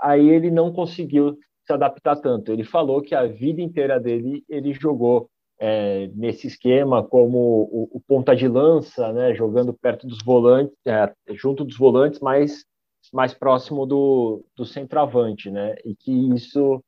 aí 0.01 0.29
ele 0.29 0.51
não 0.51 0.73
conseguiu 0.73 1.37
se 1.65 1.73
adaptar 1.73 2.17
tanto. 2.17 2.53
Ele 2.53 2.65
falou 2.65 3.03
que 3.03 3.15
a 3.15 3.27
vida 3.27 3.61
inteira 3.61 3.99
dele 3.99 4.45
ele 4.49 4.73
jogou 4.73 5.29
é, 5.59 6.09
nesse 6.15 6.47
esquema 6.47 7.03
como 7.03 7.39
o, 7.39 7.89
o, 7.93 8.01
ponta 8.01 8.35
de 8.35 8.47
lança, 8.47 9.13
né, 9.13 9.35
jogando 9.35 9.73
perto 9.73 10.07
dos 10.07 10.23
volantes, 10.23 10.75
é, 10.87 11.13
junto 11.35 11.65
dos 11.65 11.77
volantes, 11.77 12.21
mais 12.21 12.65
mais 13.13 13.33
próximo 13.33 13.87
do, 13.87 14.45
do 14.57 14.67
centroavante, 14.67 15.49
né, 15.49 15.77
e 15.85 15.95
que 15.95 16.11
isso 16.35 16.83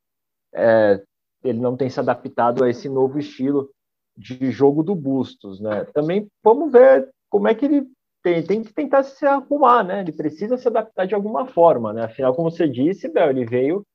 é, 0.52 1.00
ele 1.44 1.60
não 1.60 1.76
tem 1.76 1.88
se 1.88 2.00
adaptado 2.00 2.64
a 2.64 2.68
esse 2.68 2.88
novo 2.88 3.20
estilo 3.20 3.70
de 4.16 4.50
jogo 4.50 4.82
do 4.82 4.96
Bustos, 4.96 5.60
né. 5.60 5.84
Também 5.94 6.26
vamos 6.42 6.72
ver 6.72 7.08
como 7.30 7.46
é 7.46 7.54
que 7.54 7.64
ele 7.64 7.86
tem, 8.22 8.42
tem 8.42 8.62
que 8.62 8.72
tentar 8.72 9.04
se 9.04 9.24
arrumar, 9.24 9.84
né? 9.84 10.00
Ele 10.00 10.12
precisa 10.12 10.56
se 10.56 10.66
adaptar 10.66 11.06
de 11.06 11.14
alguma 11.14 11.46
forma, 11.46 11.92
né? 11.92 12.04
Afinal, 12.04 12.34
como 12.34 12.50
você 12.50 12.68
disse, 12.68 13.08
Bel, 13.08 13.30
ele 13.30 13.44
veio 13.44 13.86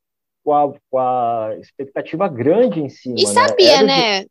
com 0.44 0.54
a, 0.54 0.74
com 0.90 0.98
a 0.98 1.56
expectativa 1.60 2.28
grande 2.28 2.80
em 2.80 2.90
cima. 2.90 3.16
E 3.18 3.24
né? 3.24 3.30
sabia, 3.30 3.84
né? 3.84 4.26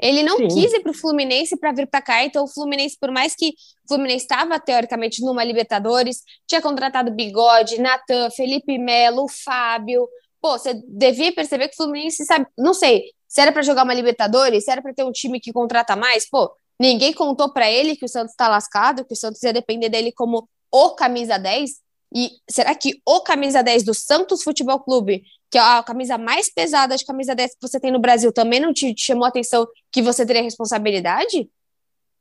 Ele 0.00 0.22
não 0.22 0.38
Sim. 0.38 0.48
quis 0.48 0.72
ir 0.72 0.80
para 0.80 0.92
o 0.92 0.94
Fluminense 0.94 1.56
para 1.58 1.72
vir 1.72 1.86
para 1.86 2.00
cá, 2.00 2.24
então 2.24 2.44
o 2.44 2.48
Fluminense, 2.48 2.96
por 2.98 3.10
mais 3.10 3.34
que 3.34 3.50
o 3.84 3.88
Fluminense 3.88 4.24
estava 4.24 4.58
teoricamente 4.58 5.22
numa 5.22 5.44
Libertadores, 5.44 6.22
tinha 6.46 6.62
contratado 6.62 7.14
Bigode, 7.14 7.80
Natan, 7.80 8.30
Felipe 8.30 8.78
Melo, 8.78 9.26
Fábio. 9.28 10.08
Pô, 10.40 10.58
você 10.58 10.74
devia 10.88 11.32
perceber 11.32 11.68
que 11.68 11.74
o 11.74 11.76
Fluminense 11.76 12.24
sabe, 12.24 12.46
não 12.56 12.72
sei, 12.72 13.04
se 13.28 13.40
era 13.40 13.52
para 13.52 13.62
jogar 13.62 13.84
uma 13.84 13.94
Libertadores, 13.94 14.64
se 14.64 14.70
era 14.70 14.80
para 14.80 14.94
ter 14.94 15.04
um 15.04 15.12
time 15.12 15.38
que 15.38 15.52
contrata 15.52 15.94
mais, 15.94 16.28
pô, 16.28 16.50
ninguém 16.80 17.12
contou 17.12 17.52
para 17.52 17.70
ele 17.70 17.94
que 17.94 18.06
o 18.06 18.08
Santos 18.08 18.30
está 18.30 18.48
lascado, 18.48 19.04
que 19.04 19.12
o 19.12 19.16
Santos 19.16 19.42
ia 19.42 19.52
depender 19.52 19.90
dele 19.90 20.12
como 20.12 20.48
o 20.72 20.90
camisa 20.94 21.38
10. 21.38 21.70
E 22.14 22.30
será 22.48 22.74
que 22.74 23.00
o 23.06 23.20
camisa 23.20 23.62
10 23.62 23.84
do 23.84 23.94
Santos 23.94 24.42
Futebol 24.42 24.80
Clube 24.80 25.22
que 25.50 25.58
é 25.58 25.60
a 25.60 25.82
camisa 25.82 26.16
mais 26.16 26.48
pesada 26.48 26.96
de 26.96 27.04
camisa 27.04 27.34
10 27.34 27.56
que 27.56 27.68
você 27.68 27.80
tem 27.80 27.90
no 27.90 27.98
Brasil, 27.98 28.32
também 28.32 28.60
não 28.60 28.72
te, 28.72 28.94
chamou 28.96 29.24
a 29.24 29.28
atenção 29.28 29.66
que 29.90 30.00
você 30.00 30.24
teria 30.24 30.42
responsabilidade? 30.42 31.50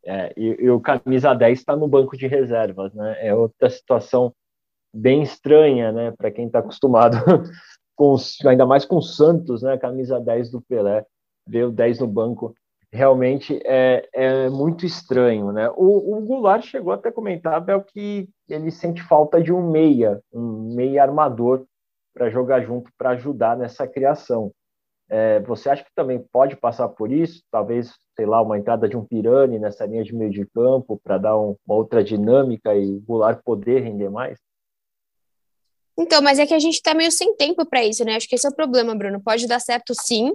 É, 0.04 0.34
e, 0.36 0.58
e 0.60 0.70
o 0.70 0.80
camisa 0.80 1.34
10 1.34 1.60
está 1.60 1.76
no 1.76 1.88
banco 1.88 2.18
de 2.18 2.26
reservas, 2.26 2.94
né? 2.94 3.18
É 3.20 3.36
outra 3.36 3.70
situação 3.70 4.34
bem 4.92 5.22
estranha, 5.22 5.92
né? 5.92 6.12
Para 6.18 6.32
quem 6.32 6.48
está 6.48 6.60
acostumado 6.60 7.18
com, 7.96 8.16
ainda 8.48 8.66
mais 8.66 8.84
com 8.86 8.98
o 8.98 9.02
Santos, 9.02 9.62
né? 9.62 9.78
Camisa 9.78 10.20
10 10.20 10.50
do 10.50 10.62
Pelé, 10.62 11.06
ver 11.46 11.66
o 11.66 11.72
10 11.72 12.00
no 12.00 12.08
banco, 12.08 12.56
realmente 12.92 13.60
é, 13.66 14.08
é 14.14 14.50
muito 14.50 14.86
estranho, 14.86 15.52
né? 15.52 15.70
O, 15.76 16.18
o 16.18 16.22
Goulart 16.22 16.66
chegou 16.66 16.92
até 16.92 17.10
a 17.10 17.12
comentar, 17.12 17.62
Bel, 17.62 17.84
que 17.84 18.28
ele 18.48 18.72
sente 18.72 19.02
falta 19.04 19.42
de 19.42 19.54
um 19.54 19.70
meia, 19.70 20.20
um 20.34 20.74
meia 20.76 21.04
armador 21.04 21.66
para 22.14 22.30
jogar 22.30 22.62
junto, 22.62 22.92
para 22.98 23.12
ajudar 23.12 23.58
nessa 23.58 23.88
criação. 23.88 24.52
É, 25.08 25.40
você 25.40 25.70
acha 25.70 25.84
que 25.84 25.94
também 25.96 26.24
pode 26.32 26.56
passar 26.56 26.88
por 26.90 27.12
isso? 27.12 27.44
Talvez, 27.52 27.94
sei 28.16 28.26
lá, 28.26 28.42
uma 28.42 28.58
entrada 28.58 28.88
de 28.88 28.96
um 28.96 29.04
Pirani 29.06 29.58
nessa 29.58 29.86
linha 29.86 30.04
de 30.04 30.14
meio 30.14 30.30
de 30.30 30.46
campo 30.46 31.00
para 31.04 31.18
dar 31.18 31.40
um, 31.40 31.56
uma 31.66 31.76
outra 31.76 32.04
dinâmica 32.04 32.76
e 32.76 32.92
o 32.92 33.02
Goulart 33.02 33.42
poder 33.44 33.82
render 33.82 34.10
mais? 34.10 34.38
Então, 35.98 36.22
mas 36.22 36.40
é 36.40 36.46
que 36.46 36.54
a 36.54 36.60
gente 36.60 36.76
está 36.76 36.94
meio 36.94 37.12
sem 37.12 37.36
tempo 37.36 37.66
para 37.66 37.84
isso, 37.84 38.06
né? 38.06 38.16
Acho 38.16 38.28
que 38.28 38.36
esse 38.36 38.48
é 38.48 38.50
o 38.50 38.56
problema, 38.56 38.96
Bruno. 38.96 39.22
Pode 39.22 39.48
dar 39.48 39.60
certo 39.60 39.94
sim, 39.94 40.32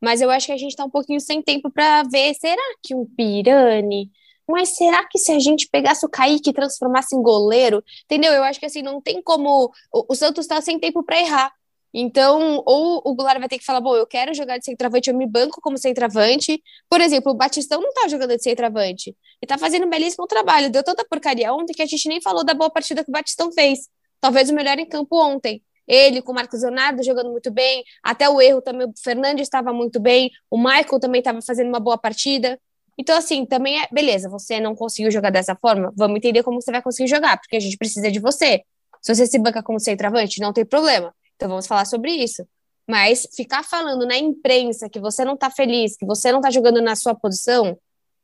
mas 0.00 0.20
eu 0.20 0.30
acho 0.30 0.46
que 0.46 0.52
a 0.52 0.56
gente 0.56 0.70
está 0.70 0.84
um 0.84 0.90
pouquinho 0.90 1.20
sem 1.20 1.42
tempo 1.42 1.70
para 1.70 2.02
ver. 2.04 2.34
Será 2.34 2.62
que 2.82 2.94
um 2.94 3.04
Pirani 3.04 4.10
mas 4.48 4.76
será 4.76 5.04
que 5.08 5.18
se 5.18 5.32
a 5.32 5.38
gente 5.38 5.68
pegasse 5.68 6.06
o 6.06 6.08
Kaique 6.08 6.50
e 6.50 6.52
transformasse 6.52 7.16
em 7.16 7.22
goleiro, 7.22 7.82
entendeu? 8.04 8.32
Eu 8.32 8.44
acho 8.44 8.60
que 8.60 8.66
assim, 8.66 8.82
não 8.82 9.00
tem 9.00 9.20
como. 9.20 9.72
O, 9.92 10.12
o 10.12 10.14
Santos 10.14 10.46
tá 10.46 10.60
sem 10.60 10.78
tempo 10.78 11.02
para 11.02 11.18
errar. 11.18 11.52
Então, 11.92 12.62
ou 12.66 13.00
o 13.04 13.14
Goulart 13.14 13.38
vai 13.38 13.48
ter 13.48 13.58
que 13.58 13.64
falar, 13.64 13.80
bom, 13.80 13.96
eu 13.96 14.06
quero 14.06 14.34
jogar 14.34 14.58
de 14.58 14.66
centroavante, 14.66 15.08
eu 15.08 15.16
me 15.16 15.26
banco 15.26 15.60
como 15.62 15.78
centroavante. 15.78 16.62
Por 16.90 17.00
exemplo, 17.00 17.32
o 17.32 17.34
Batistão 17.34 17.80
não 17.80 17.92
tá 17.92 18.06
jogando 18.06 18.36
de 18.36 18.42
centroavante. 18.42 19.16
Ele 19.40 19.48
tá 19.48 19.56
fazendo 19.58 19.86
um 19.86 19.90
belíssimo 19.90 20.26
trabalho. 20.26 20.70
Deu 20.70 20.84
tanta 20.84 21.04
porcaria 21.04 21.52
ontem 21.52 21.72
que 21.72 21.82
a 21.82 21.86
gente 21.86 22.06
nem 22.08 22.20
falou 22.20 22.44
da 22.44 22.54
boa 22.54 22.70
partida 22.70 23.02
que 23.02 23.10
o 23.10 23.12
Batistão 23.12 23.50
fez. 23.50 23.88
Talvez 24.20 24.50
o 24.50 24.54
melhor 24.54 24.78
em 24.78 24.86
campo 24.86 25.16
ontem. 25.18 25.62
Ele 25.86 26.20
com 26.20 26.32
o 26.32 26.34
Marcos 26.34 26.62
Leonardo 26.62 27.02
jogando 27.02 27.30
muito 27.30 27.50
bem, 27.50 27.84
até 28.02 28.28
o 28.28 28.40
erro 28.40 28.60
também, 28.60 28.86
o 28.86 28.92
Fernandes 29.02 29.42
estava 29.42 29.72
muito 29.72 30.00
bem, 30.00 30.30
o 30.50 30.58
Michael 30.58 31.00
também 31.00 31.20
estava 31.20 31.40
fazendo 31.40 31.68
uma 31.68 31.80
boa 31.80 31.96
partida. 31.96 32.58
Então, 32.98 33.16
assim, 33.16 33.44
também 33.44 33.80
é, 33.82 33.88
beleza, 33.92 34.28
você 34.28 34.58
não 34.58 34.74
conseguiu 34.74 35.10
jogar 35.10 35.30
dessa 35.30 35.54
forma, 35.54 35.92
vamos 35.96 36.16
entender 36.16 36.42
como 36.42 36.60
você 36.60 36.70
vai 36.70 36.82
conseguir 36.82 37.08
jogar, 37.08 37.38
porque 37.38 37.56
a 37.56 37.60
gente 37.60 37.76
precisa 37.76 38.10
de 38.10 38.18
você. 38.18 38.62
Se 39.02 39.14
você 39.14 39.26
se 39.26 39.38
banca 39.38 39.62
como 39.62 39.78
centroavante, 39.78 40.40
não 40.40 40.52
tem 40.52 40.64
problema. 40.64 41.14
Então, 41.36 41.48
vamos 41.48 41.66
falar 41.66 41.84
sobre 41.84 42.10
isso. 42.10 42.46
Mas 42.88 43.28
ficar 43.34 43.62
falando 43.62 44.06
na 44.06 44.16
imprensa 44.16 44.88
que 44.88 44.98
você 44.98 45.24
não 45.24 45.36
tá 45.36 45.50
feliz, 45.50 45.96
que 45.96 46.06
você 46.06 46.32
não 46.32 46.40
tá 46.40 46.50
jogando 46.50 46.80
na 46.80 46.96
sua 46.96 47.14
posição, 47.14 47.78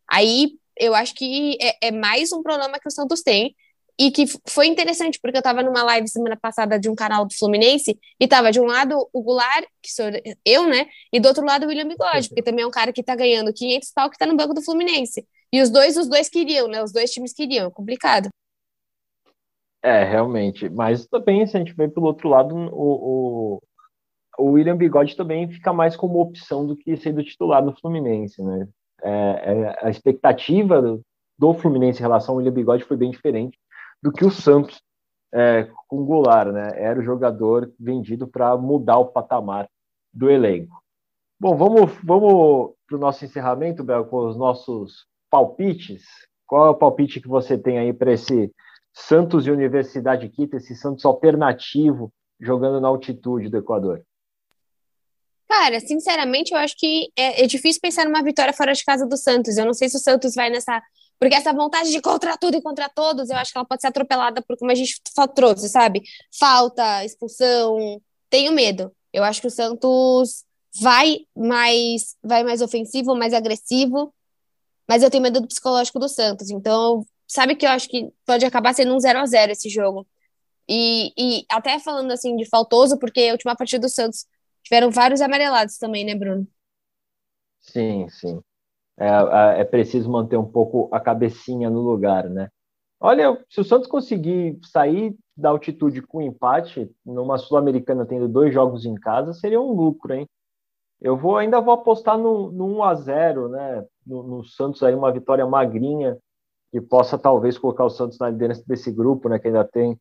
aí 0.08 0.52
eu 0.76 0.94
acho 0.94 1.14
que 1.14 1.58
é, 1.60 1.88
é 1.88 1.90
mais 1.90 2.32
um 2.32 2.42
problema 2.42 2.78
que 2.78 2.88
o 2.88 2.90
Santos 2.90 3.22
tem 3.22 3.54
e 3.98 4.10
que 4.10 4.24
foi 4.48 4.66
interessante, 4.66 5.18
porque 5.20 5.36
eu 5.36 5.40
estava 5.40 5.62
numa 5.62 5.82
live 5.82 6.08
semana 6.08 6.36
passada 6.36 6.78
de 6.78 6.88
um 6.88 6.94
canal 6.94 7.24
do 7.26 7.34
Fluminense, 7.34 7.98
e 8.18 8.26
tava 8.26 8.50
de 8.50 8.60
um 8.60 8.64
lado 8.64 8.96
o 9.12 9.22
Goulart, 9.22 9.66
que 9.82 9.92
sou 9.92 10.06
eu, 10.44 10.66
né? 10.66 10.86
E 11.12 11.20
do 11.20 11.28
outro 11.28 11.44
lado 11.44 11.64
o 11.64 11.68
William 11.68 11.88
Bigode, 11.88 12.28
porque 12.28 12.42
também 12.42 12.64
é 12.64 12.66
um 12.66 12.70
cara 12.70 12.92
que 12.92 13.02
tá 13.02 13.14
ganhando 13.14 13.52
500 13.52 13.92
pau 13.92 14.10
que 14.10 14.18
tá 14.18 14.26
no 14.26 14.36
banco 14.36 14.54
do 14.54 14.62
Fluminense. 14.62 15.26
E 15.52 15.60
os 15.60 15.70
dois, 15.70 15.96
os 15.96 16.08
dois 16.08 16.28
queriam, 16.28 16.66
né? 16.68 16.82
Os 16.82 16.92
dois 16.92 17.10
times 17.10 17.32
queriam, 17.32 17.68
é 17.68 17.70
complicado. 17.70 18.28
É, 19.82 20.04
realmente. 20.04 20.68
Mas 20.70 21.06
também, 21.06 21.46
se 21.46 21.56
a 21.56 21.60
gente 21.60 21.74
vê 21.74 21.88
pelo 21.88 22.06
outro 22.06 22.28
lado, 22.28 22.54
o, 22.54 23.58
o, 23.58 23.62
o 24.38 24.50
William 24.52 24.76
Bigode 24.76 25.16
também 25.16 25.50
fica 25.50 25.72
mais 25.72 25.96
como 25.96 26.20
opção 26.20 26.66
do 26.66 26.76
que 26.76 26.96
sendo 26.96 27.22
titular 27.22 27.62
do 27.62 27.74
Fluminense, 27.74 28.42
né? 28.42 28.68
É, 29.02 29.10
é, 29.10 29.86
a 29.86 29.90
expectativa 29.90 30.80
do, 30.80 31.02
do 31.36 31.54
Fluminense 31.54 31.98
em 31.98 32.02
relação 32.02 32.34
ao 32.34 32.38
William 32.38 32.52
Bigode 32.52 32.84
foi 32.84 32.96
bem 32.96 33.10
diferente 33.10 33.58
do 34.02 34.12
que 34.12 34.24
o 34.24 34.30
Santos 34.30 34.82
é, 35.32 35.68
com 35.88 36.04
Goulart, 36.04 36.52
né? 36.52 36.72
Era 36.74 37.00
o 37.00 37.04
jogador 37.04 37.72
vendido 37.78 38.26
para 38.26 38.56
mudar 38.56 38.98
o 38.98 39.06
patamar 39.06 39.68
do 40.12 40.30
elenco. 40.30 40.82
Bom, 41.40 41.56
vamos, 41.56 41.92
vamos 42.04 42.74
para 42.86 42.96
o 42.96 43.00
nosso 43.00 43.24
encerramento, 43.24 43.82
Bel, 43.82 44.04
com 44.04 44.28
os 44.28 44.36
nossos 44.36 45.06
palpites. 45.30 46.04
Qual 46.46 46.66
é 46.66 46.70
o 46.70 46.74
palpite 46.74 47.20
que 47.20 47.28
você 47.28 47.56
tem 47.56 47.78
aí 47.78 47.92
para 47.92 48.12
esse 48.12 48.52
Santos 48.92 49.46
e 49.46 49.50
Universidade 49.50 50.28
Quito, 50.28 50.56
esse 50.56 50.76
Santos 50.76 51.04
alternativo 51.04 52.12
jogando 52.38 52.80
na 52.80 52.88
altitude 52.88 53.48
do 53.48 53.56
Equador? 53.56 54.04
Cara, 55.48 55.80
sinceramente, 55.80 56.52
eu 56.52 56.58
acho 56.58 56.74
que 56.78 57.10
é, 57.16 57.44
é, 57.44 57.46
difícil 57.46 57.80
pensar 57.80 58.04
numa 58.04 58.22
vitória 58.22 58.52
fora 58.52 58.72
de 58.72 58.84
casa 58.84 59.06
do 59.06 59.16
Santos. 59.16 59.56
Eu 59.56 59.66
não 59.66 59.74
sei 59.74 59.88
se 59.88 59.96
o 59.96 60.00
Santos 60.00 60.34
vai 60.34 60.50
nessa 60.50 60.82
porque 61.22 61.36
essa 61.36 61.52
vontade 61.52 61.92
de 61.92 62.00
contra 62.00 62.36
tudo 62.36 62.56
e 62.56 62.60
contra 62.60 62.88
todos, 62.88 63.30
eu 63.30 63.36
acho 63.36 63.52
que 63.52 63.56
ela 63.56 63.64
pode 63.64 63.80
ser 63.80 63.86
atropelada 63.86 64.42
por 64.42 64.58
como 64.58 64.72
a 64.72 64.74
gente 64.74 65.00
trouxe, 65.36 65.68
sabe? 65.68 66.02
Falta, 66.36 67.04
expulsão. 67.04 68.02
Tenho 68.28 68.50
medo. 68.50 68.92
Eu 69.12 69.22
acho 69.22 69.40
que 69.40 69.46
o 69.46 69.50
Santos 69.50 70.44
vai 70.80 71.18
mais, 71.36 72.16
vai 72.24 72.42
mais 72.42 72.60
ofensivo, 72.60 73.14
mais 73.14 73.32
agressivo, 73.32 74.12
mas 74.88 75.04
eu 75.04 75.10
tenho 75.10 75.22
medo 75.22 75.40
do 75.40 75.46
psicológico 75.46 76.00
do 76.00 76.08
Santos. 76.08 76.50
Então, 76.50 77.06
sabe 77.24 77.54
que 77.54 77.64
eu 77.64 77.70
acho 77.70 77.88
que 77.88 78.10
pode 78.26 78.44
acabar 78.44 78.74
sendo 78.74 78.92
um 78.92 78.98
0 78.98 79.20
a 79.20 79.24
0 79.24 79.52
esse 79.52 79.68
jogo. 79.68 80.04
E, 80.68 81.12
e 81.16 81.46
até 81.48 81.78
falando 81.78 82.10
assim 82.10 82.34
de 82.34 82.48
faltoso, 82.48 82.98
porque 82.98 83.28
a 83.28 83.32
última 83.32 83.54
partida 83.54 83.86
do 83.86 83.88
Santos 83.88 84.26
tiveram 84.64 84.90
vários 84.90 85.20
amarelados 85.20 85.78
também, 85.78 86.04
né, 86.04 86.16
Bruno? 86.16 86.48
Sim, 87.60 88.08
sim 88.08 88.42
é, 88.98 89.60
é 89.60 89.64
preciso 89.64 90.10
manter 90.10 90.36
um 90.36 90.44
pouco 90.44 90.88
a 90.92 91.00
cabecinha 91.00 91.70
no 91.70 91.80
lugar, 91.80 92.28
né? 92.28 92.48
Olha, 93.00 93.36
se 93.50 93.60
o 93.60 93.64
Santos 93.64 93.88
conseguir 93.88 94.60
sair 94.62 95.16
da 95.36 95.48
altitude 95.48 96.02
com 96.02 96.22
empate, 96.22 96.88
numa 97.04 97.36
Sul-Americana 97.36 98.06
tendo 98.06 98.28
dois 98.28 98.54
jogos 98.54 98.84
em 98.84 98.94
casa, 98.94 99.32
seria 99.32 99.60
um 99.60 99.72
lucro, 99.72 100.14
hein? 100.14 100.28
Eu 101.00 101.16
vou 101.16 101.36
ainda 101.36 101.60
vou 101.60 101.74
apostar 101.74 102.16
no, 102.16 102.52
no 102.52 102.64
1 102.76 102.82
a 102.84 102.94
0 102.94 103.48
né? 103.48 103.84
No, 104.06 104.22
no, 104.22 104.44
Santos 104.44 104.82
aí, 104.84 104.94
uma 104.94 105.10
vitória 105.10 105.44
magrinha, 105.44 106.16
que 106.70 106.80
possa 106.80 107.18
talvez 107.18 107.58
colocar 107.58 107.84
o 107.84 107.90
Santos 107.90 108.18
na 108.18 108.30
liderança 108.30 108.62
desse 108.66 108.92
grupo, 108.92 109.28
né? 109.28 109.38
Que 109.38 109.48
ainda 109.48 109.64
tem 109.64 109.98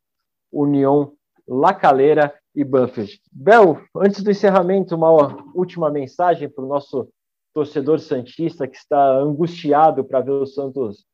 União, 0.52 1.12
La 1.48 1.74
Calera 1.74 2.32
e 2.54 2.62
Banfield. 2.62 3.20
Bel, 3.32 3.80
antes 3.96 4.22
do 4.22 4.30
encerramento, 4.30 4.94
uma 4.94 5.10
última 5.56 5.90
mensagem 5.90 6.48
para 6.48 6.64
o 6.64 6.68
nosso 6.68 7.08
torcedor 7.54 8.00
santista 8.00 8.66
que 8.66 8.76
está 8.76 9.16
angustiado 9.18 10.04
para 10.04 10.20
ver 10.20 10.32
o 10.32 10.46
Santos 10.46 11.04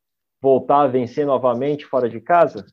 voltar 0.41 0.83
a 0.83 0.87
vencer 0.87 1.25
novamente 1.25 1.85
fora 1.85 2.09
de 2.09 2.21
casa? 2.21 2.65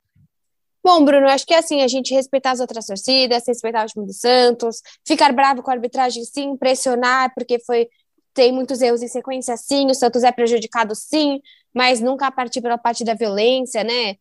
Bom, 0.84 1.04
Bruno, 1.04 1.26
acho 1.26 1.44
que 1.44 1.52
é 1.52 1.58
assim, 1.58 1.82
a 1.82 1.88
gente 1.88 2.14
respeitar 2.14 2.52
as 2.52 2.60
outras 2.60 2.86
torcidas, 2.86 3.42
respeitar 3.44 3.84
o 3.84 3.88
time 3.88 4.06
do 4.06 4.12
Santos, 4.12 4.80
ficar 5.04 5.32
bravo 5.32 5.60
com 5.62 5.70
a 5.70 5.74
arbitragem 5.74 6.24
sim, 6.24 6.56
pressionar, 6.56 7.34
porque 7.34 7.58
foi 7.58 7.88
tem 8.32 8.52
muitos 8.52 8.82
erros 8.82 9.02
em 9.02 9.08
sequência 9.08 9.56
sim, 9.56 9.90
o 9.90 9.94
Santos 9.94 10.22
é 10.22 10.30
prejudicado 10.30 10.94
sim, 10.94 11.40
mas 11.74 12.00
nunca 12.00 12.30
partir 12.30 12.60
pela 12.60 12.78
parte 12.78 13.02
da 13.02 13.14
violência, 13.14 13.82
né? 13.82 14.16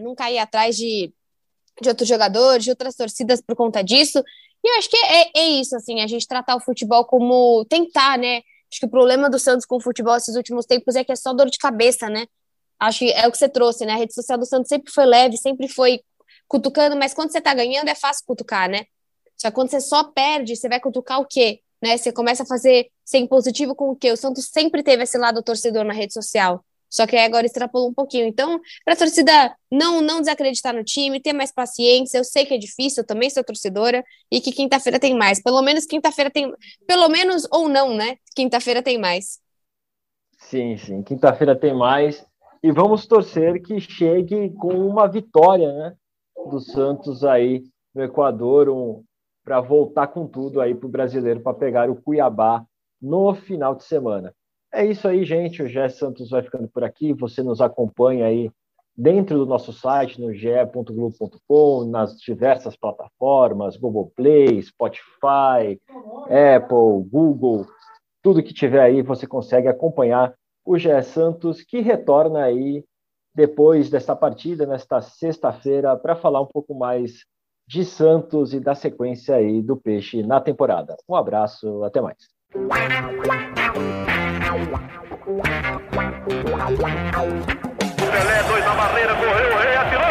Nunca 0.00 0.30
ir 0.30 0.38
atrás 0.38 0.76
de, 0.76 1.12
de 1.80 1.88
outros 1.88 2.08
jogadores, 2.08 2.64
de 2.64 2.70
outras 2.70 2.94
torcidas 2.94 3.42
por 3.42 3.54
conta 3.54 3.82
disso. 3.82 4.22
E 4.64 4.68
eu 4.68 4.78
acho 4.78 4.88
que 4.88 4.96
é, 4.96 5.30
é 5.36 5.48
isso, 5.48 5.76
assim, 5.76 6.00
a 6.00 6.06
gente 6.06 6.26
tratar 6.26 6.56
o 6.56 6.60
futebol 6.60 7.04
como 7.04 7.66
tentar, 7.66 8.16
né? 8.16 8.42
Acho 8.72 8.80
que 8.80 8.86
o 8.86 8.90
problema 8.90 9.28
do 9.28 9.38
Santos 9.38 9.66
com 9.66 9.76
o 9.76 9.80
futebol 9.80 10.16
esses 10.16 10.34
últimos 10.34 10.64
tempos 10.64 10.96
é 10.96 11.04
que 11.04 11.12
é 11.12 11.16
só 11.16 11.34
dor 11.34 11.50
de 11.50 11.58
cabeça, 11.58 12.08
né? 12.08 12.26
Acho 12.80 13.00
que 13.00 13.12
é 13.12 13.28
o 13.28 13.30
que 13.30 13.36
você 13.36 13.46
trouxe, 13.46 13.84
né? 13.84 13.92
A 13.92 13.96
rede 13.96 14.14
social 14.14 14.38
do 14.38 14.46
Santos 14.46 14.68
sempre 14.68 14.90
foi 14.90 15.04
leve, 15.04 15.36
sempre 15.36 15.68
foi 15.68 16.00
cutucando, 16.48 16.96
mas 16.96 17.12
quando 17.12 17.30
você 17.30 17.40
tá 17.40 17.52
ganhando 17.52 17.88
é 17.88 17.94
fácil 17.94 18.24
cutucar, 18.26 18.70
né? 18.70 18.86
Só 19.36 19.48
que 19.48 19.54
quando 19.54 19.70
você 19.70 19.80
só 19.80 20.04
perde, 20.04 20.56
você 20.56 20.70
vai 20.70 20.80
cutucar 20.80 21.20
o 21.20 21.26
quê? 21.26 21.60
Né? 21.82 21.98
Você 21.98 22.12
começa 22.12 22.44
a 22.44 22.46
fazer 22.46 22.90
ser 23.04 23.18
impositivo 23.18 23.74
com 23.74 23.90
o 23.90 23.96
quê? 23.96 24.10
O 24.10 24.16
Santos 24.16 24.46
sempre 24.46 24.82
teve 24.82 25.02
esse 25.02 25.18
lado 25.18 25.42
torcedor 25.42 25.84
na 25.84 25.92
rede 25.92 26.14
social. 26.14 26.64
Só 26.92 27.06
que 27.06 27.16
agora 27.16 27.46
extrapolou 27.46 27.88
um 27.88 27.94
pouquinho. 27.94 28.26
Então, 28.26 28.60
para 28.84 28.92
a 28.92 28.96
torcida 28.96 29.56
não, 29.70 30.02
não 30.02 30.20
desacreditar 30.20 30.74
no 30.74 30.84
time, 30.84 31.22
ter 31.22 31.32
mais 31.32 31.50
paciência. 31.50 32.18
Eu 32.18 32.24
sei 32.24 32.44
que 32.44 32.52
é 32.52 32.58
difícil, 32.58 33.02
eu 33.02 33.06
também 33.06 33.30
sou 33.30 33.42
torcedora, 33.42 34.04
e 34.30 34.42
que 34.42 34.52
quinta-feira 34.52 35.00
tem 35.00 35.16
mais. 35.16 35.42
Pelo 35.42 35.62
menos 35.62 35.86
quinta-feira 35.86 36.30
tem. 36.30 36.52
Pelo 36.86 37.08
menos 37.08 37.48
ou 37.50 37.66
não, 37.66 37.94
né? 37.94 38.18
Quinta-feira 38.36 38.82
tem 38.82 38.98
mais. 38.98 39.40
Sim, 40.36 40.76
sim. 40.76 41.02
Quinta-feira 41.02 41.56
tem 41.56 41.74
mais. 41.74 42.22
E 42.62 42.70
vamos 42.70 43.06
torcer 43.06 43.62
que 43.62 43.80
chegue 43.80 44.50
com 44.50 44.74
uma 44.86 45.08
vitória, 45.08 45.72
né? 45.72 45.94
Do 46.50 46.60
Santos 46.60 47.24
aí 47.24 47.64
no 47.94 48.02
Equador, 48.02 48.68
um, 48.68 49.02
para 49.42 49.62
voltar 49.62 50.08
com 50.08 50.26
tudo 50.26 50.60
aí 50.60 50.74
para 50.74 50.86
o 50.86 50.90
brasileiro 50.90 51.40
para 51.40 51.54
pegar 51.54 51.88
o 51.88 51.96
Cuiabá 51.96 52.66
no 53.00 53.34
final 53.34 53.74
de 53.74 53.84
semana. 53.84 54.34
É 54.72 54.86
isso 54.86 55.06
aí, 55.06 55.24
gente. 55.24 55.62
O 55.62 55.68
Gé 55.68 55.88
Santos 55.88 56.30
vai 56.30 56.42
ficando 56.42 56.66
por 56.68 56.82
aqui. 56.82 57.12
Você 57.12 57.42
nos 57.42 57.60
acompanha 57.60 58.26
aí 58.26 58.50
dentro 58.96 59.38
do 59.38 59.46
nosso 59.46 59.72
site, 59.72 60.20
no 60.20 60.32
ge.globo.com, 60.32 61.84
nas 61.84 62.16
diversas 62.16 62.76
plataformas, 62.76 63.76
Google 63.76 64.12
Play, 64.14 64.62
Spotify, 64.62 65.80
Apple, 66.26 67.08
Google, 67.10 67.66
tudo 68.22 68.42
que 68.42 68.54
tiver 68.54 68.80
aí, 68.80 69.02
você 69.02 69.26
consegue 69.26 69.68
acompanhar 69.68 70.34
o 70.64 70.78
Gé 70.78 71.02
Santos, 71.02 71.62
que 71.62 71.80
retorna 71.80 72.44
aí 72.44 72.84
depois 73.34 73.90
desta 73.90 74.14
partida, 74.14 74.66
nesta 74.66 75.00
sexta-feira, 75.00 75.96
para 75.96 76.14
falar 76.14 76.40
um 76.40 76.46
pouco 76.46 76.74
mais 76.74 77.24
de 77.66 77.84
Santos 77.84 78.52
e 78.52 78.60
da 78.60 78.74
sequência 78.74 79.34
aí 79.34 79.62
do 79.62 79.76
Peixe 79.76 80.22
na 80.22 80.40
temporada. 80.40 80.96
Um 81.08 81.16
abraço, 81.16 81.82
até 81.82 82.00
mais. 82.00 82.18
Pelé, 88.10 88.42
dois 88.48 88.64
na 88.64 88.74
barreira, 88.74 89.14
correu, 89.14 89.54
o 89.54 89.58
rei 89.58 89.76
atirou. 89.76 90.02
Gol! 90.02 90.08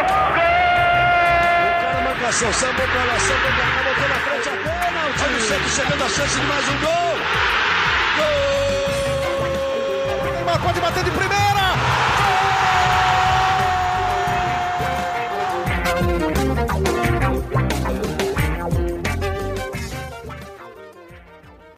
O 1.66 1.68
cara 1.82 2.00
marcação, 2.04 2.52
sambou 2.52 2.86
pra 2.86 3.04
lá, 3.04 3.18
sambou 3.18 3.52
pra 3.52 3.66
cá, 3.66 3.82
botou 3.82 4.08
na 4.08 4.14
frente 4.14 4.48
a 4.48 4.52
bola. 4.52 5.08
O 5.08 5.12
time 5.14 5.40
sempre 5.40 5.68
chegando 5.68 6.04
a 6.04 6.08
chance 6.08 6.38
de 6.40 6.46
mais 6.46 6.68
um 6.68 6.78
gol. 6.78 7.18
Gol! 8.18 10.32
Neymar 10.32 10.60
pode 10.60 10.80
bater 10.80 11.02
de 11.04 11.10
primeira. 11.10 11.42